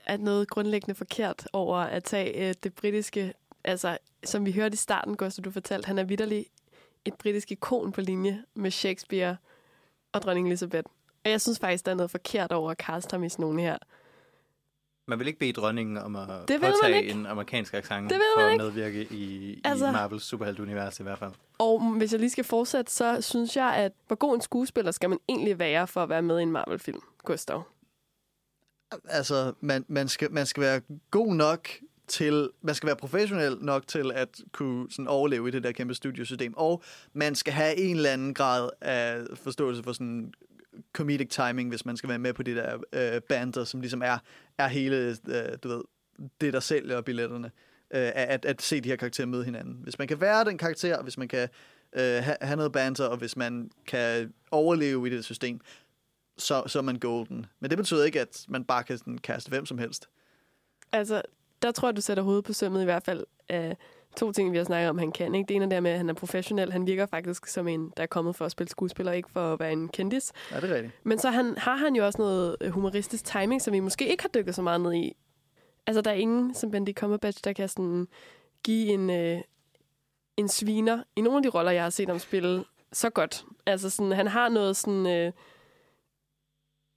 at 0.07 0.21
noget 0.21 0.49
grundlæggende 0.49 0.95
forkert 0.95 1.49
over 1.53 1.77
at 1.77 2.05
tage 2.05 2.49
øh, 2.49 2.55
det 2.63 2.75
britiske, 2.75 3.35
altså 3.65 3.99
som 4.25 4.47
vi 4.47 4.53
hørte 4.53 4.75
i 4.75 4.77
starten, 4.77 5.17
Gustav, 5.17 5.43
du 5.45 5.51
fortalte, 5.51 5.87
han 5.87 5.99
er 5.99 6.05
vidderlig 6.05 6.47
et 7.05 7.15
britisk 7.15 7.53
ikon 7.53 7.93
på 7.93 8.01
linje 8.01 8.45
med 8.55 8.71
Shakespeare 8.71 9.37
og 10.13 10.23
dronning 10.23 10.47
Elizabeth. 10.47 10.89
Og 11.25 11.31
jeg 11.31 11.41
synes 11.41 11.59
faktisk, 11.59 11.85
der 11.87 11.91
er 11.91 11.97
noget 11.97 12.11
forkert 12.11 12.53
over 12.53 12.71
at 12.71 12.79
kaste 12.79 13.15
ham 13.15 13.25
i 13.25 13.29
sådan 13.29 13.43
nogle 13.43 13.61
her. 13.61 13.79
Man 15.09 15.19
vil 15.19 15.27
ikke 15.27 15.39
bede 15.39 15.53
dronningen 15.53 15.99
om 15.99 16.17
at 16.17 16.29
Det 16.49 16.61
påtage 16.61 17.11
en 17.11 17.27
amerikansk 17.27 17.75
accent 17.75 18.11
Det 18.11 18.21
for 18.37 18.43
at 18.43 18.57
medvirke 18.59 19.07
i, 19.11 19.61
Altså- 19.65 19.89
i 19.89 19.93
Marvels 19.93 20.25
superheltunivers 20.25 21.01
i 21.01 21.03
hvert 21.03 21.19
fald. 21.19 21.33
Og 21.59 21.81
hvis 21.97 22.13
jeg 22.13 22.21
lige 22.21 22.31
skal 22.31 22.45
fortsætte, 22.45 22.93
så 22.93 23.19
synes 23.21 23.57
jeg, 23.57 23.75
at 23.75 23.93
hvor 24.07 24.17
god 24.17 24.35
en 24.35 24.41
skuespiller 24.41 24.91
skal 24.91 25.11
man 25.11 25.19
egentlig 25.29 25.59
være 25.59 25.87
for 25.87 26.03
at 26.03 26.09
være 26.09 26.23
med 26.23 26.39
i 26.39 26.43
en 26.43 26.53
Marvel-film, 26.53 27.01
Gustav? 27.25 27.63
Altså, 29.09 29.53
man, 29.61 29.85
man, 29.89 30.09
skal, 30.09 30.33
man 30.33 30.47
skal 30.47 30.61
være 30.61 30.81
god 31.11 31.35
nok 31.35 31.69
til, 32.09 32.51
man 32.63 32.75
skal 32.75 32.87
være 32.87 32.97
professionel 32.97 33.57
nok 33.61 33.87
til 33.87 34.13
at 34.15 34.41
kunne 34.53 34.91
sådan 34.91 35.09
overleve 35.09 35.49
i 35.49 35.51
det 35.51 35.63
der 35.65 35.73
kæmpe 35.73 35.95
studiosystem, 35.95 36.55
og 36.57 36.83
man 37.13 37.35
skal 37.35 37.53
have 37.53 37.77
en 37.77 37.97
eller 37.97 38.11
anden 38.11 38.35
grad 38.35 38.71
af 38.81 39.19
forståelse 39.35 39.83
for 39.83 39.93
sådan 39.93 40.35
comedic 40.93 41.29
timing, 41.29 41.69
hvis 41.69 41.87
man 41.87 41.97
skal 41.97 42.09
være 42.09 42.19
med 42.19 42.33
på 42.33 42.43
det 42.43 42.57
der 42.57 42.79
øh, 42.93 43.21
banter, 43.21 43.65
som 43.65 43.81
ligesom 43.81 44.03
er, 44.03 44.19
er 44.59 44.69
hele, 44.69 45.17
øh, 45.29 45.59
du 45.63 45.69
ved, 45.69 45.83
det 46.41 46.53
der 46.53 46.61
sælger 46.61 47.01
billetterne, 47.01 47.51
øh, 47.91 48.11
at, 48.15 48.45
at 48.45 48.63
se 48.63 48.81
de 48.81 48.89
her 48.89 48.97
karakterer 48.97 49.27
møde 49.27 49.45
hinanden. 49.45 49.79
Hvis 49.83 49.99
man 49.99 50.09
kan 50.09 50.21
være 50.21 50.45
den 50.45 50.59
karakter, 50.59 51.03
hvis 51.03 51.19
man 51.19 51.29
kan 51.29 51.49
øh, 51.93 52.23
have, 52.25 52.37
have 52.41 52.57
noget 52.57 52.73
banter, 52.73 53.05
og 53.05 53.17
hvis 53.17 53.37
man 53.37 53.71
kan 53.87 54.33
overleve 54.51 55.07
i 55.07 55.11
det 55.11 55.25
system, 55.25 55.61
så, 56.39 56.63
så 56.67 56.79
er 56.79 56.83
man 56.83 56.99
golden. 56.99 57.47
Men 57.61 57.71
det 57.71 57.79
betyder 57.79 58.05
ikke, 58.05 58.21
at 58.21 58.45
man 58.49 58.65
bare 58.65 58.85
kan 58.85 58.99
sådan, 58.99 59.19
kaste 59.19 59.49
hvem 59.49 59.67
som 59.67 59.79
helst. 59.79 60.09
Altså, 60.93 61.23
der 61.63 61.73
tror 61.73 61.89
jeg, 61.89 61.97
du 61.97 62.01
sætter 62.01 62.23
hovedet 62.23 62.45
på 62.45 62.53
sømmet 62.53 62.83
i 62.83 62.85
hvert 62.85 63.03
fald 63.03 63.25
Øh 63.51 63.75
to 64.17 64.33
ting, 64.33 64.53
vi 64.53 64.57
har 64.57 64.65
snakket 64.65 64.91
om, 64.91 64.99
han 64.99 65.13
kan. 65.13 65.35
Ikke? 65.35 65.49
Det 65.49 65.55
ene 65.57 65.65
er 65.65 65.69
det 65.69 65.83
med, 65.83 65.91
at 65.91 65.97
han 65.97 66.09
er 66.09 66.15
professionel. 66.15 66.73
Han 66.73 66.87
virker 66.87 67.07
faktisk 67.07 67.47
som 67.47 67.69
en, 67.69 67.93
der 67.97 68.03
er 68.03 68.07
kommet 68.07 68.37
for 68.37 68.45
at 68.45 68.53
spille 68.53 68.71
skuespiller, 68.71 69.13
ikke 69.13 69.31
for 69.31 69.53
at 69.53 69.61
være 69.61 69.73
en 69.73 69.89
kendis. 69.89 70.33
Ja, 70.51 70.61
det 70.61 70.71
er 70.71 70.75
rigtigt. 70.75 70.93
Men 71.05 71.19
så 71.19 71.31
han, 71.31 71.55
har 71.59 71.77
han 71.77 71.97
jo 71.97 72.07
også 72.07 72.19
noget 72.23 72.57
øh, 72.61 72.71
humoristisk 72.71 73.25
timing, 73.25 73.63
som 73.63 73.73
vi 73.73 73.81
måske 73.81 74.09
ikke 74.09 74.23
har 74.23 74.29
dykket 74.29 74.55
så 74.55 74.63
meget 74.63 74.81
ned 74.81 74.93
i. 74.95 75.17
Altså, 75.87 76.01
der 76.01 76.11
er 76.11 76.15
ingen, 76.15 76.55
som 76.55 76.71
Benedict 76.71 76.99
Cumberbatch, 76.99 77.45
der 77.45 77.53
kan 77.53 77.69
sådan 77.69 78.09
give 78.65 78.89
en, 78.89 79.11
øh, 79.11 79.41
en 80.37 80.49
sviner 80.49 81.03
i 81.17 81.21
nogle 81.21 81.37
af 81.37 81.43
de 81.43 81.49
roller, 81.49 81.71
jeg 81.71 81.83
har 81.83 81.91
set 81.91 82.09
ham 82.09 82.19
spille 82.19 82.65
så 82.93 83.11
godt. 83.11 83.45
Altså, 83.67 83.91
sådan, 83.91 84.13
han 84.13 84.27
har 84.27 84.49
noget 84.49 84.77
sådan 84.77 85.07
øh, 85.07 85.33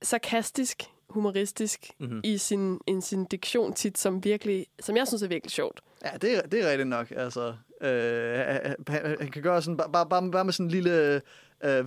sarkastisk, 0.02 0.84
humoristisk 1.10 1.92
Mhm. 2.00 2.08
mm-hmm. 2.10 2.22
i 2.24 2.38
sin, 2.38 2.80
i 2.88 3.02
sin 3.02 3.26
diktion 3.26 3.74
tit, 3.74 3.98
som 3.98 4.24
virkelig, 4.24 4.66
som 4.80 4.98
jeg 4.98 5.08
synes 5.08 5.24
er 5.24 5.28
virkelig 5.28 5.52
sjovt. 5.52 5.82
Ja, 6.06 6.18
det 6.18 6.38
er, 6.38 6.42
det 6.42 6.64
er 6.66 6.70
rigtigt 6.72 6.88
nok. 6.88 7.12
Altså, 7.12 7.56
øh, 7.82 8.38
han, 8.38 8.76
han- 9.20 9.32
kan 9.32 9.42
gøre 9.42 9.62
sådan, 9.62 9.78
bare, 9.78 10.06
bare, 10.10 10.32
bare, 10.32 10.46
med 10.46 10.54
sådan 10.54 10.66
en 10.66 10.72
lille, 10.72 11.22
øh, 11.64 11.86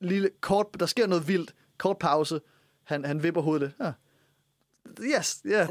lille 0.00 0.30
kort, 0.40 0.66
der 0.80 0.86
sker 0.86 1.06
noget 1.06 1.28
vildt, 1.28 1.54
kort 1.78 1.98
pause, 1.98 2.40
han, 2.84 3.04
han 3.04 3.22
vipper 3.22 3.40
hovedet 3.42 3.62
lidt. 3.62 3.74
Ja. 3.80 3.92
Yes, 5.18 5.40
ja. 5.44 5.50
Yeah, 5.50 5.68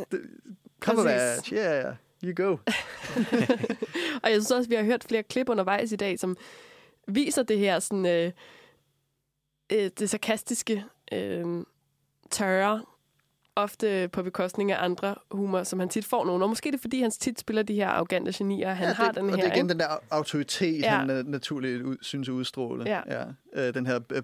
Cumberbatch, 0.80 1.54
yeah, 1.54 1.84
yeah, 1.84 1.96
you 2.24 2.46
go. 2.46 2.52
Og 4.24 4.32
jeg 4.32 4.34
synes 4.34 4.52
også, 4.52 4.70
vi 4.70 4.76
har 4.76 4.84
hørt 4.84 5.04
flere 5.04 5.24
klip 5.24 5.50
undervejs 5.50 5.92
i 5.92 5.96
dag, 5.96 6.20
som 6.20 6.38
viser 7.08 7.44
det 7.44 7.60
her 7.60 7.80
sådan, 7.80 8.06
øh, 8.06 8.32
øh, 9.72 9.90
det 10.00 10.10
sarkastiske, 10.10 10.86
øh, 11.12 11.64
tørre, 12.32 12.84
ofte 13.56 14.08
på 14.08 14.24
bekostning 14.24 14.72
af 14.72 14.84
andre 14.84 15.16
humor, 15.32 15.64
som 15.64 15.80
han 15.80 15.90
tit 15.90 16.06
får 16.06 16.26
nogen. 16.26 16.42
Og 16.42 16.50
måske 16.50 16.70
er 16.70 16.72
det, 16.72 16.82
fordi 16.82 17.02
han 17.02 17.12
tit 17.12 17.40
spiller 17.40 17.64
de 17.64 17.74
her 17.74 17.88
arrogante 17.90 18.32
genier. 18.38 18.74
Han 18.74 18.88
ja, 18.88 18.94
har 18.94 19.08
det, 19.08 19.16
den 19.16 19.24
og 19.24 19.30
her, 19.30 19.36
det 19.36 19.44
er 19.44 19.48
igen 19.56 19.66
ikke? 19.66 19.70
den 19.74 19.80
der 19.80 19.88
au- 19.88 20.04
autoritet, 20.12 20.80
Ja. 20.82 20.92
ja. 20.94 20.98
han 21.00 21.10
øh, 21.10 21.28
naturligt 21.28 21.82
ud, 21.84 21.98
synes 22.02 22.30
at 22.30 22.32
udstråle. 22.34 22.84
Ja. 22.86 23.02
Ja. 23.54 23.68
Øh, 23.68 23.74
den 23.74 23.86
her 23.86 24.00
øh, 24.12 24.22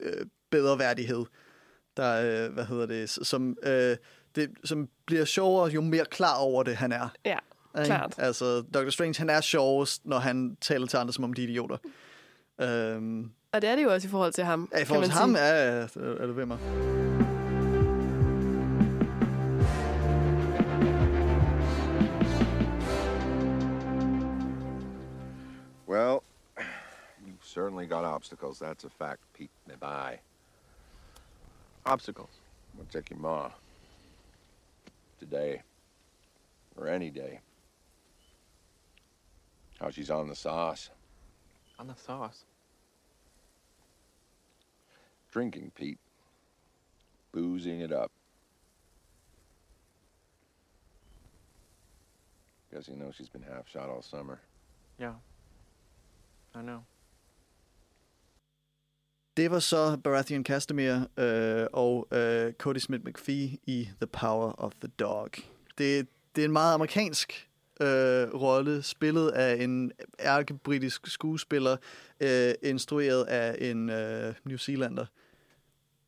øh, 0.00 0.26
bedre 0.50 0.78
værdighed, 0.78 1.24
der, 1.96 2.44
øh, 2.46 2.52
hvad 2.52 2.64
hedder 2.64 2.86
det, 2.86 3.10
som, 3.10 3.56
øh, 3.62 3.96
det, 4.34 4.50
som 4.64 4.88
bliver 5.06 5.24
sjovere, 5.24 5.68
jo 5.70 5.80
mere 5.80 6.04
klar 6.04 6.36
over 6.36 6.62
det, 6.62 6.76
han 6.76 6.92
er. 6.92 7.08
Ja, 7.24 7.36
Ikke? 7.78 7.86
klart. 7.86 8.14
Altså, 8.18 8.60
Dr. 8.74 8.90
Strange, 8.90 9.18
han 9.18 9.30
er 9.30 9.40
sjovest, 9.40 10.06
når 10.06 10.18
han 10.18 10.56
taler 10.60 10.86
til 10.86 10.96
andre, 10.96 11.12
som 11.12 11.24
om 11.24 11.32
de 11.32 11.44
er 11.44 11.48
idioter. 11.48 11.76
Øhm, 12.60 13.30
Og 13.52 13.62
det 13.62 13.70
er 13.70 13.76
det 13.76 13.82
jo 13.82 13.92
også 13.92 14.08
i 14.08 14.10
forhold 14.10 14.32
til 14.32 14.44
ham, 14.44 14.68
ja, 14.72 14.82
i 14.82 14.84
forhold 14.84 15.04
til 15.04 15.14
ham 15.14 15.30
sige. 15.34 15.40
er, 15.44 15.86
er, 15.96 16.22
er 16.22 16.26
du 16.26 16.32
ved 16.32 16.46
mig. 16.46 16.58
Obstacles. 28.04 28.58
That's 28.58 28.84
a 28.84 28.90
fact, 28.90 29.20
Pete. 29.34 29.50
And 29.70 29.82
I. 29.82 30.20
Obstacles. 31.86 32.30
We'll 32.76 32.86
check 32.92 33.10
your 33.10 33.18
ma. 33.18 33.50
Today. 35.18 35.62
Or 36.76 36.88
any 36.88 37.10
day. 37.10 37.40
How 39.80 39.90
she's 39.90 40.10
on 40.10 40.28
the 40.28 40.34
sauce. 40.34 40.90
On 41.78 41.86
the 41.86 41.94
sauce. 41.94 42.44
Drinking, 45.30 45.72
Pete. 45.74 45.98
Boozing 47.32 47.80
it 47.80 47.92
up. 47.92 48.10
Guess 52.72 52.88
you 52.88 52.96
know 52.96 53.10
she's 53.16 53.28
been 53.28 53.42
half 53.42 53.68
shot 53.68 53.88
all 53.88 54.02
summer. 54.02 54.40
Yeah. 54.98 55.14
I 56.54 56.62
know. 56.62 56.84
Det 59.38 59.50
var 59.50 59.58
så 59.58 59.96
Baratheon 60.04 60.44
Castamere 60.44 61.06
øh, 61.16 61.66
og 61.72 62.08
øh, 62.12 62.52
Cody 62.52 62.78
Smith-McPhee 62.78 63.56
i 63.66 63.88
The 64.00 64.06
Power 64.06 64.52
of 64.58 64.72
the 64.80 64.90
Dog. 64.98 65.30
Det, 65.78 66.08
det 66.36 66.42
er 66.42 66.44
en 66.44 66.52
meget 66.52 66.74
amerikansk 66.74 67.48
øh, 67.80 68.34
rolle, 68.34 68.82
spillet 68.82 69.28
af 69.28 69.64
en 69.64 69.92
ærkebritisk 70.20 71.06
skuespiller, 71.06 71.76
øh, 72.20 72.54
instrueret 72.62 73.24
af 73.24 73.70
en 73.70 73.90
øh, 73.90 74.34
New 74.44 74.56
Zealander. 74.56 75.06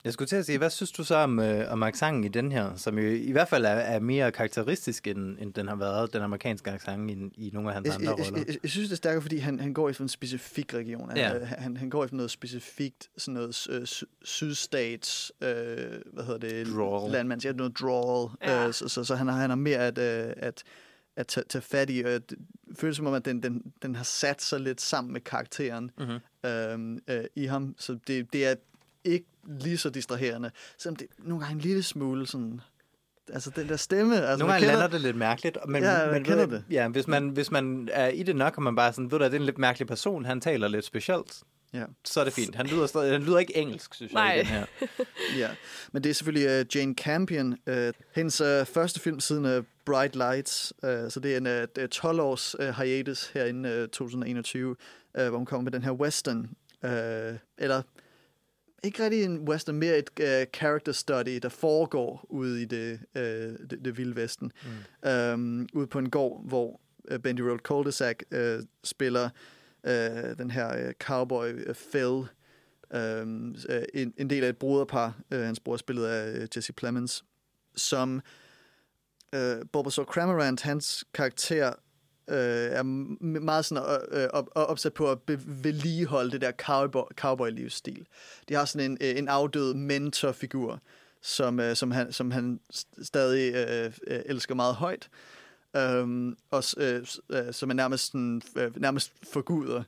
Jeg 0.04 0.12
skulle 0.12 0.28
til 0.28 0.36
at 0.36 0.46
sige, 0.46 0.58
hvad 0.58 0.70
synes 0.70 0.92
du 0.92 1.04
så 1.04 1.14
om, 1.16 1.38
øh, 1.38 1.72
om 1.72 1.82
accenten 1.82 2.24
i 2.24 2.28
den 2.28 2.52
her, 2.52 2.76
som 2.76 2.98
jo 2.98 3.10
i 3.10 3.32
hvert 3.32 3.48
fald 3.48 3.64
er, 3.64 3.68
er 3.68 4.00
mere 4.00 4.32
karakteristisk, 4.32 5.06
end, 5.06 5.38
end 5.38 5.54
den 5.54 5.68
har 5.68 5.76
været, 5.76 6.12
den 6.12 6.22
amerikanske 6.22 6.70
accent 6.70 7.10
i, 7.10 7.46
i 7.46 7.50
nogle 7.52 7.68
af 7.68 7.74
hans 7.74 7.86
Jeg, 7.86 7.94
andre 7.94 8.10
jeg, 8.10 8.18
roller? 8.26 8.38
jeg, 8.38 8.48
jeg, 8.48 8.56
jeg 8.62 8.70
synes, 8.70 8.88
det 8.88 8.94
er 8.94 8.96
stærkere, 8.96 9.22
fordi 9.22 9.36
han, 9.36 9.60
han 9.60 9.74
går 9.74 9.88
efter 9.88 10.02
en 10.02 10.08
specifik 10.08 10.74
region. 10.74 11.08
Han, 11.08 11.18
Ja. 11.18 11.36
ja. 11.36 11.44
han, 11.44 11.76
han 11.76 11.90
går 11.90 12.04
efter 12.04 12.16
noget 12.16 12.30
specifikt, 12.30 13.08
sådan 13.18 13.34
noget 13.34 13.66
øh, 13.70 13.86
sy- 13.86 14.04
sydstats, 14.22 15.32
øh, 15.42 15.48
hvad 16.12 16.24
hedder 16.24 16.38
det? 16.38 16.66
Drawl. 16.66 17.12
Landmands, 17.12 17.44
ja, 17.44 17.52
noget 17.52 17.78
drawl. 17.80 18.30
Ja. 18.42 18.66
Øh, 18.66 18.72
så, 18.74 18.88
så, 18.88 19.04
så 19.04 19.14
han 19.14 19.26
har, 19.28 19.36
han 19.40 19.50
har 19.50 19.56
mere 19.56 19.78
at, 19.78 19.98
øh, 19.98 20.32
at, 20.36 20.62
at 21.16 21.26
tage, 21.26 21.44
tage 21.48 21.62
fat 21.62 21.90
i. 21.90 22.02
Og 22.02 22.30
det 22.30 22.38
føles 22.76 22.96
som 22.96 23.06
om, 23.06 23.14
at 23.14 23.24
den, 23.24 23.42
den, 23.42 23.62
den 23.82 23.94
har 23.94 24.04
sat 24.04 24.42
sig 24.42 24.60
lidt 24.60 24.80
sammen 24.80 25.12
med 25.12 25.20
karakteren 25.20 25.90
Mhm. 25.98 26.50
øhm, 26.50 26.98
øh, 27.08 27.24
i 27.36 27.44
ham. 27.44 27.74
Så 27.78 27.98
det, 28.06 28.32
det 28.32 28.46
er 28.46 28.54
ikke 29.04 29.26
lige 29.48 29.78
så 29.78 29.90
distraherende. 29.90 30.50
Selvom 30.78 30.96
det 30.96 31.06
er 31.10 31.22
nogle 31.28 31.44
gange 31.44 31.54
en 31.54 31.60
lille 31.60 31.82
smule 31.82 32.26
sådan... 32.26 32.60
Altså 33.32 33.50
den 33.56 33.68
der 33.68 33.76
stemme... 33.76 34.14
Altså, 34.14 34.28
Nogle 34.38 34.44
man 34.44 34.48
gange 34.48 34.60
kender- 34.66 34.72
lander 34.80 34.88
det 34.96 35.00
lidt 35.00 35.16
mærkeligt. 35.16 35.58
Men, 35.68 35.82
Ja, 35.82 36.04
man 36.04 36.14
men 36.14 36.24
kender 36.24 36.46
ved- 36.46 36.56
det. 36.56 36.64
Ja, 36.70 36.88
hvis 36.88 37.06
man, 37.08 37.28
hvis 37.28 37.50
man 37.50 37.88
er 37.92 38.08
i 38.08 38.22
det 38.22 38.36
nok, 38.36 38.56
og 38.56 38.62
man 38.62 38.76
bare 38.76 38.92
sådan, 38.92 39.10
ved 39.10 39.18
du, 39.18 39.24
det 39.24 39.34
er 39.34 39.38
en 39.38 39.44
lidt 39.44 39.58
mærkelig 39.58 39.88
person, 39.88 40.24
han 40.24 40.40
taler 40.40 40.68
lidt 40.68 40.84
specielt, 40.84 41.42
Ja. 41.74 41.84
så 42.04 42.20
er 42.20 42.24
det 42.24 42.32
fint. 42.32 42.54
Han 42.54 42.66
lyder, 42.66 42.86
stadig, 42.86 43.12
han 43.12 43.22
lyder 43.22 43.38
ikke 43.38 43.56
engelsk, 43.56 43.94
synes 43.94 44.12
jeg, 44.12 44.20
Nej. 44.22 44.34
i 44.34 44.38
den 44.38 44.46
her. 44.46 44.66
ja, 45.42 45.48
men 45.92 46.04
det 46.04 46.10
er 46.10 46.14
selvfølgelig 46.14 46.60
uh, 46.60 46.76
Jane 46.76 46.94
Campion. 46.94 47.52
Uh, 47.70 47.74
hendes 48.14 48.40
uh, 48.40 48.66
første 48.66 49.00
film 49.00 49.20
siden 49.20 49.58
uh, 49.58 49.64
Bright 49.86 50.16
Lights. 50.16 50.72
Uh, 50.82 50.88
så 50.88 51.20
det 51.22 51.32
er 51.32 51.36
en 51.36 51.68
uh, 51.82 51.88
12 51.88 52.20
års 52.20 52.54
uh, 52.60 52.68
hiatus 52.68 53.26
herinde 53.34 53.82
uh, 53.82 53.88
2021, 53.88 54.68
uh, 55.18 55.26
hvor 55.28 55.36
hun 55.36 55.46
kommer 55.46 55.64
med 55.64 55.72
den 55.72 55.82
her 55.82 55.92
western. 55.92 56.50
Uh, 56.84 56.90
eller 57.58 57.82
ikke 58.84 59.04
rigtig 59.04 59.24
en 59.24 59.48
western, 59.48 59.76
mere 59.76 59.98
et 59.98 60.10
uh, 60.20 60.50
character 60.54 60.92
study, 60.92 61.38
der 61.42 61.48
foregår 61.48 62.26
ude 62.28 62.62
i 62.62 62.64
det, 62.64 63.00
uh, 63.14 63.22
det, 63.70 63.78
det 63.84 63.98
vilde 63.98 64.16
vesten. 64.16 64.52
Mm. 65.02 65.10
Um, 65.10 65.68
ude 65.72 65.86
på 65.86 65.98
en 65.98 66.10
gård, 66.10 66.48
hvor 66.48 66.80
uh, 67.12 67.18
Bendy 67.18 67.40
Road 67.40 67.58
Cul-de-sac 67.58 68.16
uh, 68.34 68.64
spiller 68.84 69.28
uh, 69.84 70.38
den 70.38 70.50
her 70.50 70.86
uh, 70.86 70.92
cowboy 71.00 71.68
uh, 71.68 71.74
Phil, 71.92 72.28
øh, 72.94 73.22
en, 73.94 74.14
en 74.16 74.30
del 74.30 74.44
af 74.44 74.48
et 74.48 74.56
broderpar. 74.56 75.20
Øh, 75.30 75.40
hans 75.40 75.60
bror 75.60 75.72
er 75.72 75.76
spillet 75.76 76.06
af 76.06 76.40
øh, 76.40 76.48
Jesse 76.56 76.72
Plemons, 76.72 77.24
som 77.76 78.20
øh, 79.34 79.56
Bulbasaur 79.72 80.04
Cramorant, 80.04 80.62
hans 80.62 81.04
karakter, 81.14 81.72
øh, 82.28 82.36
er 82.36 82.82
meget 83.40 83.64
sådan 83.64 83.84
øh, 84.12 84.22
øh 84.22 84.28
op, 84.32 84.50
opsat 84.54 84.94
på 84.94 85.10
at 85.10 85.22
be- 85.22 85.40
vedligeholde 85.46 86.30
det 86.30 86.40
der 86.40 86.52
cowboy, 86.52 87.04
cowboy-livsstil. 87.20 88.06
De 88.48 88.54
har 88.54 88.64
sådan 88.64 88.90
en, 88.90 88.98
øh, 89.00 89.18
en 89.18 89.28
afdød 89.28 89.74
mentorfigur, 89.74 90.80
som, 91.22 91.60
øh, 91.60 91.76
som, 91.76 91.90
han, 91.90 92.12
som 92.12 92.30
han 92.30 92.60
stadig 93.02 93.54
øh, 93.54 93.92
øh, 94.06 94.20
elsker 94.26 94.54
meget 94.54 94.74
højt, 94.74 95.08
øhm, 95.76 96.28
øh, 96.28 96.36
og 96.50 96.64
øh, 96.78 97.06
som 97.52 97.70
er 97.70 97.74
nærmest, 97.74 98.06
sådan, 98.06 98.42
øh, 98.56 98.80
nærmest 98.80 99.12
forguder. 99.32 99.82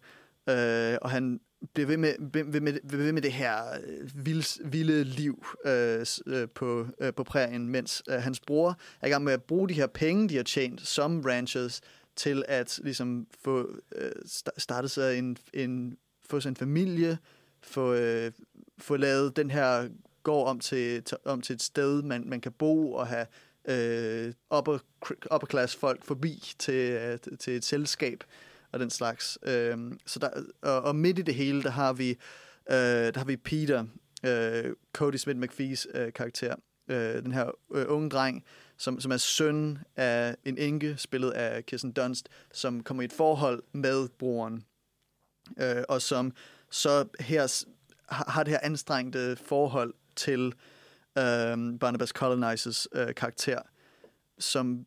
Øh, 0.49 0.99
og 1.03 1.11
han 1.11 1.41
bliver 1.75 1.87
ved 1.87 1.97
med, 1.97 2.15
ved, 2.19 2.45
ved, 2.45 2.61
med, 2.61 2.79
ved 2.85 3.13
med 3.13 3.23
det 3.23 3.33
her 3.33 3.57
øh, 3.87 4.27
vilde, 4.27 4.47
vilde 4.65 5.05
liv 5.05 5.47
øh, 5.65 6.07
øh, 6.27 6.49
på, 6.49 6.87
øh, 7.01 7.15
på 7.15 7.25
prærien, 7.25 7.69
mens 7.69 8.03
øh, 8.09 8.15
hans 8.15 8.41
bror 8.41 8.79
er 9.01 9.07
i 9.07 9.11
gang 9.11 9.25
med 9.25 9.33
at 9.33 9.43
bruge 9.43 9.69
de 9.69 9.75
her 9.75 9.87
penge, 9.87 10.29
de 10.29 10.37
har 10.37 10.43
tjent 10.43 10.87
som 10.87 11.21
ranchers, 11.21 11.81
til 12.17 12.45
at 12.49 12.81
ligesom 12.83 13.27
få 13.45 13.71
øh, 13.97 14.13
startet 14.59 14.91
sig 14.91 15.19
en, 15.19 15.37
en, 15.55 15.97
få 16.31 16.41
sig 16.41 16.49
en 16.49 16.57
familie, 16.57 17.19
få, 17.63 17.95
øh, 17.95 18.33
få 18.79 18.97
lavet 18.97 19.37
den 19.37 19.51
her 19.51 19.89
gård 20.23 20.49
om 20.49 20.61
til, 20.61 21.03
til, 21.03 21.17
om 21.25 21.41
til 21.41 21.55
et 21.55 21.63
sted, 21.63 22.03
man, 22.03 22.25
man 22.27 22.41
kan 22.41 22.53
bo 22.53 22.93
og 22.93 23.07
have 23.07 23.27
øh, 23.65 24.33
upper, 24.57 24.79
upper 25.35 25.47
class 25.51 25.77
folk 25.77 26.05
forbi 26.05 26.55
til, 26.59 26.91
øh, 26.93 27.19
til 27.39 27.57
et 27.57 27.65
selskab 27.65 28.25
og 28.73 28.81
den 28.81 28.91
slags. 28.91 29.39
Øh, 29.43 29.79
så 30.07 30.19
der, 30.19 30.31
og, 30.63 30.83
og 30.83 30.97
midt 30.97 31.19
i 31.19 31.23
det 31.23 31.35
hele, 31.35 31.63
der 31.63 31.71
har 31.71 31.93
vi, 31.93 32.11
øh, 32.71 32.77
der 33.15 33.19
har 33.19 33.25
vi 33.25 33.37
Peter, 33.37 33.85
øh, 34.27 34.73
Cody 34.93 35.17
Smith 35.17 35.39
McPhee's 35.39 35.99
øh, 35.99 36.13
karakter, 36.13 36.55
øh, 36.89 37.23
den 37.23 37.33
her 37.33 37.51
øh, 37.75 37.85
unge 37.89 38.11
dreng, 38.11 38.45
som, 38.83 39.01
som 39.01 39.13
er 39.13 39.17
søn 39.17 39.79
af 39.97 40.37
en 40.45 40.59
enke, 40.59 40.97
spillet 40.97 41.31
af 41.31 41.67
Kirsten 41.67 41.93
Dunst, 41.93 42.29
som 42.53 42.83
kommer 42.83 43.03
i 43.03 43.05
et 43.05 43.13
forhold 43.13 43.63
med 43.73 44.09
broren, 44.09 44.65
øh, 45.61 45.83
og 45.89 46.03
som 46.03 46.33
så 46.71 47.09
her 47.21 47.65
har 48.09 48.43
det 48.43 48.51
her 48.51 48.61
anstrengte 48.63 49.37
forhold 49.37 49.95
til 50.17 50.47
øh, 51.19 51.79
Barnabas 51.81 52.09
Colonizers 52.09 52.89
øh, 52.95 53.15
karakter, 53.15 53.63
som 54.39 54.87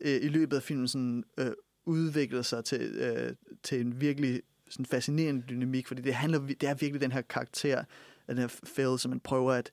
øh, 0.00 0.22
i 0.22 0.28
løbet 0.28 0.56
af 0.56 0.62
filmen 0.62 0.88
sådan, 0.88 1.24
øh, 1.38 1.52
udvikler 1.84 2.42
sig 2.42 2.64
til, 2.64 2.80
øh, 2.80 3.34
til 3.62 3.80
en 3.80 4.00
virkelig 4.00 4.42
sådan 4.70 4.86
fascinerende 4.86 5.44
dynamik, 5.48 5.88
fordi 5.88 6.02
det, 6.02 6.14
handler, 6.14 6.38
det 6.38 6.62
er 6.62 6.74
virkelig 6.74 7.00
den 7.00 7.12
her 7.12 7.22
karakter, 7.22 7.84
den 8.28 8.38
her 8.38 8.60
Phil, 8.74 8.98
som 8.98 9.10
man 9.10 9.20
prøver 9.20 9.52
at, 9.52 9.70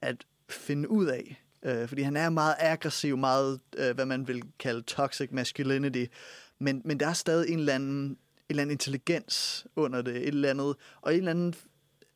at 0.00 0.26
finde 0.48 0.90
ud 0.90 1.06
af. 1.06 1.41
Øh, 1.64 1.88
fordi 1.88 2.02
han 2.02 2.16
er 2.16 2.30
meget 2.30 2.54
aggressiv, 2.58 3.16
meget, 3.16 3.60
øh, 3.76 3.94
hvad 3.94 4.06
man 4.06 4.28
vil 4.28 4.42
kalde 4.58 4.82
toxic 4.82 5.28
masculinity, 5.32 6.04
men, 6.58 6.82
men 6.84 7.00
der 7.00 7.06
er 7.08 7.12
stadig 7.12 7.52
en 7.52 7.58
eller 7.58 7.74
anden, 7.74 8.04
en 8.04 8.16
eller 8.48 8.62
anden 8.62 8.74
intelligens 8.74 9.66
under 9.76 10.02
det, 10.02 10.16
et 10.16 10.28
eller 10.28 10.50
andet, 10.50 10.76
og 11.00 11.12
en 11.12 11.18
eller 11.18 11.30
anden 11.30 11.54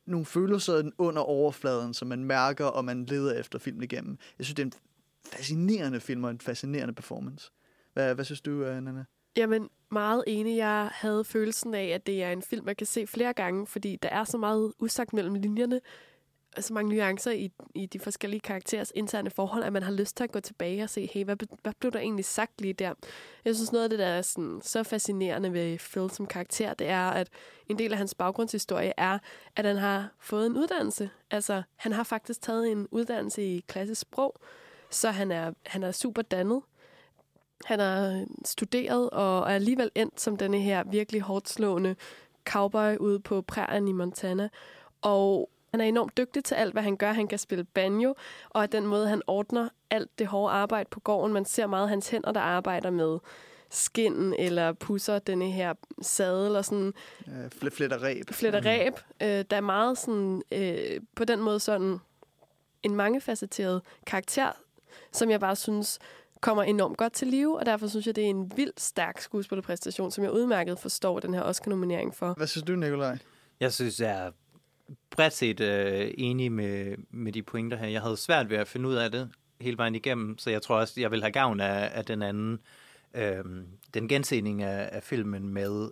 nogle 0.05 0.25
følelser 0.25 0.91
under 0.97 1.21
overfladen, 1.21 1.93
som 1.93 2.07
man 2.07 2.23
mærker, 2.23 2.65
og 2.65 2.85
man 2.85 3.05
leder 3.05 3.39
efter 3.39 3.59
filmen 3.59 3.83
igennem. 3.83 4.17
Jeg 4.37 4.45
synes, 4.45 4.55
det 4.55 4.63
er 4.63 4.65
en 4.65 4.73
fascinerende 5.25 5.99
film 5.99 6.23
og 6.23 6.31
en 6.31 6.39
fascinerende 6.39 6.93
performance. 6.93 7.51
Hvad, 7.93 8.15
hvad 8.15 8.25
synes 8.25 8.41
du, 8.41 8.51
øh, 8.51 8.81
Nana? 8.81 9.05
Jamen, 9.37 9.69
meget 9.91 10.23
enig. 10.27 10.57
Jeg 10.57 10.89
havde 10.93 11.23
følelsen 11.23 11.73
af, 11.73 11.85
at 11.85 12.07
det 12.07 12.23
er 12.23 12.31
en 12.31 12.41
film, 12.41 12.65
man 12.65 12.75
kan 12.75 12.87
se 12.87 13.07
flere 13.07 13.33
gange, 13.33 13.67
fordi 13.67 13.95
der 14.01 14.09
er 14.09 14.23
så 14.23 14.37
meget 14.37 14.73
usagt 14.79 15.13
mellem 15.13 15.33
linjerne, 15.33 15.81
så 16.59 16.73
mange 16.73 16.95
nuancer 16.95 17.31
i, 17.31 17.51
i 17.75 17.85
de 17.85 17.99
forskellige 17.99 18.39
karakterers 18.39 18.91
interne 18.95 19.29
forhold, 19.29 19.63
at 19.63 19.73
man 19.73 19.83
har 19.83 19.91
lyst 19.91 20.17
til 20.17 20.23
at 20.23 20.31
gå 20.31 20.39
tilbage 20.39 20.83
og 20.83 20.89
se, 20.89 21.09
hey, 21.13 21.23
hvad, 21.23 21.35
hvad 21.61 21.73
blev 21.79 21.91
der 21.91 21.99
egentlig 21.99 22.25
sagt 22.25 22.61
lige 22.61 22.73
der? 22.73 22.93
Jeg 23.45 23.55
synes, 23.55 23.71
noget 23.71 23.83
af 23.83 23.89
det, 23.89 23.99
der 23.99 24.05
er 24.05 24.21
sådan, 24.21 24.59
så 24.63 24.83
fascinerende 24.83 25.53
ved 25.53 25.77
Phil 25.77 26.09
som 26.09 26.25
karakter, 26.25 26.73
det 26.73 26.87
er, 26.87 27.09
at 27.09 27.29
en 27.67 27.79
del 27.79 27.91
af 27.91 27.97
hans 27.97 28.15
baggrundshistorie 28.15 28.93
er, 28.97 29.19
at 29.55 29.65
han 29.65 29.77
har 29.77 30.09
fået 30.19 30.45
en 30.45 30.57
uddannelse. 30.57 31.09
Altså, 31.31 31.63
han 31.75 31.91
har 31.91 32.03
faktisk 32.03 32.41
taget 32.41 32.71
en 32.71 32.87
uddannelse 32.91 33.43
i 33.43 33.63
klassisk 33.67 34.01
sprog, 34.01 34.39
så 34.89 35.11
han 35.11 35.31
er, 35.31 35.53
han 35.65 35.83
er 35.83 35.91
super 35.91 36.21
dannet. 36.21 36.61
Han 37.65 37.79
har 37.79 38.11
øh, 38.11 38.27
studeret 38.45 39.09
og 39.09 39.39
er 39.39 39.55
alligevel 39.55 39.91
endt 39.95 40.21
som 40.21 40.37
denne 40.37 40.59
her 40.59 40.83
virkelig 40.83 41.21
hårdt 41.21 41.49
slående 41.49 41.95
cowboy 42.45 42.97
ude 42.97 43.19
på 43.19 43.41
prærien 43.41 43.87
i 43.87 43.91
Montana. 43.91 44.49
Og 45.01 45.49
han 45.71 45.81
er 45.81 45.85
enormt 45.85 46.17
dygtig 46.17 46.43
til 46.43 46.55
alt, 46.55 46.73
hvad 46.73 46.83
han 46.83 46.97
gør. 46.97 47.11
Han 47.11 47.27
kan 47.27 47.39
spille 47.39 47.63
banjo, 47.63 48.15
og 48.49 48.63
af 48.63 48.69
den 48.69 48.85
måde, 48.85 49.07
han 49.07 49.21
ordner 49.27 49.69
alt 49.89 50.19
det 50.19 50.27
hårde 50.27 50.53
arbejde 50.53 50.89
på 50.91 50.99
gården. 50.99 51.33
Man 51.33 51.45
ser 51.45 51.67
meget 51.67 51.89
hans 51.89 52.09
hænder, 52.09 52.31
der 52.31 52.41
arbejder 52.41 52.89
med 52.89 53.19
skinnen 53.69 54.33
eller 54.39 54.73
pusser 54.73 55.19
denne 55.19 55.51
her 55.51 55.73
sadel 56.01 56.55
og 56.55 56.65
sådan... 56.65 56.93
Øh, 57.27 57.71
fletter 57.71 58.03
ræb. 58.03 58.29
Fletter 58.31 58.65
ræb. 58.65 58.93
Mm. 58.93 59.25
Øh, 59.25 59.45
der 59.49 59.57
er 59.57 59.61
meget 59.61 59.97
sådan, 59.97 60.41
øh, 60.51 61.01
på 61.15 61.25
den 61.25 61.39
måde 61.41 61.59
sådan 61.59 61.97
en 62.83 62.95
mangefacetteret 62.95 63.81
karakter, 64.05 64.51
som 65.11 65.29
jeg 65.29 65.39
bare 65.39 65.55
synes 65.55 65.99
kommer 66.41 66.63
enormt 66.63 66.97
godt 66.97 67.13
til 67.13 67.27
live, 67.27 67.59
og 67.59 67.65
derfor 67.65 67.87
synes 67.87 68.07
jeg, 68.07 68.15
det 68.15 68.25
er 68.25 68.29
en 68.29 68.51
vildt 68.55 68.81
stærk 68.81 69.21
skuespillerpræstation, 69.21 70.11
som 70.11 70.23
jeg 70.23 70.31
udmærket 70.31 70.79
forstår 70.79 71.19
den 71.19 71.33
her 71.33 71.43
Oscar-nominering 71.43 72.15
for. 72.15 72.33
Hvad 72.33 72.47
synes 72.47 72.63
du, 72.63 72.75
Nikolaj? 72.75 73.17
Jeg 73.59 73.73
synes, 73.73 73.99
jeg 73.99 74.25
er 74.25 74.31
bredt 75.09 75.33
set 75.33 75.59
øh, 75.59 76.11
enig 76.17 76.51
med, 76.51 76.95
med 77.09 77.31
de 77.31 77.43
pointer 77.43 77.77
her. 77.77 77.87
Jeg 77.87 78.01
havde 78.01 78.17
svært 78.17 78.49
ved 78.49 78.57
at 78.57 78.67
finde 78.67 78.89
ud 78.89 78.95
af 78.95 79.11
det 79.11 79.29
hele 79.61 79.77
vejen 79.77 79.95
igennem, 79.95 80.37
så 80.37 80.49
jeg 80.49 80.61
tror 80.61 80.75
også, 80.75 81.01
jeg 81.01 81.11
vil 81.11 81.21
have 81.21 81.31
gavn 81.31 81.59
af, 81.59 81.91
af 81.93 82.05
den 82.05 82.21
anden, 82.21 82.59
øh, 83.13 83.43
den 83.93 84.07
gensening 84.07 84.63
af, 84.63 84.89
af 84.91 85.03
filmen 85.03 85.49
med 85.49 85.89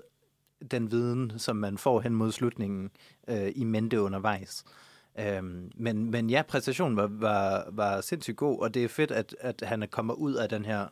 den 0.71 0.91
viden, 0.91 1.33
som 1.37 1.55
man 1.55 1.77
får 1.77 2.01
hen 2.01 2.13
mod 2.13 2.31
slutningen 2.31 2.91
øh, 3.27 3.51
i 3.55 3.63
mente 3.63 4.01
undervejs. 4.01 4.65
Øhm, 5.19 5.71
men, 5.75 6.11
men 6.11 6.29
ja, 6.29 6.41
præstationen 6.41 6.97
var, 6.97 7.07
var, 7.07 7.67
var 7.71 8.01
sindssygt 8.01 8.37
god, 8.37 8.61
og 8.61 8.73
det 8.73 8.83
er 8.83 8.87
fedt, 8.87 9.11
at, 9.11 9.35
at 9.39 9.63
han 9.65 9.87
kommer 9.91 10.13
ud 10.13 10.33
af 10.33 10.49
den 10.49 10.65
her... 10.65 10.87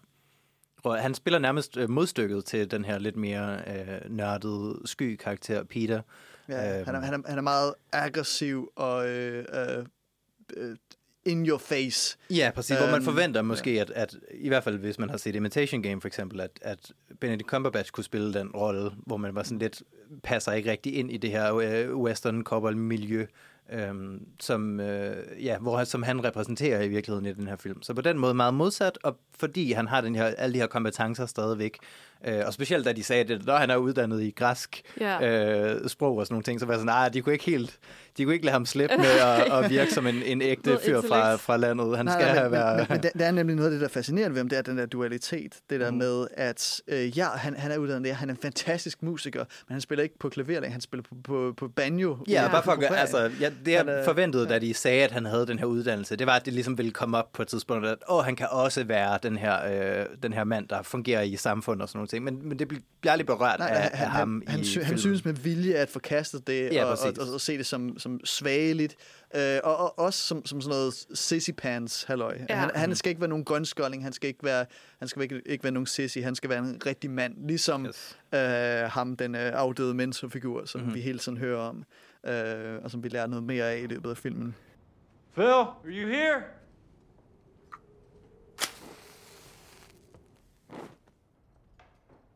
Han 0.85 1.13
spiller 1.13 1.39
nærmest 1.39 1.77
øh, 1.77 1.89
modstykket 1.89 2.45
til 2.45 2.71
den 2.71 2.85
her 2.85 2.99
lidt 2.99 3.15
mere 3.15 3.57
øh, 3.67 4.09
nørdede 4.09 4.81
sky-karakter, 4.85 5.63
Peter. 5.63 6.01
Ja, 6.49 6.77
øhm. 6.77 6.85
han, 6.85 6.95
er, 6.95 6.99
han, 6.99 7.13
er, 7.13 7.29
han 7.29 7.37
er 7.37 7.41
meget 7.41 7.73
aggressiv 7.91 8.71
og 8.75 9.09
øh, 9.09 9.45
øh, 10.57 10.75
in 11.25 11.47
your 11.47 11.57
face. 11.57 12.17
Ja, 12.29 12.51
præcis. 12.55 12.77
Hvor 12.77 12.85
man 12.85 12.95
øhm, 12.95 13.03
forventer 13.03 13.41
måske, 13.41 13.73
ja. 13.73 13.81
at, 13.81 13.89
at 13.89 14.15
i 14.33 14.47
hvert 14.47 14.63
fald 14.63 14.77
hvis 14.77 14.99
man 14.99 15.09
har 15.09 15.17
set 15.17 15.35
Imitation 15.35 15.83
Game 15.83 16.01
for 16.01 16.07
eksempel, 16.07 16.41
at, 16.41 16.59
at 16.61 16.91
Benedict 17.21 17.49
Cumberbatch 17.49 17.91
kunne 17.91 18.03
spille 18.03 18.33
den 18.33 18.51
rolle, 18.51 18.91
hvor 19.05 19.17
man 19.17 19.35
var 19.35 19.43
sådan 19.43 19.59
lidt, 19.59 19.83
passer 20.23 20.51
ikke 20.51 20.71
rigtig 20.71 20.95
ind 20.95 21.11
i 21.11 21.17
det 21.17 21.31
her 21.31 21.55
øh, 21.55 21.97
western 21.97 22.43
cowboy 22.43 22.73
miljø 22.73 23.25
øhm, 23.71 24.25
som, 24.39 24.79
øh, 24.79 25.45
ja, 25.45 25.57
hvor, 25.57 25.83
som 25.83 26.03
han 26.03 26.23
repræsenterer 26.23 26.81
i 26.81 26.87
virkeligheden 26.87 27.25
i 27.25 27.33
den 27.33 27.47
her 27.47 27.55
film. 27.55 27.81
Så 27.81 27.93
på 27.93 28.01
den 28.01 28.17
måde 28.17 28.33
meget 28.33 28.53
modsat, 28.53 28.99
og 29.03 29.17
fordi 29.39 29.71
han 29.71 29.87
har 29.87 30.01
den 30.01 30.15
her, 30.15 30.25
alle 30.25 30.53
de 30.53 30.59
her 30.59 30.67
kompetencer 30.67 31.25
stadigvæk, 31.25 31.77
Øh, 32.27 32.43
og 32.45 32.53
specielt 32.53 32.85
da 32.85 32.93
de 32.93 33.03
sagde, 33.03 33.33
at 33.33 33.45
når 33.45 33.55
han 33.55 33.69
er 33.69 33.75
uddannet 33.75 34.21
i 34.21 34.31
græsk 34.31 34.81
ja. 34.99 35.27
øh, 35.27 35.89
sprog 35.89 36.17
og 36.17 36.25
sådan 36.25 36.33
nogle 36.33 36.43
ting, 36.43 36.59
så 36.59 36.65
var 36.65 36.73
jeg 36.73 36.79
sådan, 36.79 36.85
nej, 36.85 37.09
de 37.09 37.21
kunne 37.21 37.33
ikke 37.33 37.45
helt, 37.45 37.79
de 38.17 38.23
kunne 38.23 38.33
ikke 38.33 38.45
lade 38.45 38.53
ham 38.53 38.65
slippe 38.65 38.97
med 38.97 39.05
at, 39.05 39.41
at 39.63 39.69
virke 39.69 39.93
som 39.93 40.07
en, 40.07 40.23
en 40.23 40.41
ægte 40.41 40.79
fyr 40.85 41.01
fra, 41.01 41.35
fra 41.35 41.57
landet. 41.57 41.97
Han 41.97 42.05
nej, 42.05 42.15
skal 42.15 42.25
nej, 42.25 42.35
have 42.35 42.51
været... 42.51 42.77
Men, 42.77 42.85
men, 42.89 43.01
men 43.13 43.19
det 43.19 43.27
er 43.27 43.31
nemlig 43.31 43.55
noget 43.55 43.67
af 43.67 43.71
det, 43.71 43.79
der 43.79 43.87
er 43.87 43.91
fascinerende 43.91 44.33
ved 44.33 44.39
ham, 44.39 44.49
det 44.49 44.57
er 44.57 44.61
den 44.61 44.77
der 44.77 44.85
dualitet. 44.85 45.55
Det 45.69 45.79
der 45.79 45.91
mm. 45.91 45.97
med, 45.97 46.27
at 46.33 46.81
øh, 46.87 47.17
ja, 47.17 47.27
han, 47.27 47.55
han 47.55 47.71
er 47.71 47.77
uddannet 47.77 48.05
der, 48.09 48.13
han 48.13 48.29
er 48.29 48.33
en 48.33 48.39
fantastisk 48.41 49.03
musiker, 49.03 49.39
men 49.39 49.73
han 49.73 49.81
spiller 49.81 50.03
ikke 50.03 50.19
på 50.19 50.29
klaver, 50.29 50.69
han 50.69 50.81
spiller 50.81 51.03
på, 51.03 51.15
på, 51.23 51.53
på 51.57 51.67
banjo. 51.67 52.17
Ja, 52.27 52.47
bare 52.51 52.63
for 52.63 52.71
at 52.71 52.79
gøre, 52.79 52.97
altså, 52.97 53.31
ja, 53.39 53.51
det 53.65 53.71
jeg 53.71 53.85
han, 53.85 54.05
forventede, 54.05 54.43
ja. 54.43 54.53
da 54.53 54.59
de 54.59 54.73
sagde, 54.73 55.03
at 55.03 55.11
han 55.11 55.25
havde 55.25 55.47
den 55.47 55.59
her 55.59 55.65
uddannelse, 55.65 56.15
det 56.15 56.27
var, 56.27 56.35
at 56.35 56.45
det 56.45 56.53
ligesom 56.53 56.77
ville 56.77 56.91
komme 56.91 57.17
op 57.17 57.31
på 57.33 57.41
et 57.41 57.47
tidspunkt, 57.47 57.87
at 57.87 57.97
åh, 58.09 58.23
han 58.23 58.35
kan 58.35 58.47
også 58.51 58.83
være 58.83 59.19
den 59.23 59.37
her, 59.37 59.99
øh, 60.01 60.05
den 60.23 60.33
her 60.33 60.43
mand, 60.43 60.67
der 60.67 60.81
fungerer 60.81 61.21
i 61.21 61.35
samfundet 61.35 61.81
og 61.81 61.89
sådan 61.89 61.97
noget 61.97 62.09
ting, 62.09 62.23
men, 62.23 62.49
men 62.49 62.59
det 62.59 62.67
bliver 62.67 63.11
aldrig 63.11 63.25
berørt 63.25 63.59
Nej, 63.59 63.67
af, 63.67 63.75
han, 63.75 63.91
af 63.91 64.11
ham 64.11 64.43
han, 64.47 64.59
i 64.59 64.73
han, 64.73 64.83
han 64.83 64.97
synes 64.97 65.25
med 65.25 65.33
vilje 65.33 65.73
at 65.73 65.89
forkaste 65.89 66.39
det, 66.47 66.73
ja, 66.73 66.85
og, 66.85 66.91
og, 66.91 67.13
og, 67.27 67.33
og 67.33 67.41
se 67.41 67.57
det 67.57 67.65
som, 67.65 67.99
som 67.99 68.25
svageligt, 68.25 68.95
øh, 69.35 69.59
og, 69.63 69.77
og 69.77 69.99
også 69.99 70.19
som, 70.19 70.45
som 70.45 70.61
sådan 70.61 70.77
noget 70.77 70.93
sissy 71.13 71.49
pants 71.57 72.03
halløj. 72.03 72.37
Ja. 72.49 72.55
Han, 72.55 72.71
han 72.75 72.95
skal 72.95 73.09
ikke 73.09 73.21
være 73.21 73.29
nogen 73.29 73.45
grønskålding, 73.45 74.03
han 74.03 74.13
skal 74.13 74.27
ikke 74.27 74.43
være, 74.43 74.65
han 74.99 75.07
skal 75.07 75.21
ikke, 75.21 75.41
ikke 75.45 75.63
være 75.63 75.73
nogen 75.73 75.87
sissy, 75.87 76.19
han 76.19 76.35
skal 76.35 76.49
være 76.49 76.59
en 76.59 76.81
rigtig 76.85 77.09
mand, 77.09 77.47
ligesom 77.47 77.85
yes. 77.85 78.17
øh, 78.33 78.39
ham, 78.91 79.15
den 79.15 79.35
øh, 79.35 79.51
afdøde 79.53 79.93
mentorfigur, 79.93 80.65
som 80.65 80.81
mm-hmm. 80.81 80.95
vi 80.95 81.01
hele 81.01 81.19
tiden 81.19 81.37
hører 81.37 81.59
om, 81.59 81.83
øh, 82.23 82.83
og 82.83 82.91
som 82.91 83.03
vi 83.03 83.09
lærer 83.09 83.27
noget 83.27 83.43
mere 83.43 83.71
af 83.71 83.79
i 83.79 83.87
løbet 83.87 84.09
af 84.09 84.17
filmen. 84.17 84.55
Phil, 85.33 85.45
are 85.45 85.75
you 85.85 86.07
here? 86.07 86.43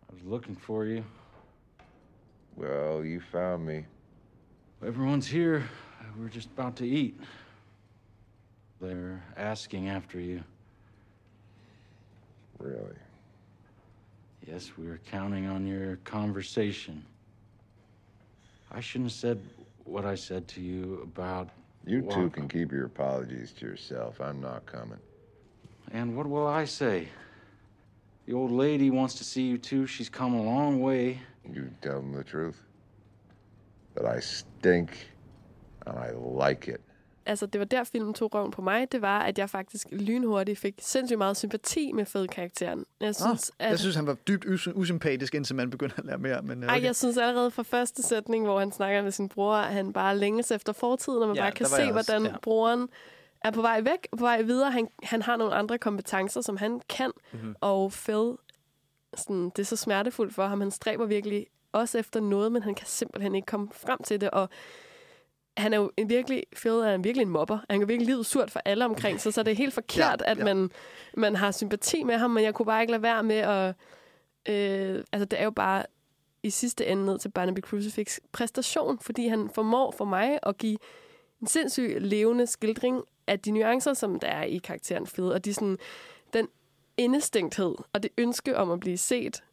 I 0.09 0.13
was 0.13 0.23
looking 0.23 0.61
for 0.61 0.83
you. 0.83 1.03
Well, 2.55 3.05
you 3.05 3.21
found 3.21 3.65
me. 3.65 3.85
Everyone's 4.81 5.27
here. 5.27 5.63
We're 6.17 6.29
just 6.29 6.49
about 6.57 6.75
to 6.77 6.85
eat. 6.85 7.15
They're 8.81 9.21
asking 9.35 9.89
after 9.89 10.19
you. 10.19 10.43
Really? 12.59 12.95
Yes, 14.47 14.71
we 14.77 14.87
were 14.87 14.99
counting 15.11 15.45
on 15.47 15.67
your 15.67 15.97
conversation. 15.97 17.05
I 18.71 18.81
shouldn't 18.81 19.11
have 19.11 19.19
said 19.19 19.39
what 19.87 20.05
I 20.05 20.15
said 20.15 20.47
to 20.49 20.61
you 20.61 21.01
about. 21.03 21.49
You 21.85 22.01
two 22.01 22.29
can 22.29 22.47
keep 22.47 22.71
your 22.71 22.85
apologies 22.85 23.53
to 23.53 23.65
yourself. 23.65 24.19
I'm 24.19 24.41
not 24.41 24.65
coming. 24.65 24.99
And 25.91 26.17
what 26.17 26.27
will 26.27 26.45
I 26.45 26.65
say? 26.65 27.07
The 28.25 28.33
old 28.33 28.51
lady 28.51 28.89
wants 28.89 29.15
to 29.15 29.23
see 29.23 29.43
you 29.43 29.57
too. 29.57 29.87
She's 29.87 30.09
come 30.09 30.33
a 30.33 30.43
long 30.43 30.81
way. 30.81 31.19
You 31.49 31.69
tell 31.81 32.01
them 32.01 32.11
the 32.11 32.25
truth. 32.25 32.61
That 33.95 34.05
I 34.05 34.19
stink, 34.19 35.07
and 35.85 35.97
I 35.97 36.11
like 36.11 36.67
it. 36.67 36.81
Altså, 37.27 37.45
det 37.45 37.59
var 37.59 37.65
der, 37.65 37.83
filmen 37.83 38.13
tog 38.13 38.35
røven 38.35 38.51
på 38.51 38.61
mig. 38.61 38.91
Det 38.91 39.01
var, 39.01 39.19
at 39.19 39.37
jeg 39.39 39.49
faktisk 39.49 39.87
lynhurtigt 39.91 40.59
fik 40.59 40.75
sindssygt 40.79 41.17
meget 41.17 41.37
sympati 41.37 41.91
med 41.91 42.05
fed-karakteren. 42.05 42.85
Jeg 42.99 43.15
synes, 43.15 43.51
at... 43.59 43.69
Jeg 43.69 43.79
synes, 43.79 43.95
han 43.95 44.07
var 44.07 44.13
dybt 44.13 44.45
us- 44.45 44.71
usympatisk, 44.75 45.35
indtil 45.35 45.55
man 45.55 45.69
begyndte 45.69 45.95
at 45.97 46.05
lære 46.05 46.17
mere. 46.17 46.41
Men, 46.41 46.63
øh, 46.63 46.69
Ej, 46.69 46.79
jeg 46.83 46.95
synes 46.95 47.17
allerede 47.17 47.51
fra 47.51 47.63
første 47.63 48.03
sætning, 48.03 48.45
hvor 48.45 48.59
han 48.59 48.71
snakker 48.71 49.01
med 49.01 49.11
sin 49.11 49.29
bror, 49.29 49.53
at 49.55 49.73
han 49.73 49.93
bare 49.93 50.17
længes 50.17 50.51
efter 50.51 50.73
fortiden, 50.73 51.21
og 51.21 51.27
man 51.27 51.35
Ja, 51.37 51.41
bare 51.41 51.51
kan 51.51 51.65
se, 51.65 51.73
også, 51.75 51.91
hvordan 51.91 52.25
ja. 52.25 52.37
broren 52.41 52.89
er 53.43 53.51
på 53.51 53.61
vej 53.61 53.81
væk, 53.81 54.07
på 54.11 54.23
vej 54.23 54.41
videre. 54.41 54.71
Han, 54.71 54.87
han 55.03 55.21
har 55.21 55.35
nogle 55.35 55.53
andre 55.55 55.77
kompetencer, 55.77 56.41
som 56.41 56.57
han 56.57 56.81
kan, 56.89 57.11
Mhm. 57.31 57.55
og 57.61 57.91
Phil, 57.91 58.31
sådan, 59.17 59.45
det 59.49 59.59
er 59.59 59.63
så 59.65 59.75
smertefuldt 59.75 60.33
for 60.35 60.47
ham. 60.47 60.61
Han 60.61 60.71
stræber 60.71 61.05
virkelig 61.05 61.47
også 61.71 61.97
efter 61.97 62.19
noget, 62.19 62.51
men 62.51 62.63
han 62.63 62.75
kan 62.75 62.87
simpelthen 62.87 63.35
ikke 63.35 63.45
komme 63.45 63.67
frem 63.73 64.03
til 64.03 64.21
det, 64.21 64.29
og 64.29 64.49
han 65.57 65.73
er 65.73 65.77
jo 65.77 65.91
en 65.97 66.09
virkelig, 66.09 66.43
Phil 66.55 66.71
er 66.71 66.95
en 66.95 67.03
virkelig 67.03 67.25
en 67.25 67.29
mobber. 67.29 67.59
Han 67.69 67.79
kan 67.79 67.87
virkelig 67.87 68.07
livet 68.07 68.25
surt 68.25 68.51
for 68.51 68.61
alle 68.65 68.85
omkring 68.85 69.21
sig, 69.21 69.33
så 69.33 69.43
det 69.43 69.51
er 69.51 69.55
helt 69.55 69.73
forkert, 69.73 70.21
Ja, 70.25 70.31
at 70.31 70.37
ja. 70.37 70.43
man, 70.43 70.71
man 71.17 71.35
har 71.35 71.51
sympati 71.51 72.03
med 72.03 72.17
ham, 72.17 72.31
men 72.31 72.43
jeg 72.43 72.53
kunne 72.53 72.65
bare 72.65 72.81
ikke 72.81 72.91
lade 72.91 73.03
være 73.03 73.23
med 73.23 73.35
at... 73.35 73.75
Øh, 74.49 75.03
altså, 75.11 75.25
det 75.25 75.39
er 75.39 75.43
jo 75.43 75.51
bare 75.51 75.83
i 76.43 76.49
sidste 76.49 76.85
ende 76.85 77.05
ned 77.05 77.19
til 77.19 77.29
Barnaby 77.29 77.59
Crucifix 77.59 78.19
præstation, 78.31 78.99
fordi 78.99 79.27
han 79.27 79.49
formår 79.49 79.91
for 79.91 80.05
mig 80.05 80.39
at 80.43 80.57
give 80.57 80.77
en 81.41 81.47
sindssyg 81.47 81.97
levende 81.99 82.47
skildring 82.47 83.03
af 83.27 83.39
de 83.39 83.51
nuancer, 83.51 83.93
som 83.93 84.19
der 84.19 84.27
er 84.27 84.43
i 84.43 84.57
karakteren 84.57 85.05
Phil, 85.05 85.23
og 85.23 85.45
de 85.45 85.53
sådan, 85.53 85.77
den 86.33 86.47
indestængthed 86.97 87.75
og 87.93 88.03
det 88.03 88.11
ønske 88.17 88.57
om 88.57 88.71
at 88.71 88.79
blive 88.79 88.97
set, 88.97 89.43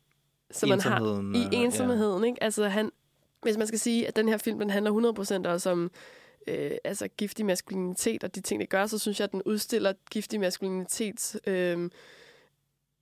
som 0.50 0.68
man 0.68 0.80
har 0.80 1.00
i 1.34 1.54
ensomheden. 1.54 2.24
Ikke? 2.24 2.42
Altså, 2.42 2.68
han, 2.68 2.90
hvis 3.44 3.56
man 3.56 3.66
skal 3.66 3.78
sige, 3.78 4.08
at 4.08 4.16
den 4.16 4.28
her 4.28 4.36
film 4.36 4.58
den 4.58 4.70
handler 4.70 5.44
100% 5.46 5.48
også 5.48 5.70
om 5.70 5.90
øh, 6.46 6.70
altså 6.84 7.08
giftig 7.08 7.46
maskulinitet 7.46 8.24
og 8.24 8.34
de 8.34 8.40
ting, 8.40 8.60
det 8.60 8.68
gør, 8.68 8.86
så 8.86 8.98
synes 8.98 9.20
jeg, 9.20 9.24
at 9.24 9.32
den 9.32 9.42
udstiller 9.44 9.92
giftig 10.10 10.40
maskulinitet 10.40 11.40
øh, 11.46 11.90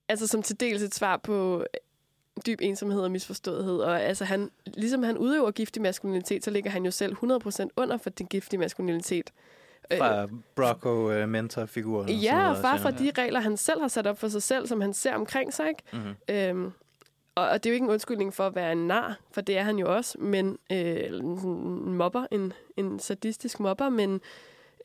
altså 0.09 0.27
som 0.27 0.43
til 0.43 0.59
dels 0.59 0.81
et 0.81 0.95
svar 0.95 1.17
på 1.17 1.65
dyb 2.45 2.59
ensomhed 2.61 3.01
og 3.01 3.11
misforståethed. 3.11 3.77
Og 3.77 4.01
altså 4.01 4.25
han, 4.25 4.49
ligesom 4.65 5.03
han 5.03 5.17
udøver 5.17 5.51
giftig 5.51 5.81
maskulinitet, 5.81 6.43
så 6.45 6.51
ligger 6.51 6.71
han 6.71 6.85
jo 6.85 6.91
selv 6.91 7.15
100% 7.23 7.67
under 7.77 7.97
for 7.97 8.09
den 8.09 8.25
giftige 8.25 8.59
maskulinitet. 8.59 9.31
Øh, 9.91 9.97
Fra 9.97 10.27
Brocco-mentorfiguren. 10.55 12.09
Ja, 12.09 12.49
og 12.49 12.57
far 12.57 12.77
fra 12.77 12.91
de 12.91 13.11
regler, 13.17 13.39
han 13.39 13.57
selv 13.57 13.81
har 13.81 13.87
sat 13.87 14.07
op 14.07 14.19
for 14.19 14.27
sig 14.27 14.43
selv, 14.43 14.67
som 14.67 14.81
han 14.81 14.93
ser 14.93 15.15
omkring 15.15 15.53
sig. 15.53 15.67
Ikke? 15.69 15.83
Mhm. 15.93 16.15
Øhm, 16.29 16.71
og, 17.35 17.49
og 17.49 17.63
det 17.63 17.69
er 17.69 17.71
jo 17.71 17.73
ikke 17.73 17.83
en 17.83 17.89
undskyldning 17.91 18.33
for 18.33 18.47
at 18.47 18.55
være 18.55 18.71
en 18.71 18.87
nar, 18.87 19.19
for 19.31 19.41
det 19.41 19.57
er 19.57 19.63
han 19.63 19.77
jo 19.77 19.95
også, 19.95 20.17
men 20.19 20.57
øh, 20.71 20.77
en, 20.77 21.93
mobber, 21.93 22.25
en, 22.31 22.53
en 22.77 22.99
sadistisk 22.99 23.59
mobber, 23.59 23.89
men 23.89 24.21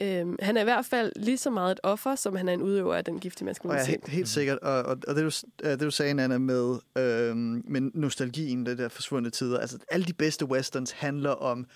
øh, 0.03 0.27
han 0.41 0.57
er 0.57 0.61
i 0.61 0.65
hvert 0.65 0.85
fald 0.87 1.13
lige 1.17 1.39
så 1.39 1.51
meget 1.51 1.73
et 1.73 1.81
offer, 1.83 2.15
som 2.15 2.37
han 2.37 2.49
er 2.49 2.53
en 2.53 2.63
udøver 2.63 2.95
af 2.95 3.05
den 3.05 3.21
giftige 3.21 3.45
Og 3.45 3.47
ja, 3.47 3.51
maskulinitet. 3.51 3.87
helt, 3.89 4.09
helt 4.09 4.29
sikkert. 4.29 4.59
Og, 4.59 4.83
og, 4.83 4.99
og 5.09 5.15
det, 5.17 5.25
du, 5.25 5.31
øh, 5.65 5.71
det, 5.71 5.81
du 5.81 5.91
sagde, 5.91 6.11
Anna, 6.23 6.39
med, 6.39 6.77
øhm, 6.99 7.63
med 7.67 7.81
nostalgien, 7.95 8.67
det 8.67 8.79
der 8.79 8.89
forsvundne 8.89 9.31
tider. 9.31 9.59
Altså, 9.59 9.79
alle 9.91 10.07
de 10.07 10.13
bedste 10.13 10.45
westerns 10.47 10.91
handler 10.91 11.31
om 11.31 11.67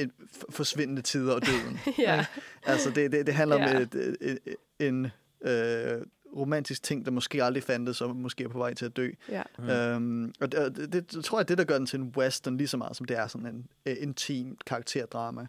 f- 0.00 0.42
forsvindende 0.50 1.02
tider 1.02 1.34
og 1.34 1.46
døden. 1.46 1.78
Ja. 1.98 2.18
ikke? 2.18 2.30
Altså, 2.66 2.90
det, 2.90 3.12
det, 3.12 3.26
det 3.26 3.34
handler 3.34 3.56
Ja. 3.56 3.76
om 3.76 3.82
et, 3.82 4.18
et, 4.20 4.38
en 4.78 5.04
øh, 5.42 6.02
romantisk 6.36 6.82
ting, 6.82 7.04
der 7.04 7.10
måske 7.10 7.44
aldrig 7.44 7.62
fandtes, 7.62 8.00
og 8.00 8.16
måske 8.16 8.44
er 8.44 8.48
på 8.48 8.58
vej 8.58 8.74
til 8.74 8.84
at 8.84 8.96
dø. 8.96 9.10
Ja. 9.28 9.42
Mm. 9.58 9.68
Øhm, 9.68 10.32
og 10.40 10.52
det, 10.52 10.76
det, 10.76 10.92
det, 10.92 11.12
det 11.12 11.24
tror 11.24 11.38
jeg, 11.38 11.48
det 11.48 11.58
der 11.58 11.64
gør 11.64 11.78
den 11.78 11.86
til 11.86 12.00
en 12.00 12.14
western 12.16 12.56
lige 12.56 12.68
så 12.68 12.76
meget, 12.76 12.96
som 12.96 13.06
det 13.06 13.16
er 13.16 13.26
sådan 13.26 13.46
en 13.46 13.66
øh, 13.86 13.96
intim 14.00 14.56
karakterdrama, 14.66 15.46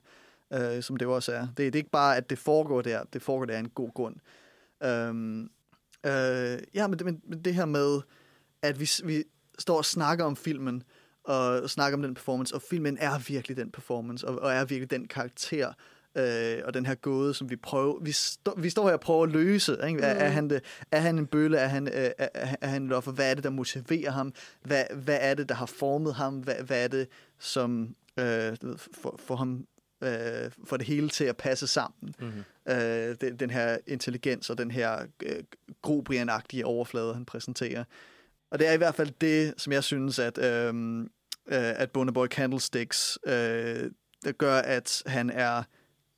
øh, 0.53 0.83
som 0.83 0.97
det 0.97 1.05
jo 1.05 1.15
også 1.15 1.31
er. 1.33 1.41
Det, 1.41 1.57
det 1.57 1.75
er 1.75 1.75
ikke 1.75 1.89
bare, 1.89 2.17
at 2.17 2.29
det 2.29 2.39
foregår 2.39 2.81
der, 2.81 3.03
det 3.13 3.21
foregår 3.21 3.45
der 3.45 3.55
af 3.55 3.59
en 3.59 3.69
god 3.69 3.93
grund. 3.93 4.15
Øhm, 4.83 5.49
øh, 6.05 6.59
ja, 6.73 6.87
men 6.87 6.99
det, 6.99 7.05
men, 7.05 7.21
men 7.27 7.41
det 7.41 7.55
her 7.55 7.65
med, 7.65 8.01
at 8.61 8.79
vi, 8.79 8.89
vi 9.03 9.23
står 9.59 9.77
og 9.77 9.85
snakker 9.85 10.25
om 10.25 10.35
filmen, 10.35 10.83
og 11.23 11.69
snakker 11.69 11.97
om 11.97 12.01
den 12.01 12.13
performance, 12.13 12.55
og 12.55 12.61
filmen 12.61 12.97
er 12.97 13.19
virkelig 13.27 13.57
den 13.57 13.71
performance, 13.71 14.27
og, 14.27 14.39
og 14.39 14.51
er 14.51 14.65
virkelig 14.65 14.91
den 14.91 15.07
karakter, 15.07 15.73
øh, 16.15 16.57
og 16.65 16.73
den 16.73 16.85
her 16.85 16.95
gåde, 16.95 17.33
som 17.33 17.49
vi 17.49 17.55
prøver, 17.55 17.99
vi, 18.01 18.11
stå, 18.11 18.53
vi 18.59 18.69
står 18.69 18.85
her 18.87 18.93
og 18.93 18.99
prøver 18.99 19.23
at 19.23 19.31
løse. 19.31 19.77
Ikke? 19.87 20.01
Er, 20.01 20.07
er, 20.13 20.27
Mm. 20.27 20.33
han 20.33 20.49
det, 20.49 20.63
er 20.91 20.99
han 20.99 21.17
en 21.17 21.27
bølle? 21.27 21.57
Er 21.57 21.67
han, 21.67 21.87
øh, 21.87 21.93
er, 21.93 22.27
er, 22.33 22.55
er 22.61 22.67
han 22.67 22.85
et 22.87 22.93
offer? 22.93 23.11
Hvad 23.11 23.29
er 23.31 23.33
det, 23.35 23.43
der 23.43 23.49
motiverer 23.49 24.11
ham? 24.11 24.33
Hvad, 24.61 24.83
hvad 24.95 25.17
er 25.21 25.33
det, 25.33 25.49
der 25.49 25.55
har 25.55 25.65
formet 25.65 26.13
ham? 26.15 26.33
Hvad, 26.37 26.55
hvad 26.55 26.83
er 26.83 26.87
det, 26.87 27.07
som 27.39 27.95
øh, 28.19 28.57
får, 29.01 29.19
får 29.25 29.35
ham 29.35 29.65
øh, 30.03 30.51
får 30.65 30.77
det 30.77 30.87
hele 30.87 31.09
til 31.09 31.23
at 31.23 31.37
passe 31.37 31.67
sammen? 31.67 32.15
Mhm. 32.19 32.43
Øh, 32.69 33.15
den, 33.21 33.35
den 33.35 33.49
her 33.49 33.77
intelligens 33.87 34.49
og 34.49 34.57
den 34.57 34.71
her 34.71 35.05
øh, 35.23 35.43
grobrian-agtige 35.87 36.63
overflade, 36.65 37.13
han 37.13 37.25
præsenterer. 37.25 37.83
Og 38.51 38.59
det 38.59 38.67
er 38.67 38.73
i 38.73 38.77
hvert 38.77 38.95
fald 38.95 39.11
det, 39.21 39.53
som 39.57 39.73
jeg 39.73 39.83
synes, 39.83 40.19
at, 40.19 40.37
øhm, 40.37 41.01
øh, 41.01 41.07
at 41.81 41.91
Bonaboy 41.91 42.27
Candlesticks 42.27 43.19
øh, 43.27 43.91
gør, 44.37 44.55
at 44.55 45.03
han 45.05 45.29
er 45.29 45.63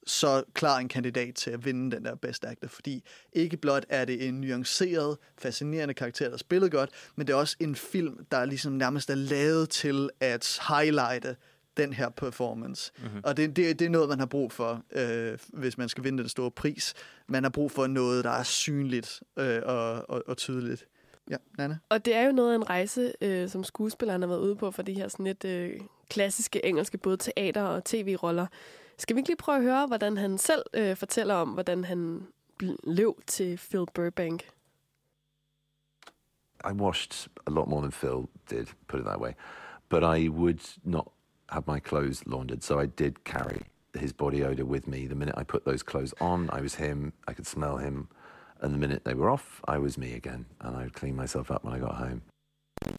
så 0.07 0.43
klar 0.53 0.77
en 0.77 0.87
kandidat 0.87 1.35
til 1.35 1.51
at 1.51 1.65
vinde 1.65 1.95
den 1.95 2.05
der 2.05 2.15
Best 2.15 2.45
Actor, 2.45 2.67
fordi 2.67 3.03
ikke 3.33 3.57
blot 3.57 3.85
er 3.89 4.05
det 4.05 4.27
en 4.27 4.33
nuanceret, 4.33 5.17
fascinerende 5.37 5.93
karakter, 5.93 6.29
der 6.29 6.37
spiller 6.37 6.69
godt, 6.69 6.89
men 7.15 7.27
det 7.27 7.33
er 7.33 7.37
også 7.37 7.55
en 7.59 7.75
film, 7.75 8.25
der 8.31 8.45
ligesom 8.45 8.73
nærmest 8.73 9.09
er 9.09 9.15
lavet 9.15 9.69
til 9.69 10.09
at 10.19 10.59
highlighte 10.67 11.35
den 11.77 11.93
her 11.93 12.09
performance. 12.09 12.91
Mhm. 12.97 13.07
Mm-hmm. 13.07 13.21
Og 13.23 13.37
det, 13.37 13.55
det, 13.55 13.79
det 13.79 13.85
er 13.85 13.89
noget, 13.89 14.09
man 14.09 14.19
har 14.19 14.25
brug 14.25 14.51
for, 14.51 14.83
øh, 14.91 15.37
hvis 15.47 15.77
man 15.77 15.89
skal 15.89 16.03
vinde 16.03 16.17
den 16.17 16.29
store 16.29 16.51
pris. 16.51 16.93
Man 17.27 17.43
har 17.43 17.49
brug 17.49 17.71
for 17.71 17.87
noget, 17.87 18.23
der 18.23 18.29
er 18.29 18.43
synligt 18.43 19.23
øh, 19.37 19.61
og, 19.65 20.09
og, 20.09 20.23
og 20.27 20.37
tydeligt. 20.37 20.85
Ja, 21.29 21.35
Nana? 21.57 21.77
Og 21.89 22.05
det 22.05 22.15
er 22.15 22.25
jo 22.25 22.31
noget 22.31 22.51
af 22.51 22.55
en 22.55 22.69
rejse, 22.69 23.13
øh, 23.21 23.49
som 23.49 23.63
skuespilleren 23.63 24.21
har 24.21 24.29
været 24.29 24.39
ude 24.39 24.55
på 24.55 24.71
for 24.71 24.81
de 24.81 24.93
her 24.93 25.07
sådan 25.07 25.25
lidt 25.25 25.45
øh, 25.45 25.79
klassiske 26.09 26.65
engelske, 26.65 26.97
både 26.97 27.17
teater- 27.17 27.63
og 27.63 27.85
tv-roller. 27.85 28.47
Skal 29.01 29.15
vi 29.15 29.19
ikke 29.19 29.29
lige 29.29 29.37
prøve 29.37 29.57
at 29.57 29.63
høre, 29.63 29.87
hvordan 29.87 30.17
han 30.17 30.37
selv 30.37 30.63
øh, 30.73 30.95
fortæller 30.95 31.35
om, 31.35 31.49
hvordan 31.49 31.83
han 31.83 32.27
blev 32.57 33.15
til 33.27 33.57
Phil 33.57 33.85
Burbank? 33.93 34.43
I 36.69 36.73
washed 36.73 37.27
a 37.47 37.49
lot 37.49 37.67
more 37.67 37.81
than 37.81 37.91
Phil 37.91 38.27
did, 38.49 38.67
put 38.87 38.99
it 38.99 39.05
that 39.05 39.19
way. 39.19 39.31
But 39.89 40.03
I 40.03 40.29
would 40.29 40.61
not 40.83 41.07
have 41.49 41.63
my 41.67 41.79
clothes 41.79 42.23
laundered, 42.25 42.63
so 42.63 42.79
I 42.79 42.85
did 42.85 43.13
carry 43.23 43.61
his 43.95 44.13
body 44.13 44.43
odor 44.43 44.65
with 44.65 44.87
me. 44.87 45.07
The 45.07 45.15
minute 45.15 45.35
I 45.41 45.43
put 45.43 45.65
those 45.65 45.83
clothes 45.83 46.13
on, 46.19 46.49
I 46.57 46.61
was 46.61 46.75
him. 46.75 47.13
I 47.27 47.33
could 47.33 47.47
smell 47.47 47.77
him. 47.77 48.07
And 48.61 48.73
the 48.73 48.77
minute 48.77 49.03
they 49.03 49.15
were 49.15 49.31
off, 49.31 49.61
I 49.75 49.77
was 49.79 49.97
me 49.97 50.13
again. 50.13 50.45
And 50.59 50.77
I 50.77 50.83
would 50.83 50.93
clean 50.93 51.15
myself 51.15 51.49
up 51.49 51.63
when 51.63 51.73
I 51.73 51.79
got 51.79 51.95
home. 51.95 52.21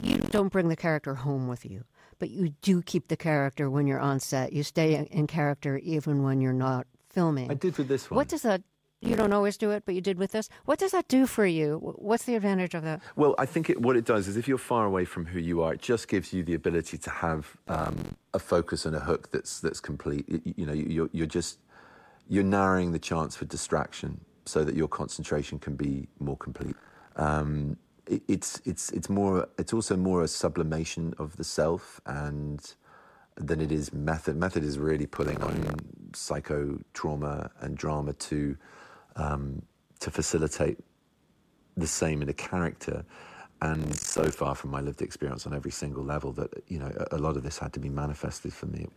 You 0.01 0.17
don't 0.17 0.51
bring 0.51 0.67
the 0.67 0.75
character 0.75 1.15
home 1.15 1.47
with 1.47 1.65
you, 1.65 1.83
but 2.23 2.29
you 2.29 2.53
do 2.61 2.81
keep 2.81 3.09
the 3.09 3.17
character 3.17 3.69
when 3.69 3.85
you're 3.85 3.99
on 3.99 4.17
set. 4.17 4.53
You 4.53 4.63
stay 4.63 5.05
in- 5.11 5.27
character 5.27 5.77
even 5.79 6.23
when 6.23 6.39
you're 6.39 6.53
not 6.53 6.87
filming. 7.09 7.51
I 7.51 7.53
did 7.53 7.77
with 7.77 7.89
this 7.89 8.09
one. 8.09 8.15
What 8.15 8.29
does 8.29 8.43
that? 8.43 8.61
You 9.01 9.17
don't 9.17 9.33
always 9.33 9.57
do 9.57 9.71
it, 9.71 9.83
but 9.85 9.93
you 9.93 9.99
did 9.99 10.17
with 10.17 10.31
this. 10.31 10.47
What 10.63 10.79
does 10.79 10.91
that 10.91 11.09
do 11.09 11.25
for 11.27 11.45
you? 11.45 11.79
What's 12.09 12.23
the 12.23 12.35
advantage 12.35 12.75
of 12.75 12.83
that? 12.83 13.01
Well, 13.17 13.35
I 13.37 13.45
think 13.45 13.69
it, 13.69 13.81
what 13.81 13.97
it 13.97 14.05
does 14.05 14.29
is 14.29 14.37
if 14.37 14.47
you're 14.47 14.57
far 14.57 14.85
away 14.85 15.03
from 15.03 15.25
who 15.25 15.37
you 15.37 15.61
are, 15.63 15.73
it 15.73 15.81
just 15.81 16.07
gives 16.07 16.31
you 16.31 16.43
the 16.45 16.53
ability 16.53 16.97
to 16.99 17.09
have 17.09 17.57
um, 17.67 18.15
a 18.33 18.39
focus 18.39 18.85
and 18.85 18.95
a 18.95 19.01
hook 19.01 19.29
that's 19.31 19.59
that's 19.59 19.81
complete. 19.81 20.23
You, 20.29 20.41
you 20.59 20.65
know, 20.65 20.71
you- 20.71 20.85
you're, 20.95 21.09
you're 21.11 21.27
just 21.39 21.59
you're 22.29 22.45
narrowing 22.59 22.93
the 22.93 22.99
chance 22.99 23.35
for 23.35 23.43
distraction 23.43 24.21
so 24.45 24.63
that 24.63 24.75
your 24.75 24.87
concentration 24.87 25.59
can 25.59 25.75
be 25.75 26.07
more 26.19 26.37
complete. 26.37 26.77
Um, 27.17 27.75
it's 28.07 28.61
it's 28.65 28.89
it's 28.91 29.09
more 29.09 29.47
it's 29.57 29.73
also 29.73 29.95
more 29.95 30.23
a 30.23 30.27
sublimation 30.27 31.13
of 31.17 31.37
the 31.37 31.43
self 31.43 32.01
and 32.05 32.75
than 33.35 33.61
it 33.61 33.71
is 33.71 33.93
method. 33.93 34.35
Method 34.35 34.63
is 34.63 34.77
really 34.77 35.05
pulling 35.05 35.41
on 35.41 35.75
psycho 36.13 36.79
trauma 36.93 37.49
and 37.61 37.77
drama 37.77 38.13
to 38.13 38.57
um, 39.15 39.61
to 39.99 40.11
facilitate 40.11 40.77
the 41.77 41.87
same 41.87 42.21
in 42.21 42.29
a 42.29 42.33
character. 42.33 43.05
And 43.61 43.95
so 43.95 44.29
far 44.29 44.55
from 44.55 44.71
my 44.71 44.81
lived 44.81 45.01
experience 45.01 45.47
on 45.47 45.53
every 45.53 45.71
single 45.71 46.03
level, 46.03 46.33
that 46.33 46.49
you 46.67 46.79
know, 46.79 46.91
a, 47.11 47.15
a 47.15 47.19
lot 47.19 47.37
of 47.37 47.43
this 47.43 47.57
had 47.57 47.71
to 47.73 47.79
be 47.79 47.89
manifested 47.89 48.53
for 48.53 48.65
me. 48.67 48.87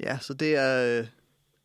Ja, 0.00 0.18
så 0.18 0.34
det 0.34 0.56
er, 0.56 1.06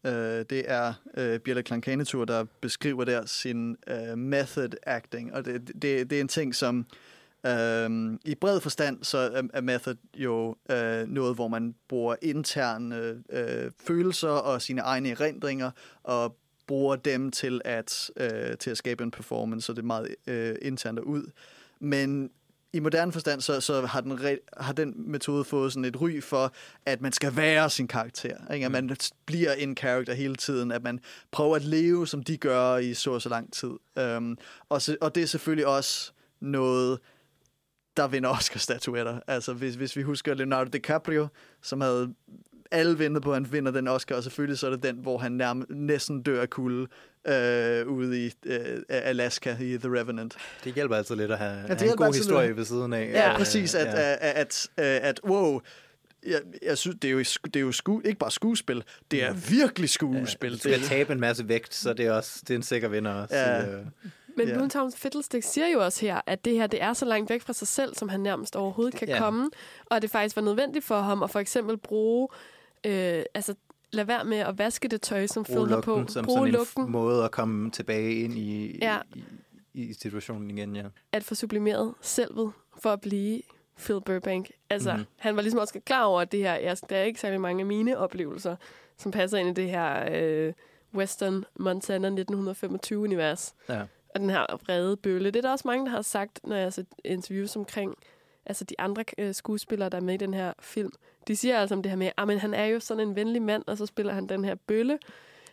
øh, 0.03 0.45
det 0.49 0.63
er 0.67 0.93
øh, 1.17 1.39
Bjelle 1.39 1.63
Klankanetur, 1.63 2.25
der 2.25 2.45
beskriver 2.61 3.03
der 3.03 3.25
sin 3.25 3.77
øh, 3.87 4.17
method 4.17 4.69
acting, 4.83 5.33
og 5.33 5.45
det, 5.45 5.67
det, 5.67 6.09
det 6.09 6.13
er 6.13 6.21
en 6.21 6.27
ting, 6.27 6.55
som 6.55 6.85
øh, 7.45 8.13
i 8.25 8.35
bred 8.35 8.59
forstand, 8.61 9.03
så 9.03 9.17
er, 9.17 9.43
er 9.53 9.61
method 9.61 9.95
jo 10.15 10.55
øh, 10.71 11.07
noget, 11.07 11.35
hvor 11.35 11.47
man 11.47 11.75
bruger 11.87 12.15
interne 12.21 13.23
øh, 13.29 13.71
følelser 13.87 14.29
og 14.29 14.61
sine 14.61 14.81
egne 14.81 15.09
erindringer, 15.09 15.71
og 16.03 16.35
bruger 16.67 16.95
dem 16.95 17.31
til 17.31 17.61
at, 17.65 18.11
øh, 18.17 18.57
til 18.57 18.69
at 18.71 18.77
skabe 18.77 19.03
en 19.03 19.11
performance, 19.11 19.65
så 19.65 19.73
det 19.73 19.79
er 19.79 19.85
meget 19.85 20.15
øh, 20.27 20.55
internt 20.61 20.99
og 20.99 21.07
ud. 21.07 21.31
Men 21.79 22.31
i 22.73 22.79
moderne 22.79 23.11
forstand, 23.11 23.41
så, 23.41 23.61
så 23.61 23.85
har, 23.85 24.01
den 24.01 24.11
re- 24.11 24.45
har 24.57 24.73
den 24.73 24.93
metode 24.97 25.43
fået 25.43 25.73
sådan 25.73 25.85
et 25.85 26.01
ry 26.01 26.21
for, 26.21 26.53
at 26.85 27.01
man 27.01 27.11
skal 27.11 27.35
være 27.35 27.69
sin 27.69 27.87
karakter. 27.87 28.53
Ikke? 28.53 28.65
At 28.65 28.71
man 28.71 28.97
bliver 29.25 29.53
en 29.53 29.75
karakter 29.75 30.13
hele 30.13 30.35
tiden. 30.35 30.71
At 30.71 30.83
man 30.83 30.99
prøver 31.31 31.55
at 31.55 31.63
leve, 31.63 32.07
som 32.07 32.23
de 32.23 32.37
gør 32.37 32.77
i 32.77 32.93
så 32.93 33.11
og 33.11 33.21
så 33.21 33.29
lang 33.29 33.53
tid. 33.53 33.71
Um, 34.17 34.37
og, 34.69 34.81
så, 34.81 34.97
og 35.01 35.15
det 35.15 35.23
er 35.23 35.27
selvfølgelig 35.27 35.67
også 35.67 36.11
noget, 36.39 36.99
der 37.97 38.07
vinder 38.07 38.29
Oscar-statuetter. 38.29 39.19
Altså, 39.27 39.53
hvis, 39.53 39.75
hvis 39.75 39.95
vi 39.95 40.01
husker 40.01 40.33
Leonardo 40.33 40.69
DiCaprio, 40.69 41.27
som 41.61 41.81
havde 41.81 42.13
alle 42.71 42.99
ventet 42.99 43.23
på, 43.23 43.29
at 43.31 43.35
han 43.35 43.51
vinder 43.51 43.71
den 43.71 43.87
Oscar, 43.87 44.15
og 44.15 44.23
selvfølgelig 44.23 44.59
så 44.59 44.67
er 44.67 44.71
det 44.71 44.83
den, 44.83 44.95
hvor 44.95 45.17
han 45.17 45.31
nærmest, 45.31 45.69
næsten 45.69 46.21
dør 46.23 46.41
af 46.41 46.49
kulde 46.49 46.87
øh, 47.27 47.87
ude 47.87 48.25
i 48.25 48.31
øh, 48.45 48.81
Alaska 48.89 49.55
i 49.61 49.77
The 49.77 49.99
Revenant. 49.99 50.37
Det 50.63 50.73
hjælper 50.73 50.95
altså 50.95 51.15
lidt 51.15 51.31
at 51.31 51.37
have, 51.37 51.51
Ja, 51.51 51.67
det 51.67 51.79
have 51.81 51.91
en 51.91 51.97
god 51.97 52.05
altid 52.05 52.19
historie 52.21 52.47
lidt. 52.47 52.57
ved 52.57 52.65
siden 52.65 52.93
af. 52.93 53.09
Ja, 53.13 53.31
Øh, 53.31 53.37
præcis. 53.37 53.75
At, 53.75 53.85
ja. 53.87 54.11
at, 54.11 54.17
at, 54.21 54.67
at, 54.77 54.85
at 55.01 55.19
wow, 55.23 55.59
jeg, 56.27 56.41
jeg 56.61 56.77
synes, 56.77 56.97
det 57.01 57.07
er 57.07 57.11
jo, 57.11 57.19
det 57.19 57.55
er 57.55 57.59
jo 57.59 57.71
sku, 57.71 58.01
ikke 58.05 58.19
bare 58.19 58.31
skuespil, 58.31 58.83
det 59.11 59.23
er 59.23 59.33
virkelig 59.33 59.89
skuespil. 59.89 60.53
Du 60.53 60.57
skal 60.59 60.81
tabe 60.81 61.13
en 61.13 61.19
masse 61.19 61.47
vægt, 61.47 61.75
så 61.75 61.93
det 61.93 62.05
er 62.05 62.11
også 62.11 62.39
det 62.47 62.49
er 62.53 62.55
en 62.57 62.63
sikker 62.63 62.87
vinder 62.87 63.11
også. 63.13 63.35
Ja. 63.35 63.61
Øh, 63.67 63.85
Men 64.37 64.47
Ja. 64.47 64.51
yeah. 64.51 64.57
Boomtown 64.59 64.91
Fiddlestick 64.91 65.43
siger 65.43 65.67
jo 65.67 65.83
også 65.85 66.01
her, 66.01 66.21
at 66.25 66.45
det 66.45 66.53
her 66.53 66.67
det 66.67 66.81
er 66.81 66.93
så 66.93 67.05
langt 67.05 67.29
væk 67.29 67.41
fra 67.41 67.53
sig 67.53 67.67
selv, 67.67 67.95
som 67.95 68.09
han 68.09 68.19
nærmest 68.19 68.55
overhovedet 68.55 68.95
kan 68.95 69.07
Ja. 69.07 69.13
yeah. 69.13 69.23
komme. 69.23 69.49
Og 69.85 69.95
at 69.95 70.01
det 70.01 70.11
faktisk 70.11 70.35
var 70.35 70.41
nødvendigt 70.41 70.85
for 70.85 71.01
ham 71.01 71.23
at 71.23 71.29
for 71.29 71.39
eksempel 71.39 71.77
bruge... 71.77 72.27
Øh, 72.85 73.23
altså, 73.33 73.55
lad 73.91 74.03
være 74.05 74.25
med 74.25 74.37
at 74.37 74.57
vaske 74.57 74.87
det 74.87 75.01
tøj, 75.01 75.27
som 75.27 75.45
har 75.49 75.81
på. 75.81 76.03
som 76.07 76.25
Bruge 76.25 76.37
sådan 76.39 76.51
lugten. 76.53 76.83
en 76.83 76.91
måde 76.91 77.23
at 77.25 77.31
komme 77.31 77.71
tilbage 77.71 78.15
ind 78.15 78.33
i, 78.37 78.77
Ja. 78.81 78.97
i, 79.15 79.23
i 79.73 79.93
situationen 79.93 80.49
igen, 80.57 80.75
ja. 80.75 80.83
at 81.11 81.23
få 81.23 81.35
sublimeret 81.35 81.93
selvet 82.01 82.51
for 82.81 82.89
at 82.89 83.01
blive 83.01 83.41
Phil 83.77 84.01
Burbank. 84.05 84.51
Altså, 84.69 84.89
Mhm. 84.91 84.97
mm-hmm. 84.99 85.13
han 85.17 85.35
var 85.35 85.41
ligesom 85.41 85.59
også 85.59 85.79
klar 85.85 86.03
over, 86.03 86.21
at 86.21 86.31
det 86.31 86.39
her, 86.39 86.53
jeg, 86.55 86.77
der 86.89 86.97
er 86.97 87.03
ikke 87.03 87.19
særlig 87.19 87.41
mange 87.41 87.61
af 87.61 87.65
mine 87.65 87.97
oplevelser, 87.97 88.55
som 88.97 89.11
passer 89.11 89.37
ind 89.37 89.49
i 89.49 89.61
det 89.61 89.69
her 89.69 90.07
øh, 90.11 90.53
Western 90.95 91.43
Montana 91.59 92.09
1925-univers. 92.09 93.53
Ja. 93.69 93.81
Og 94.15 94.19
den 94.19 94.29
her 94.29 94.45
vrede 94.65 94.97
bølle. 94.97 95.25
Det 95.31 95.35
er 95.35 95.41
der 95.41 95.51
også 95.51 95.67
mange, 95.67 95.85
der 95.85 95.91
har 95.91 96.01
sagt, 96.01 96.39
når 96.43 96.55
jeg 96.55 96.65
har 96.65 96.69
set 96.69 96.87
interviews 97.05 97.55
omkring 97.55 97.95
altså 98.45 98.63
de 98.63 98.75
andre 98.79 99.03
øh, 99.17 99.33
skuespillere, 99.35 99.89
der 99.89 99.97
er 99.97 100.01
med 100.01 100.13
i 100.13 100.17
den 100.17 100.33
her 100.33 100.53
film. 100.59 100.91
De 101.27 101.35
siger 101.35 101.57
altså 101.59 101.75
om 101.75 101.81
det 101.83 101.89
her 101.89 101.97
med, 101.97 102.09
at 102.17 102.39
han 102.39 102.53
er 102.53 102.65
jo 102.65 102.79
sådan 102.79 103.07
en 103.07 103.15
venlig 103.15 103.41
mand, 103.41 103.63
og 103.67 103.77
så 103.77 103.85
spiller 103.85 104.13
han 104.13 104.29
den 104.29 104.45
her 104.45 104.55
bølle 104.67 104.99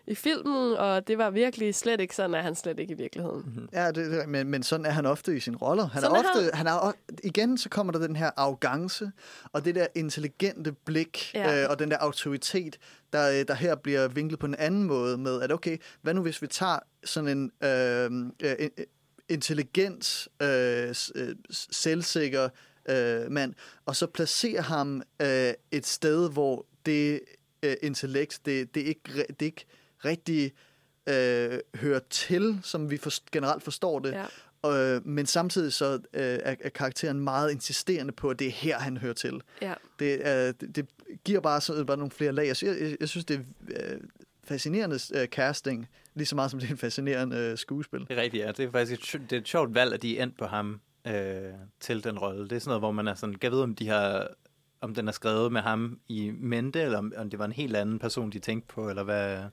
i 0.09 0.15
filmen, 0.15 0.73
og 0.77 1.09
det 1.09 1.19
var 1.19 1.31
virkelig 1.31 1.75
slet 1.75 2.01
ikke 2.01 2.15
sådan, 2.17 2.35
at 2.35 2.43
han 2.43 2.55
slet 2.55 2.79
ikke 2.81 2.93
i 2.93 2.97
virkeligheden. 2.97 3.43
Mhm. 3.57 3.69
Ja, 3.73 3.87
det, 3.91 4.11
det, 4.11 4.29
men, 4.29 4.49
men 4.49 4.63
sådan 4.63 4.87
er 4.87 4.91
han 4.91 5.07
ofte 5.07 5.37
i 5.37 5.41
sine 5.41 5.57
roller. 5.57 5.87
Han 5.89 6.03
Sådan 6.03 6.17
er 6.17 6.21
er 6.21 6.29
ofte, 6.29 6.43
han. 6.57 6.67
han 6.67 6.67
er, 6.67 6.93
igen 7.25 7.59
så 7.59 7.69
kommer 7.69 7.93
der 7.93 7.99
den 8.07 8.17
her 8.17 8.31
arrogance, 8.37 9.11
og 9.53 9.65
det 9.65 9.75
der 9.75 9.87
intelligente 9.95 10.73
blik, 10.73 11.31
Ja. 11.35 11.63
øh, 11.63 11.71
og 11.71 11.79
den 11.79 11.91
der 11.91 11.97
autoritet, 11.99 12.79
der, 13.13 13.31
øh, 13.41 13.45
der 13.49 13.55
her 13.55 13.75
bliver 13.75 14.09
vinklet 14.09 14.39
på 14.41 14.47
en 14.47 14.55
anden 14.55 14.83
måde 14.85 15.19
med, 15.19 15.43
at 15.43 15.53
okay, 15.53 15.79
hvad 16.03 16.15
nu 16.15 16.23
hvis 16.23 16.43
vi 16.43 16.47
tager 16.47 16.79
sådan 17.05 17.29
en 17.39 17.53
øh, 17.69 18.11
øh, 18.51 18.57
in- 18.59 18.85
intelligent, 19.29 20.29
øh, 20.43 20.95
øh, 21.15 21.35
selvsikker 21.51 22.49
øh, 22.89 23.31
mand, 23.31 23.55
og 23.87 23.97
så 23.97 24.07
placerer 24.07 24.63
ham 24.63 25.03
øh, 25.23 25.53
et 25.71 25.87
sted, 25.87 26.31
hvor 26.33 26.67
det 26.87 27.21
øh, 27.63 27.77
intellekt, 27.83 28.41
det, 28.47 28.75
det, 28.75 28.83
er 28.83 28.87
ikke, 28.87 29.27
det 29.41 29.47
ikke 29.47 29.65
rigtig 30.05 30.53
øh, 31.07 31.59
hører 31.75 32.01
til, 32.11 32.59
som 32.63 32.91
vi 32.91 32.97
for, 32.97 33.11
generelt 33.33 33.63
forstår 33.63 33.99
det. 33.99 34.13
Ja. 34.13 34.97
Øh, 34.97 35.07
men 35.07 35.27
samtidig 35.27 35.73
så 35.73 35.93
øh, 35.95 36.01
er, 36.13 36.55
er 36.61 36.69
karakteren 36.69 37.21
meget 37.21 37.51
insisterende 37.53 38.13
på, 38.13 38.31
at 38.31 38.39
det 38.39 38.47
er 38.47 38.51
her, 38.51 38.79
han 38.79 38.97
hører 38.97 39.15
til. 39.15 39.41
Ja. 39.63 39.75
Det, 39.99 40.21
øh, 40.21 40.55
det, 40.61 40.77
det 40.77 40.87
giver 41.25 41.41
bare, 41.41 41.61
så, 41.61 41.85
bare 41.85 41.97
nogle 41.97 42.11
flere 42.11 42.33
lag. 42.33 42.47
Jeg, 42.47 42.57
synes- 42.57 42.81
jeg, 42.81 42.97
jeg 43.01 43.09
synes, 43.09 43.25
det 43.25 43.47
er 43.75 43.93
øh, 43.93 44.01
fascinerende 44.45 44.99
øh, 45.15 45.27
casting, 45.29 45.89
lige 46.15 46.27
så 46.27 46.35
meget 46.35 46.51
som 46.51 46.61
det 46.61 46.67
er 46.67 46.71
en 46.71 46.79
fascinerende 46.79 47.37
øh, 47.37 47.59
skuespil. 47.59 48.01
Det 48.01 48.19
er 48.19 48.23
rigtigt, 48.23 48.45
ja. 48.45 48.53
Det 48.53 48.61
er 48.65 48.71
faktisk 48.71 49.15
et, 49.15 49.21
det 49.31 49.37
er 49.37 49.41
et 49.41 49.49
sjovt 49.49 49.75
valg, 49.75 49.95
at 49.95 50.03
de 50.03 50.19
er 50.19 50.23
endt 50.23 50.39
på 50.39 50.47
ham 50.47 50.81
øh, 51.07 51.53
til 51.81 52.05
den 52.05 52.19
rolle. 52.19 52.49
Det 52.49 52.53
er 52.53 52.61
sådan 52.61 52.69
noget, 52.71 52.81
hvor 52.81 52.91
man 52.91 53.09
er 53.09 53.15
sådan, 53.15 53.35
kan 53.35 53.53
vide, 53.53 53.63
om 53.63 53.75
de 53.75 53.89
har 53.89 54.29
om 54.81 54.95
den 54.95 55.09
er 55.09 55.13
skrevet 55.13 55.53
med 55.53 55.61
ham 55.61 56.01
i 56.09 56.31
mente, 56.31 56.81
eller 56.81 56.99
om, 56.99 57.13
om 57.17 57.31
det 57.31 57.39
var 57.39 57.45
en 57.45 57.53
helt 57.53 57.77
anden 57.77 57.99
person, 57.99 58.31
de 58.31 58.39
tænkte 58.39 58.75
på, 58.75 58.89
eller 58.91 59.03
hvad... 59.03 59.45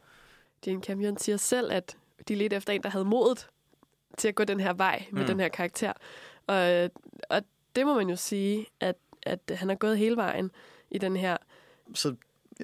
Jane 0.67 0.81
Campion 0.83 1.17
siger 1.17 1.37
selv, 1.37 1.71
at 1.71 1.97
de 2.27 2.35
ledte 2.35 2.55
efter 2.55 2.73
en, 2.73 2.83
der 2.83 2.89
havde 2.89 3.05
modet 3.05 3.49
til 4.17 4.27
at 4.27 4.35
gå 4.35 4.43
den 4.43 4.59
her 4.59 4.73
vej 4.73 5.05
med 5.11 5.11
Mm. 5.11 5.19
mm. 5.19 5.27
den 5.27 5.39
her 5.39 5.47
karakter. 5.47 5.93
Og, 6.47 6.89
og 7.29 7.41
det 7.75 7.85
må 7.85 7.95
man 7.95 8.09
jo 8.09 8.15
sige, 8.15 8.65
at, 8.79 8.95
at 9.23 9.39
han 9.55 9.69
har 9.69 9.75
gået 9.75 9.97
hele 9.97 10.15
vejen 10.15 10.51
i 10.91 10.97
den 10.97 11.17
her. 11.17 11.37
Så 11.93 12.15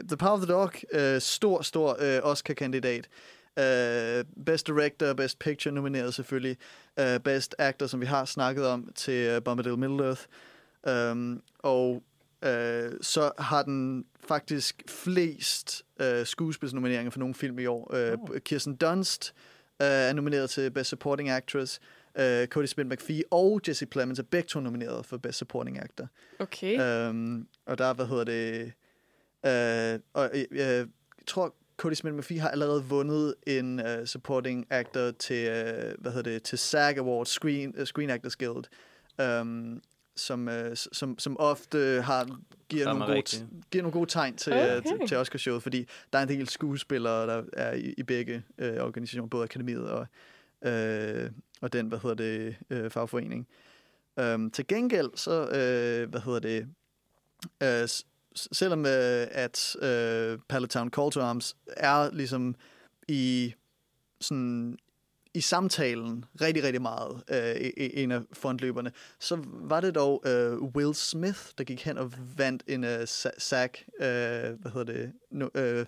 The 0.07 0.17
Power 0.17 0.31
of 0.31 0.39
the 0.39 0.53
Dog, 0.53 0.71
øh, 0.91 1.21
stor, 1.21 1.61
stor 1.61 1.97
øh, 1.99 2.19
Oscar-kandidat. 2.23 3.09
Øh, 3.59 4.25
best 4.45 4.67
Director, 4.67 5.13
Best 5.13 5.39
Picture 5.39 5.73
nomineret 5.73 6.13
selvfølgelig. 6.13 6.57
Øh, 6.99 7.19
best 7.19 7.55
Actor, 7.59 7.87
som 7.87 8.01
vi 8.01 8.05
har 8.05 8.25
snakket 8.25 8.67
om, 8.67 8.91
til 8.95 9.35
uh, 9.35 9.43
Bombadil 9.43 9.77
Middle-earth. 9.77 10.25
Um, 10.91 11.41
og 11.59 12.03
øh, 12.43 12.91
så 13.01 13.31
har 13.39 13.63
den 13.63 14.05
faktisk 14.27 14.83
flest 14.87 15.83
øh, 16.01 16.25
skuespilsnomineringer 16.25 17.11
for 17.11 17.19
nogle 17.19 17.35
film 17.35 17.59
i 17.59 17.65
år. 17.65 17.95
Øh, 17.95 18.17
Kirsten 18.39 18.75
Dunst 18.75 19.33
øh, 19.81 19.87
er 19.87 20.13
nomineret 20.13 20.49
til 20.49 20.71
Best 20.71 20.89
Supporting 20.89 21.29
Actress. 21.29 21.79
Øh, 22.19 22.47
Cody 22.47 22.65
Smith 22.65 22.89
McPhee 22.89 23.23
og 23.31 23.61
Jesse 23.67 23.85
Plemons 23.85 24.19
er 24.19 24.23
begge 24.23 24.47
to 24.47 24.59
nomineret 24.59 25.05
for 25.05 25.17
Best 25.17 25.37
Supporting 25.37 25.79
Actor. 25.79 26.07
Okay. 26.39 27.09
Um, 27.09 27.47
og 27.65 27.77
der, 27.77 27.93
hvad 27.93 28.05
hedder 28.05 28.23
det... 28.23 28.71
Uh, 29.43 30.01
og 30.13 30.29
øh, 30.33 30.45
jeg 30.57 30.87
tror, 31.27 31.55
Cody 31.79 31.93
Smith 31.93 32.15
McPhee 32.15 32.39
har 32.39 32.49
allerede 32.49 32.83
vundet 32.83 33.35
en 33.47 33.79
uh, 33.79 34.05
supporting 34.05 34.67
actor 34.69 35.11
til, 35.11 35.47
uh, 35.47 36.01
hvad 36.01 36.11
hedder 36.11 36.31
det, 36.31 36.43
til 36.43 36.57
SAG 36.57 36.97
Awards, 36.97 37.29
Screen, 37.29 37.73
uh, 37.79 37.85
Screen 37.85 38.09
Actors 38.09 38.35
Guild, 38.35 38.63
um, 39.41 39.81
som, 40.15 40.47
uh, 40.47 40.53
som, 40.73 41.19
som 41.19 41.39
ofte 41.39 42.01
har 42.05 42.39
giver 42.69 42.87
er 42.87 42.89
nogle, 42.93 43.05
gode, 43.05 43.17
rigtigt. 43.17 43.45
giver 43.71 43.83
nogle 43.83 43.93
gode 43.93 44.09
tegn 44.09 44.35
til, 44.35 44.53
Okay. 44.53 44.81
til, 44.81 45.07
til 45.07 45.17
Oscarshowet, 45.17 45.63
fordi 45.63 45.87
der 46.13 46.19
er 46.19 46.23
en 46.23 46.29
del 46.29 46.49
skuespillere, 46.49 47.27
der 47.27 47.43
er 47.53 47.73
i, 47.73 47.93
i 47.97 48.03
begge 48.03 48.43
uh, 48.57 48.67
organisationer, 48.67 49.27
både 49.27 49.43
akademiet 49.43 49.89
og, 49.89 50.07
uh, 50.61 51.31
og 51.61 51.73
den, 51.73 51.87
hvad 51.87 51.99
hedder 51.99 52.15
det, 52.15 52.55
uh, 52.83 52.91
fagforening. 52.91 53.47
Um, 54.21 54.51
til 54.51 54.67
gengæld, 54.67 55.09
så, 55.15 55.41
uh, 55.41 56.09
hvad 56.09 56.21
hedder 56.21 56.39
det, 56.39 56.67
uh, 57.83 57.89
selvom 58.35 58.79
uh, 58.79 58.85
at 59.31 59.75
uh, 59.75 60.39
Palatown 60.49 60.89
Call 60.89 61.11
to 61.11 61.21
Arms 61.21 61.55
er 61.67 62.11
ligesom 62.11 62.55
i 63.07 63.53
sådan 64.21 64.77
i 65.33 65.41
samtalen 65.41 66.25
rigtig, 66.41 66.63
rigtig 66.63 66.81
meget 66.81 67.11
uh, 67.11 67.71
en 67.77 68.11
af 68.11 68.21
frontløberne, 68.33 68.91
så 69.19 69.43
var 69.45 69.81
det 69.81 69.95
dog 69.95 70.23
uh, 70.25 70.63
Will 70.75 70.95
Smith, 70.95 71.39
der 71.57 71.63
gik 71.63 71.85
hen 71.85 71.97
og 71.97 72.13
vandt 72.37 72.63
en 72.67 72.83
uh, 72.83 72.89
SAG, 73.37 73.71
uh, 73.99 74.05
hvad 74.61 74.71
hedder 74.71 74.93
det, 74.93 75.11
no, 75.31 75.47
uh, 75.55 75.85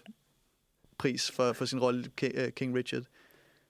pris 0.97 1.31
for, 1.31 1.53
for 1.53 1.65
sin 1.65 1.79
rolle 1.79 2.11
uh, 2.23 2.49
King 2.55 2.75
Richard. 2.75 3.03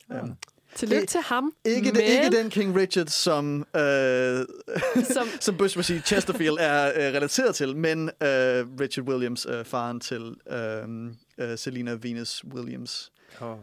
Um, 0.09 0.37
Tillykke 0.75 1.05
til 1.05 1.19
ham. 1.19 1.53
ikke, 1.65 1.81
men, 1.81 1.95
den, 1.95 2.03
ikke 2.03 2.37
den 2.37 2.49
King 2.49 2.75
Richard, 2.75 3.07
som, 3.07 3.65
øh, 3.75 4.45
som, 5.03 5.27
som 5.45 5.57
Bush 5.57 5.77
vil 5.77 5.85
sige, 5.85 6.01
Chesterfield 6.01 6.57
er 6.59 6.87
øh, 6.87 7.13
relateret 7.13 7.55
til, 7.55 7.77
men 7.77 8.03
øh, 8.03 8.67
Richard 8.79 9.07
Williams, 9.07 9.45
øh, 9.49 9.65
faren 9.65 9.99
til 9.99 10.35
øh, 10.49 11.49
øh, 11.49 11.57
Selena 11.57 11.93
Venus 12.01 12.43
Williams. 12.53 13.11
Oh. 13.41 13.57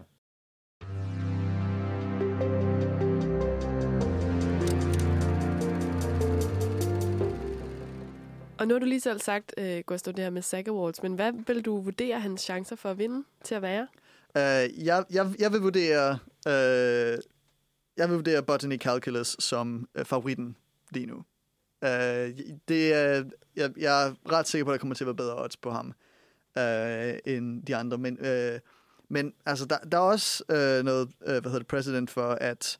Og 8.58 8.68
nu 8.68 8.74
har 8.74 8.78
du 8.78 8.86
lige 8.86 9.00
selv 9.00 9.20
sagt, 9.20 9.54
øh, 9.58 9.82
Gustav, 9.86 10.12
det 10.12 10.24
her 10.24 10.30
med 10.30 10.42
SAG 10.42 10.68
Awards, 10.68 11.02
men 11.02 11.14
hvad 11.14 11.32
vil 11.46 11.64
du 11.64 11.80
vurdere 11.80 12.20
hans 12.20 12.40
chancer 12.40 12.76
for 12.76 12.90
at 12.90 12.98
vinde 12.98 13.24
til 13.44 13.54
at 13.54 13.62
være? 13.62 13.86
Øh, 14.36 14.84
jeg, 14.86 15.04
jeg, 15.10 15.34
jeg 15.38 15.52
vil 15.52 15.60
vurdere, 15.60 16.18
øh, 16.48 17.18
jeg 17.96 18.08
vil 18.08 18.14
vurdere 18.16 18.42
Botany 18.42 18.78
Calculus 18.78 19.36
som 19.38 19.88
uh, 19.98 20.04
favoritten 20.04 20.56
lige 20.90 21.06
nu. 21.06 21.24
Øh, 21.84 22.38
det 22.68 22.92
er, 22.94 23.24
jeg, 23.56 23.70
jeg 23.76 24.06
er 24.06 24.14
ret 24.32 24.48
sikker 24.48 24.64
på, 24.64 24.70
at 24.70 24.74
der 24.74 24.78
kommer 24.78 24.94
til 24.94 25.04
at 25.04 25.06
være 25.06 25.14
bedre 25.14 25.42
odds 25.42 25.56
på 25.56 25.70
ham 25.70 25.92
øh, 26.58 27.18
end 27.24 27.62
de 27.62 27.76
andre, 27.76 27.98
men, 27.98 28.18
uh, 28.20 28.58
Men 29.08 29.34
altså, 29.46 29.64
der, 29.64 29.78
der 29.78 29.98
er 29.98 30.02
også 30.02 30.44
uh, 30.48 30.84
noget, 30.84 31.08
uh, 31.08 31.26
hvad 31.26 31.42
hedder 31.42 31.58
det, 31.58 31.66
president 31.66 32.10
for, 32.10 32.30
at, 32.30 32.78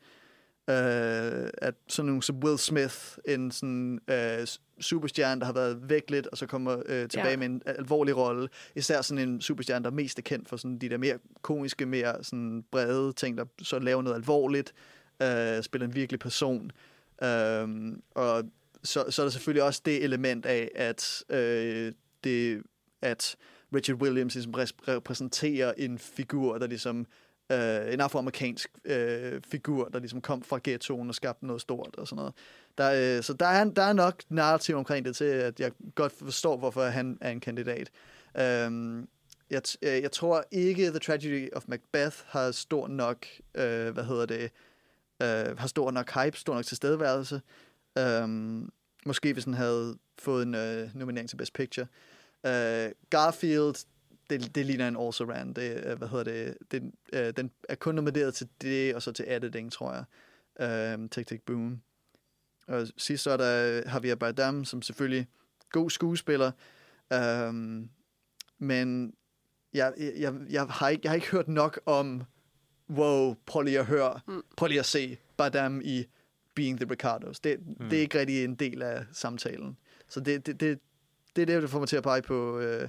øh, 0.69 1.51
at 1.59 1.75
sådan 1.89 2.07
nogle 2.07 2.23
som 2.23 2.37
Will 2.45 2.59
Smith, 2.59 3.19
en 3.25 3.51
sådan 3.51 4.01
øh, 4.11 4.47
superstjerne, 4.81 5.41
der 5.41 5.47
har 5.47 5.53
været 5.53 5.79
væk 5.91 6.11
lidt, 6.11 6.27
og 6.27 6.39
så 6.39 6.47
kommer 6.47 6.83
øh, 6.87 7.09
tilbage 7.09 7.31
Ja. 7.31 7.37
med 7.37 7.47
en 7.47 7.63
alvorlig 7.67 8.17
rolle. 8.17 8.49
Især 8.77 9.03
sådan 9.03 9.29
en 9.29 9.41
superstjerne, 9.41 9.85
der 9.85 9.91
mest 9.91 10.19
er 10.19 10.23
kendt 10.23 10.49
for 10.49 10.57
sådan 10.57 10.79
de 10.79 10.89
der 10.89 10.99
mere 10.99 11.19
komiske, 11.43 11.87
mere 11.87 12.25
sådan 12.25 12.65
brede 12.73 13.13
ting, 13.13 13.39
der 13.39 13.45
så 13.63 13.79
laver 13.79 14.03
noget 14.03 14.17
alvorligt, 14.17 14.75
øh, 15.23 15.63
spiller 15.63 15.87
en 15.87 15.95
virkelig 15.95 16.21
person. 16.21 16.71
Øh, 17.23 17.69
og 18.15 18.45
så, 18.85 19.05
så 19.11 19.23
er 19.23 19.25
der 19.27 19.31
selvfølgelig 19.31 19.63
også 19.63 19.83
det 19.85 20.05
element 20.05 20.47
af, 20.47 20.71
at 20.75 21.25
øh, 21.31 21.93
det, 22.25 22.63
at 23.03 23.37
Richard 23.75 24.03
Williams 24.03 24.35
ligesom 24.35 24.55
repræsenterer 24.89 25.73
en 25.77 25.99
figur, 25.99 26.59
der 26.59 26.67
ligesom 26.67 27.01
øh, 27.01 27.07
Øh, 27.53 27.93
en 27.93 28.01
afroamerikansk 28.01 28.71
øh, 28.85 29.43
figur, 29.51 29.89
der 29.89 29.99
ligesom 29.99 30.21
kom 30.21 30.43
fra 30.43 30.61
ghettoen 30.65 31.09
og 31.09 31.15
skabte 31.15 31.47
noget 31.47 31.63
stort 31.63 31.95
og 31.99 32.09
sådan 32.09 32.17
noget. 32.17 32.35
Der, 32.79 33.17
øh, 33.17 33.23
så 33.23 33.33
der 33.33 33.47
er, 33.47 33.65
der 33.65 33.83
er 33.83 33.93
nok 33.93 34.23
narrativ 34.29 34.77
omkring 34.77 35.05
det 35.05 35.17
til, 35.17 35.25
at 35.25 35.61
jeg 35.61 35.73
godt 35.95 36.13
forstår, 36.13 36.57
hvorfor 36.57 36.85
han 36.85 37.19
er 37.21 37.31
en 37.31 37.41
kandidat. 37.41 37.91
Øhm, 38.39 39.09
jeg, 39.51 39.63
t- 39.69 39.77
øh, 39.83 40.03
jeg 40.03 40.13
tror 40.13 40.45
ikke, 40.51 40.91
The 40.91 40.99
Tragedy 40.99 41.49
of 41.53 41.65
Macbeth 41.69 42.17
har 42.27 42.51
stor 42.51 42.89
nok, 42.89 43.27
øh, 43.55 43.91
hvad 43.91 44.05
hedder 44.05 44.27
det, 44.27 44.51
øh, 45.23 45.59
har 45.59 45.67
stor 45.67 45.91
nok 45.91 46.11
hype, 46.15 46.37
stor 46.37 46.55
nok 46.55 46.65
tilstedeværelse. 46.65 47.41
Øhm, 47.99 48.71
måske 49.07 49.33
hvis 49.33 49.45
den 49.45 49.55
havde 49.55 49.99
fået 50.19 50.43
en 50.43 50.55
øh, 50.55 50.89
nominering 50.95 51.29
til 51.29 51.37
Best 51.37 51.53
Picture. 51.53 51.87
Øh, 52.47 52.91
Garfield, 53.11 53.75
det, 54.31 54.55
det 54.55 54.67
ligner 54.67 54.89
en 54.89 54.97
also 54.97 55.25
ran. 55.25 55.53
Det, 55.53 55.83
øh, 55.87 55.99
hvad 55.99 56.09
hedder 56.09 56.25
det, 56.25 56.57
den, 56.71 56.95
øh, 57.13 57.33
den 57.37 57.51
er 57.69 57.75
kun 57.75 57.95
nomineret 57.95 58.35
til 58.35 58.49
det, 58.63 58.95
og 58.95 59.03
så 59.03 59.13
til 59.13 59.25
editing, 59.29 59.73
tror 59.73 59.93
jeg. 59.93 60.05
Øh, 61.01 61.09
Tick 61.11 61.29
Tick 61.29 61.43
Boom. 61.43 61.81
Og 62.69 62.87
sidst 62.97 63.25
så 63.25 63.31
er 63.31 63.37
der 63.37 63.83
Javier 63.95 64.15
Bardem, 64.15 64.65
som 64.65 64.83
selvfølgelig 64.83 65.27
god 65.71 65.91
skuespiller. 65.91 66.53
Um, 67.49 67.91
men 68.59 69.15
jeg, 69.73 69.93
jeg, 69.99 70.35
jeg, 70.51 70.67
har 70.67 70.89
ikke, 70.89 71.01
jeg 71.05 71.11
har 71.11 71.15
ikke 71.15 71.31
hørt 71.31 71.49
nok 71.49 71.81
om, 71.87 72.23
wow, 72.91 73.37
prøv 73.47 73.63
lige 73.63 73.79
at 73.79 73.87
høre, 73.87 74.21
mm. 74.27 74.43
prøv 74.57 74.69
lige 74.69 74.79
at 74.79 74.87
se 74.87 75.19
Bardem 75.37 75.81
i 75.85 76.05
Being 76.55 76.81
the 76.81 76.91
Ricardos. 76.91 77.41
Det, 77.41 77.61
mm. 77.67 77.89
det 77.89 77.97
er 77.97 78.01
ikke 78.01 78.19
rigtig 78.19 78.45
en 78.45 78.55
del 78.55 78.83
af 78.83 79.05
samtalen. 79.13 79.77
Så 80.09 80.21
det, 80.21 80.47
det, 80.47 80.61
det, 80.61 80.79
det 81.37 81.43
er 81.43 81.47
det, 81.47 81.63
der 81.63 81.69
får 81.69 81.79
mig 81.79 81.89
til 81.89 81.97
at 81.97 82.03
pege 82.03 82.23
på 82.23 82.59
øh, 82.59 82.89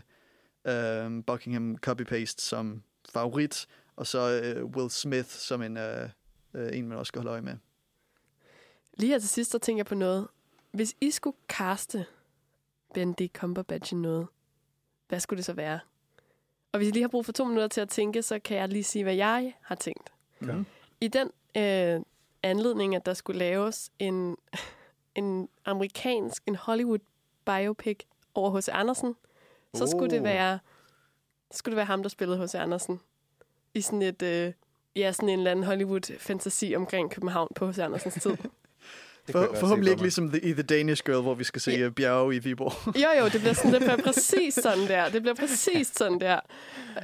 øh, 0.67 1.23
Buckingham 1.27 1.77
Copy-Paste 1.87 2.41
som 2.41 2.83
favorit, 3.09 3.67
og 3.95 4.07
så 4.07 4.41
øh, 4.43 4.65
Will 4.65 4.89
Smith 4.89 5.29
som 5.29 5.61
en, 5.61 5.77
øh, 5.77 6.09
øh, 6.53 6.77
en, 6.77 6.87
man 6.87 6.97
også 6.97 7.09
skal 7.09 7.19
holde 7.19 7.31
øje 7.31 7.41
med. 7.41 7.57
Lige 8.93 9.11
her 9.11 9.19
til 9.19 9.29
sidst, 9.29 9.51
så 9.51 9.59
tænker 9.59 9.79
jeg 9.79 9.85
på 9.85 9.95
noget. 9.95 10.27
Hvis 10.71 10.95
I 11.01 11.11
skulle 11.11 11.37
kaste 11.49 12.05
Benedict 12.93 13.37
Cumberbatch 13.37 13.93
i 13.93 13.95
noget, 13.95 14.27
hvad 15.07 15.19
skulle 15.19 15.37
det 15.37 15.45
så 15.45 15.53
være? 15.53 15.79
Og 16.71 16.77
hvis 16.77 16.87
I 16.87 16.91
lige 16.91 17.03
har 17.03 17.09
brug 17.09 17.25
for 17.25 17.31
to 17.31 17.43
minutter 17.43 17.67
til 17.67 17.81
at 17.81 17.89
tænke, 17.89 18.21
så 18.21 18.39
kan 18.39 18.57
jeg 18.57 18.69
lige 18.69 18.83
sige, 18.83 19.03
hvad 19.03 19.15
jeg 19.15 19.53
har 19.61 19.75
tænkt. 19.75 20.13
Okay. 20.41 20.63
I 21.01 21.07
den 21.07 21.31
øh, 21.57 22.01
anledning, 22.43 22.95
at 22.95 23.05
der 23.05 23.13
skulle 23.13 23.39
laves 23.39 23.91
en, 23.99 24.37
en 25.15 25.49
amerikansk, 25.65 26.43
en 26.47 26.55
Hollywood 26.55 26.99
biopic 27.45 27.99
over 28.33 28.57
H.C. 28.57 28.69
Andersen, 28.71 29.15
så 29.75 29.87
skulle 29.87 30.09
det 30.09 30.19
Oh. 30.19 30.25
være 30.25 30.59
skulle 31.51 31.73
det 31.73 31.77
være 31.77 31.85
ham, 31.85 32.01
der 32.01 32.09
spillede 32.09 32.43
H.C. 32.43 32.55
Andersen. 32.55 32.99
I 33.73 33.81
sådan 33.81 34.01
et, 34.01 34.21
øh, 34.21 34.53
ja, 34.95 35.11
sådan 35.11 35.29
en 35.29 35.39
eller 35.39 35.51
anden 35.51 35.65
Hollywood-fantasi 35.65 36.75
omkring 36.75 37.11
København 37.11 37.47
på 37.55 37.67
H.C. 37.67 37.79
Andersens 37.79 38.13
tid. 38.13 38.37
For, 39.31 39.55
forhåbentlig 39.59 39.91
ikke 39.91 40.01
ligesom 40.03 40.29
the, 40.29 40.39
i 40.41 40.53
The 40.53 40.63
Danish 40.63 41.03
Girl, 41.05 41.21
hvor 41.21 41.33
vi 41.33 41.43
skal 41.43 41.61
se 41.61 41.71
yeah. 41.71 41.91
bjerge 41.91 42.35
i 42.35 42.39
Viborg. 42.39 42.95
Jo, 42.97 43.09
jo, 43.19 43.25
det 43.25 43.39
bliver, 43.39 43.53
sådan, 43.53 43.73
det 43.73 43.79
bliver 43.81 43.97
præcis 44.11 44.53
sådan 44.53 44.87
der. 44.87 45.09
Det 45.09 45.21
bliver 45.21 45.35
præcis 45.35 45.87
sådan 45.87 46.19
der. 46.19 46.39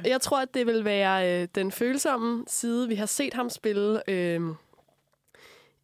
Jeg 0.04 0.20
tror, 0.20 0.42
at 0.42 0.54
det 0.54 0.66
vil 0.66 0.84
være 0.84 1.42
øh, 1.42 1.48
den 1.54 1.72
følsomme 1.72 2.44
side. 2.48 2.88
Vi 2.88 2.94
har 2.94 3.06
set 3.06 3.34
ham 3.34 3.50
spille 3.50 4.10
øh, 4.10 4.40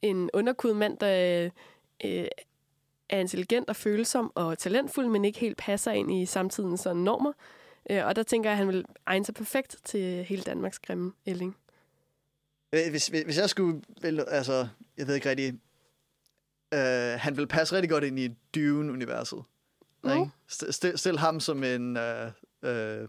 en 0.02 0.30
underkud 0.34 0.74
mand, 0.74 0.98
der 0.98 1.50
øh, 2.04 2.24
er 3.12 3.20
intelligent 3.20 3.68
og 3.68 3.76
følsom 3.76 4.32
og 4.34 4.58
talentfuld, 4.58 5.06
men 5.06 5.24
ikke 5.24 5.38
helt 5.38 5.56
passer 5.56 5.92
ind 5.92 6.12
i 6.12 6.26
samtidens 6.26 6.80
sådan 6.80 7.02
normer. 7.02 7.32
Øh, 7.90 8.06
og 8.06 8.16
der 8.16 8.22
tænker 8.22 8.50
jeg, 8.50 8.52
at 8.52 8.58
han 8.58 8.68
vil 8.68 8.84
egne 9.06 9.24
sig 9.24 9.34
perfekt 9.34 9.76
til 9.84 10.24
hele 10.24 10.42
Danmarks 10.42 10.78
grimme 10.78 11.12
ælling. 11.26 11.56
Hvis, 12.70 13.06
hvis 13.06 13.22
hvis 13.24 13.38
jeg 13.38 13.50
skulle, 13.50 13.82
vel, 14.02 14.24
altså, 14.28 14.68
jeg 14.98 15.06
ved 15.06 15.14
ikke 15.14 15.30
rigtig, 15.30 15.60
øh, 16.74 17.20
han 17.20 17.36
vil 17.36 17.46
passe 17.46 17.74
rigtig 17.76 17.90
godt 17.90 18.04
ind 18.04 18.18
i 18.18 18.28
Dune-universet. 18.54 19.42
Mm. 20.04 20.10
Ikke? 20.10 20.30
St- 20.52 20.70
Stil, 20.70 20.98
stil 20.98 21.18
ham 21.18 21.40
som 21.40 21.64
en, 21.64 21.96
øh, 21.96 22.30
øh, 22.62 23.08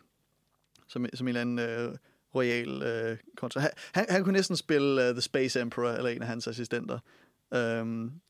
som, 0.87 1.05
som 1.13 1.27
en 1.27 1.27
eller 1.27 1.41
anden 1.41 1.59
øh, 1.59 1.95
royal 2.35 2.83
øh, 2.83 3.17
kontra. 3.37 3.59
Han, 3.59 3.71
han, 3.93 4.05
han 4.09 4.23
kunne 4.23 4.33
næsten 4.33 4.57
spille 4.57 5.09
uh, 5.09 5.13
The 5.13 5.21
Space 5.21 5.61
Emperor, 5.61 5.89
eller 5.89 6.09
en 6.09 6.21
af 6.21 6.27
hans 6.27 6.47
assistenter. 6.47 6.99
Um, 7.81 8.21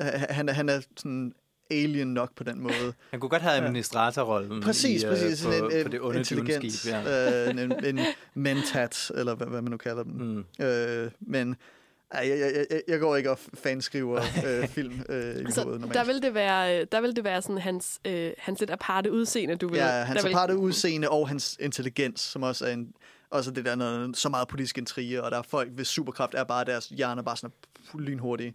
han, 0.00 0.48
er- 0.48 0.52
han 0.52 0.68
er 0.68 0.80
sådan 0.96 1.32
alien 1.70 2.14
nok 2.14 2.34
på 2.36 2.44
den 2.44 2.60
måde. 2.60 2.92
Han 3.10 3.20
kunne 3.20 3.28
godt 3.28 3.42
have 3.42 3.54
administratorrollen 3.54 4.62
Præcis, 4.62 5.02
i, 5.02 5.06
præcis. 5.06 5.44
på, 5.44 5.52
Sådan 5.52 5.64
en, 5.64 5.82
på 5.84 5.88
det 5.88 5.94
en 5.94 6.00
onde 6.02 6.18
intelligent, 6.18 6.62
dunskib. 6.62 6.92
Ja. 6.92 7.44
øh, 7.44 7.50
en, 7.50 7.58
en, 7.84 7.98
en 7.98 8.04
mentat, 8.34 9.10
eller 9.14 9.34
hvad, 9.34 9.46
hvad 9.46 9.62
man 9.62 9.70
nu 9.70 9.76
kalder 9.76 10.02
dem. 10.02 10.12
Mm. 10.12 10.64
Øh, 10.64 11.10
men 11.20 11.56
ej, 12.10 12.28
jeg, 12.28 12.66
jeg, 12.70 12.80
jeg, 12.88 13.00
går 13.00 13.16
ikke 13.16 13.30
og 13.30 13.38
fanskriver 13.54 14.20
øh, 14.46 14.68
film 14.68 15.00
øh, 15.08 15.16
i 15.36 15.38
Altså, 15.38 15.62
hovedet 15.62 15.80
normalt. 15.80 15.94
der 15.98 16.04
vil 16.04 16.22
det 16.22 16.34
være, 16.34 16.84
der 16.84 17.00
vil 17.00 17.16
det 17.16 17.24
være 17.24 17.42
sådan 17.42 17.58
hans, 17.58 18.00
øh, 18.06 18.32
hans 18.38 18.60
lidt 18.60 18.70
aparte 18.70 19.12
udseende, 19.12 19.56
du 19.56 19.68
vil... 19.68 19.76
Ja, 19.76 19.84
hans 19.86 20.20
der 20.20 20.28
vil- 20.28 20.34
aparte 20.34 20.56
udseende 20.56 21.08
og 21.10 21.28
hans 21.28 21.56
intelligens, 21.60 22.20
som 22.20 22.42
også 22.42 22.66
er 22.66 22.72
en, 22.72 22.92
også 23.30 23.50
det 23.50 23.64
der 23.64 23.74
noget, 23.74 24.16
så 24.16 24.28
meget 24.28 24.48
politisk 24.48 24.78
intrige, 24.78 25.22
og 25.22 25.30
der 25.30 25.38
er 25.38 25.42
folk, 25.42 25.70
hvis 25.70 25.88
superkraft 25.88 26.34
er 26.34 26.44
bare 26.44 26.64
deres 26.64 26.86
hjerner 26.88 27.22
bare 27.22 27.36
sådan 27.36 27.52
lynhurtige. 27.94 28.54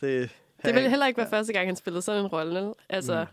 Det, 0.00 0.30
Det 0.64 0.74
vil 0.74 0.90
heller 0.90 1.06
ikke 1.06 1.18
være 1.18 1.30
første 1.30 1.52
gang, 1.52 1.68
han 1.68 1.76
spillede 1.76 2.02
sådan 2.02 2.20
en 2.20 2.26
rolle. 2.26 2.74
Altså, 2.88 3.26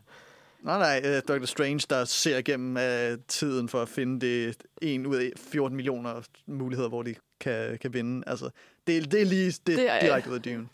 Mm. 0.62 0.66
Nej, 0.66 1.00
nej, 1.02 1.18
uh, 1.18 1.36
Dr. 1.36 1.46
Strange, 1.46 1.82
der 1.90 2.06
ser 2.06 2.38
igennem 2.38 2.76
uh, 2.76 3.20
tiden 3.28 3.70
for 3.70 3.82
at 3.82 3.90
finde 3.90 4.20
det 4.28 4.56
en 4.82 5.06
ud 5.06 5.16
af 5.16 5.32
14 5.38 5.76
millioner 5.76 6.22
muligheder, 6.46 6.90
hvor 6.90 7.04
de 7.04 7.16
kan, 7.40 7.78
kan 7.82 7.94
vinde. 7.94 8.24
Altså, 8.28 8.50
det, 8.88 9.12
det 9.12 9.22
er 9.22 9.26
lige 9.26 9.46
det, 9.52 9.68
Det 9.68 9.90
er- 9.90 10.00
direkte 10.00 10.30
ud 10.30 10.36
af 10.36 10.42
Dune. 10.42 10.68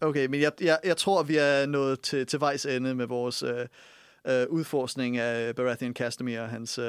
Okay, 0.00 0.26
men 0.26 0.40
jeg, 0.40 0.52
jeg, 0.60 0.78
jeg 0.84 0.96
tror, 0.96 1.22
vi 1.22 1.36
er 1.36 1.66
nået 1.66 2.00
til, 2.00 2.26
til 2.26 2.40
vejs 2.40 2.66
ende 2.66 2.94
med 2.94 3.06
vores 3.06 3.42
uh, 3.42 3.50
uh, 3.50 4.32
udforskning 4.48 5.18
af 5.18 5.54
Baratheon 5.56 5.94
Castamere, 5.94 6.48
hans, 6.48 6.78
uh, 6.78 6.84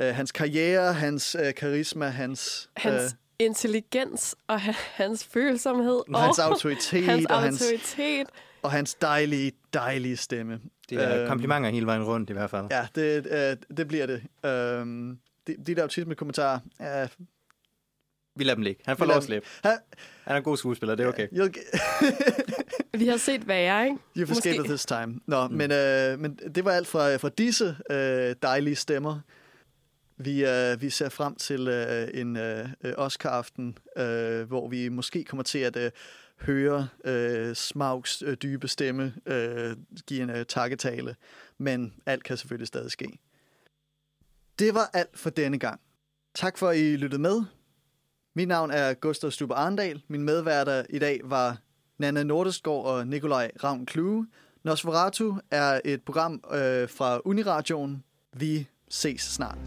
uh, 0.00 0.04
hans 0.04 0.32
karriere, 0.32 0.92
hans 0.92 1.36
uh, 1.40 1.54
karisma, 1.56 2.06
hans... 2.08 2.70
hans 2.76 3.02
øh, 3.02 3.10
intelligens 3.38 4.36
og 4.48 4.60
ha- 4.60 4.72
hans 4.94 5.24
følsomhed. 5.24 6.00
Og 6.14 6.20
hans 6.22 6.38
autoritet, 6.38 7.04
Hans 7.04 7.26
og 7.26 7.42
hans- 7.42 7.62
autoritet. 7.62 8.26
og 8.62 8.70
hans 8.70 8.94
dejlige, 8.94 9.52
dejlige 9.74 10.16
stemme. 10.16 10.60
Det 10.90 10.98
er 11.02 11.18
Øhm, 11.20 11.28
komplimenter 11.28 11.70
hele 11.70 11.86
vejen 11.86 12.04
rundt 12.04 12.30
i 12.30 12.32
hvert 12.32 12.50
fald. 12.50 12.66
Ja, 12.70 12.86
det, 12.94 13.26
øh, 13.70 13.76
det 13.76 13.88
bliver 13.88 14.06
det. 14.06 14.22
Øhm, 14.50 15.18
de, 15.46 15.56
de 15.66 15.74
der 15.74 15.82
autisme-kommentarer, 15.82 16.58
ja, 16.80 17.06
Vi 18.38 18.44
lader 18.44 18.54
dem 18.54 18.62
ligge. 18.62 18.82
Han 18.86 18.96
får 18.96 19.04
lov 19.04 19.16
at 19.16 19.22
slippe. 19.24 19.48
Han, 19.64 19.78
Han 20.24 20.32
er 20.34 20.36
en 20.36 20.42
god 20.42 20.56
skuespiller, 20.56 20.94
det 20.94 21.04
er 21.04 21.08
okay. 21.08 21.28
Vi 22.98 23.06
har 23.06 23.16
set 23.16 23.48
værre, 23.48 23.84
ikke? 23.84 23.98
You've 24.18 24.32
escaped 24.32 24.64
this 24.64 24.86
time. 24.86 25.20
Nå, 25.26 25.46
mm. 25.48 25.54
men, 25.54 25.72
øh, 25.72 26.18
men 26.18 26.38
det 26.54 26.64
var 26.64 26.70
alt 26.70 26.86
fra, 26.86 27.16
fra 27.16 27.28
disse 27.28 27.76
øh, 27.90 28.34
dejlige 28.42 28.76
stemmer. 28.76 29.20
Vi, 30.18 30.44
øh, 30.44 30.80
vi 30.80 30.90
ser 30.90 31.08
frem 31.08 31.34
til 31.34 31.68
øh, 31.68 32.08
en 32.14 32.36
øh, 32.36 32.68
Oscar-aften, 32.96 33.78
øh, 33.96 34.48
hvor 34.48 34.68
vi 34.68 34.88
måske 34.88 35.24
kommer 35.24 35.42
til 35.42 35.58
at 35.58 35.76
øh, 35.76 35.90
høre 36.40 36.88
øh, 37.04 37.54
Smaugs 37.54 38.22
øh, 38.26 38.36
dybe 38.36 38.68
stemme 38.68 39.14
øh, 39.26 39.76
give 40.06 40.22
en 40.22 40.30
øh, 40.30 40.46
takketale. 40.46 41.16
Men 41.58 41.94
alt 42.06 42.24
kan 42.24 42.36
selvfølgelig 42.36 42.68
stadig 42.68 42.90
ske. 42.90 43.18
Det 44.58 44.74
var 44.74 44.90
alt 44.92 45.18
for 45.18 45.30
denne 45.30 45.58
gang. 45.58 45.80
Tak 46.34 46.58
for, 46.58 46.68
at 46.68 46.76
I 46.76 46.96
lyttede 46.96 47.22
med. 47.22 47.42
Mit 48.34 48.48
navn 48.48 48.70
er 48.70 48.94
Gustav 48.94 49.30
Stube 49.30 49.54
Arndal. 49.54 50.02
Min 50.08 50.22
medværter 50.22 50.84
i 50.90 50.98
dag 50.98 51.20
var 51.24 51.58
Nana 51.98 52.22
Nordesgaard 52.22 52.84
og 52.84 53.06
Nikolaj 53.06 53.50
Ravn 53.64 53.86
Kluge. 53.86 54.26
Nosferatu 54.64 55.34
er 55.50 55.80
et 55.84 56.02
program 56.02 56.32
øh, 56.52 56.88
fra 56.88 57.20
Uniradioen. 57.24 58.04
Vi 58.32 58.68
ses 58.88 59.20
snart. 59.20 59.58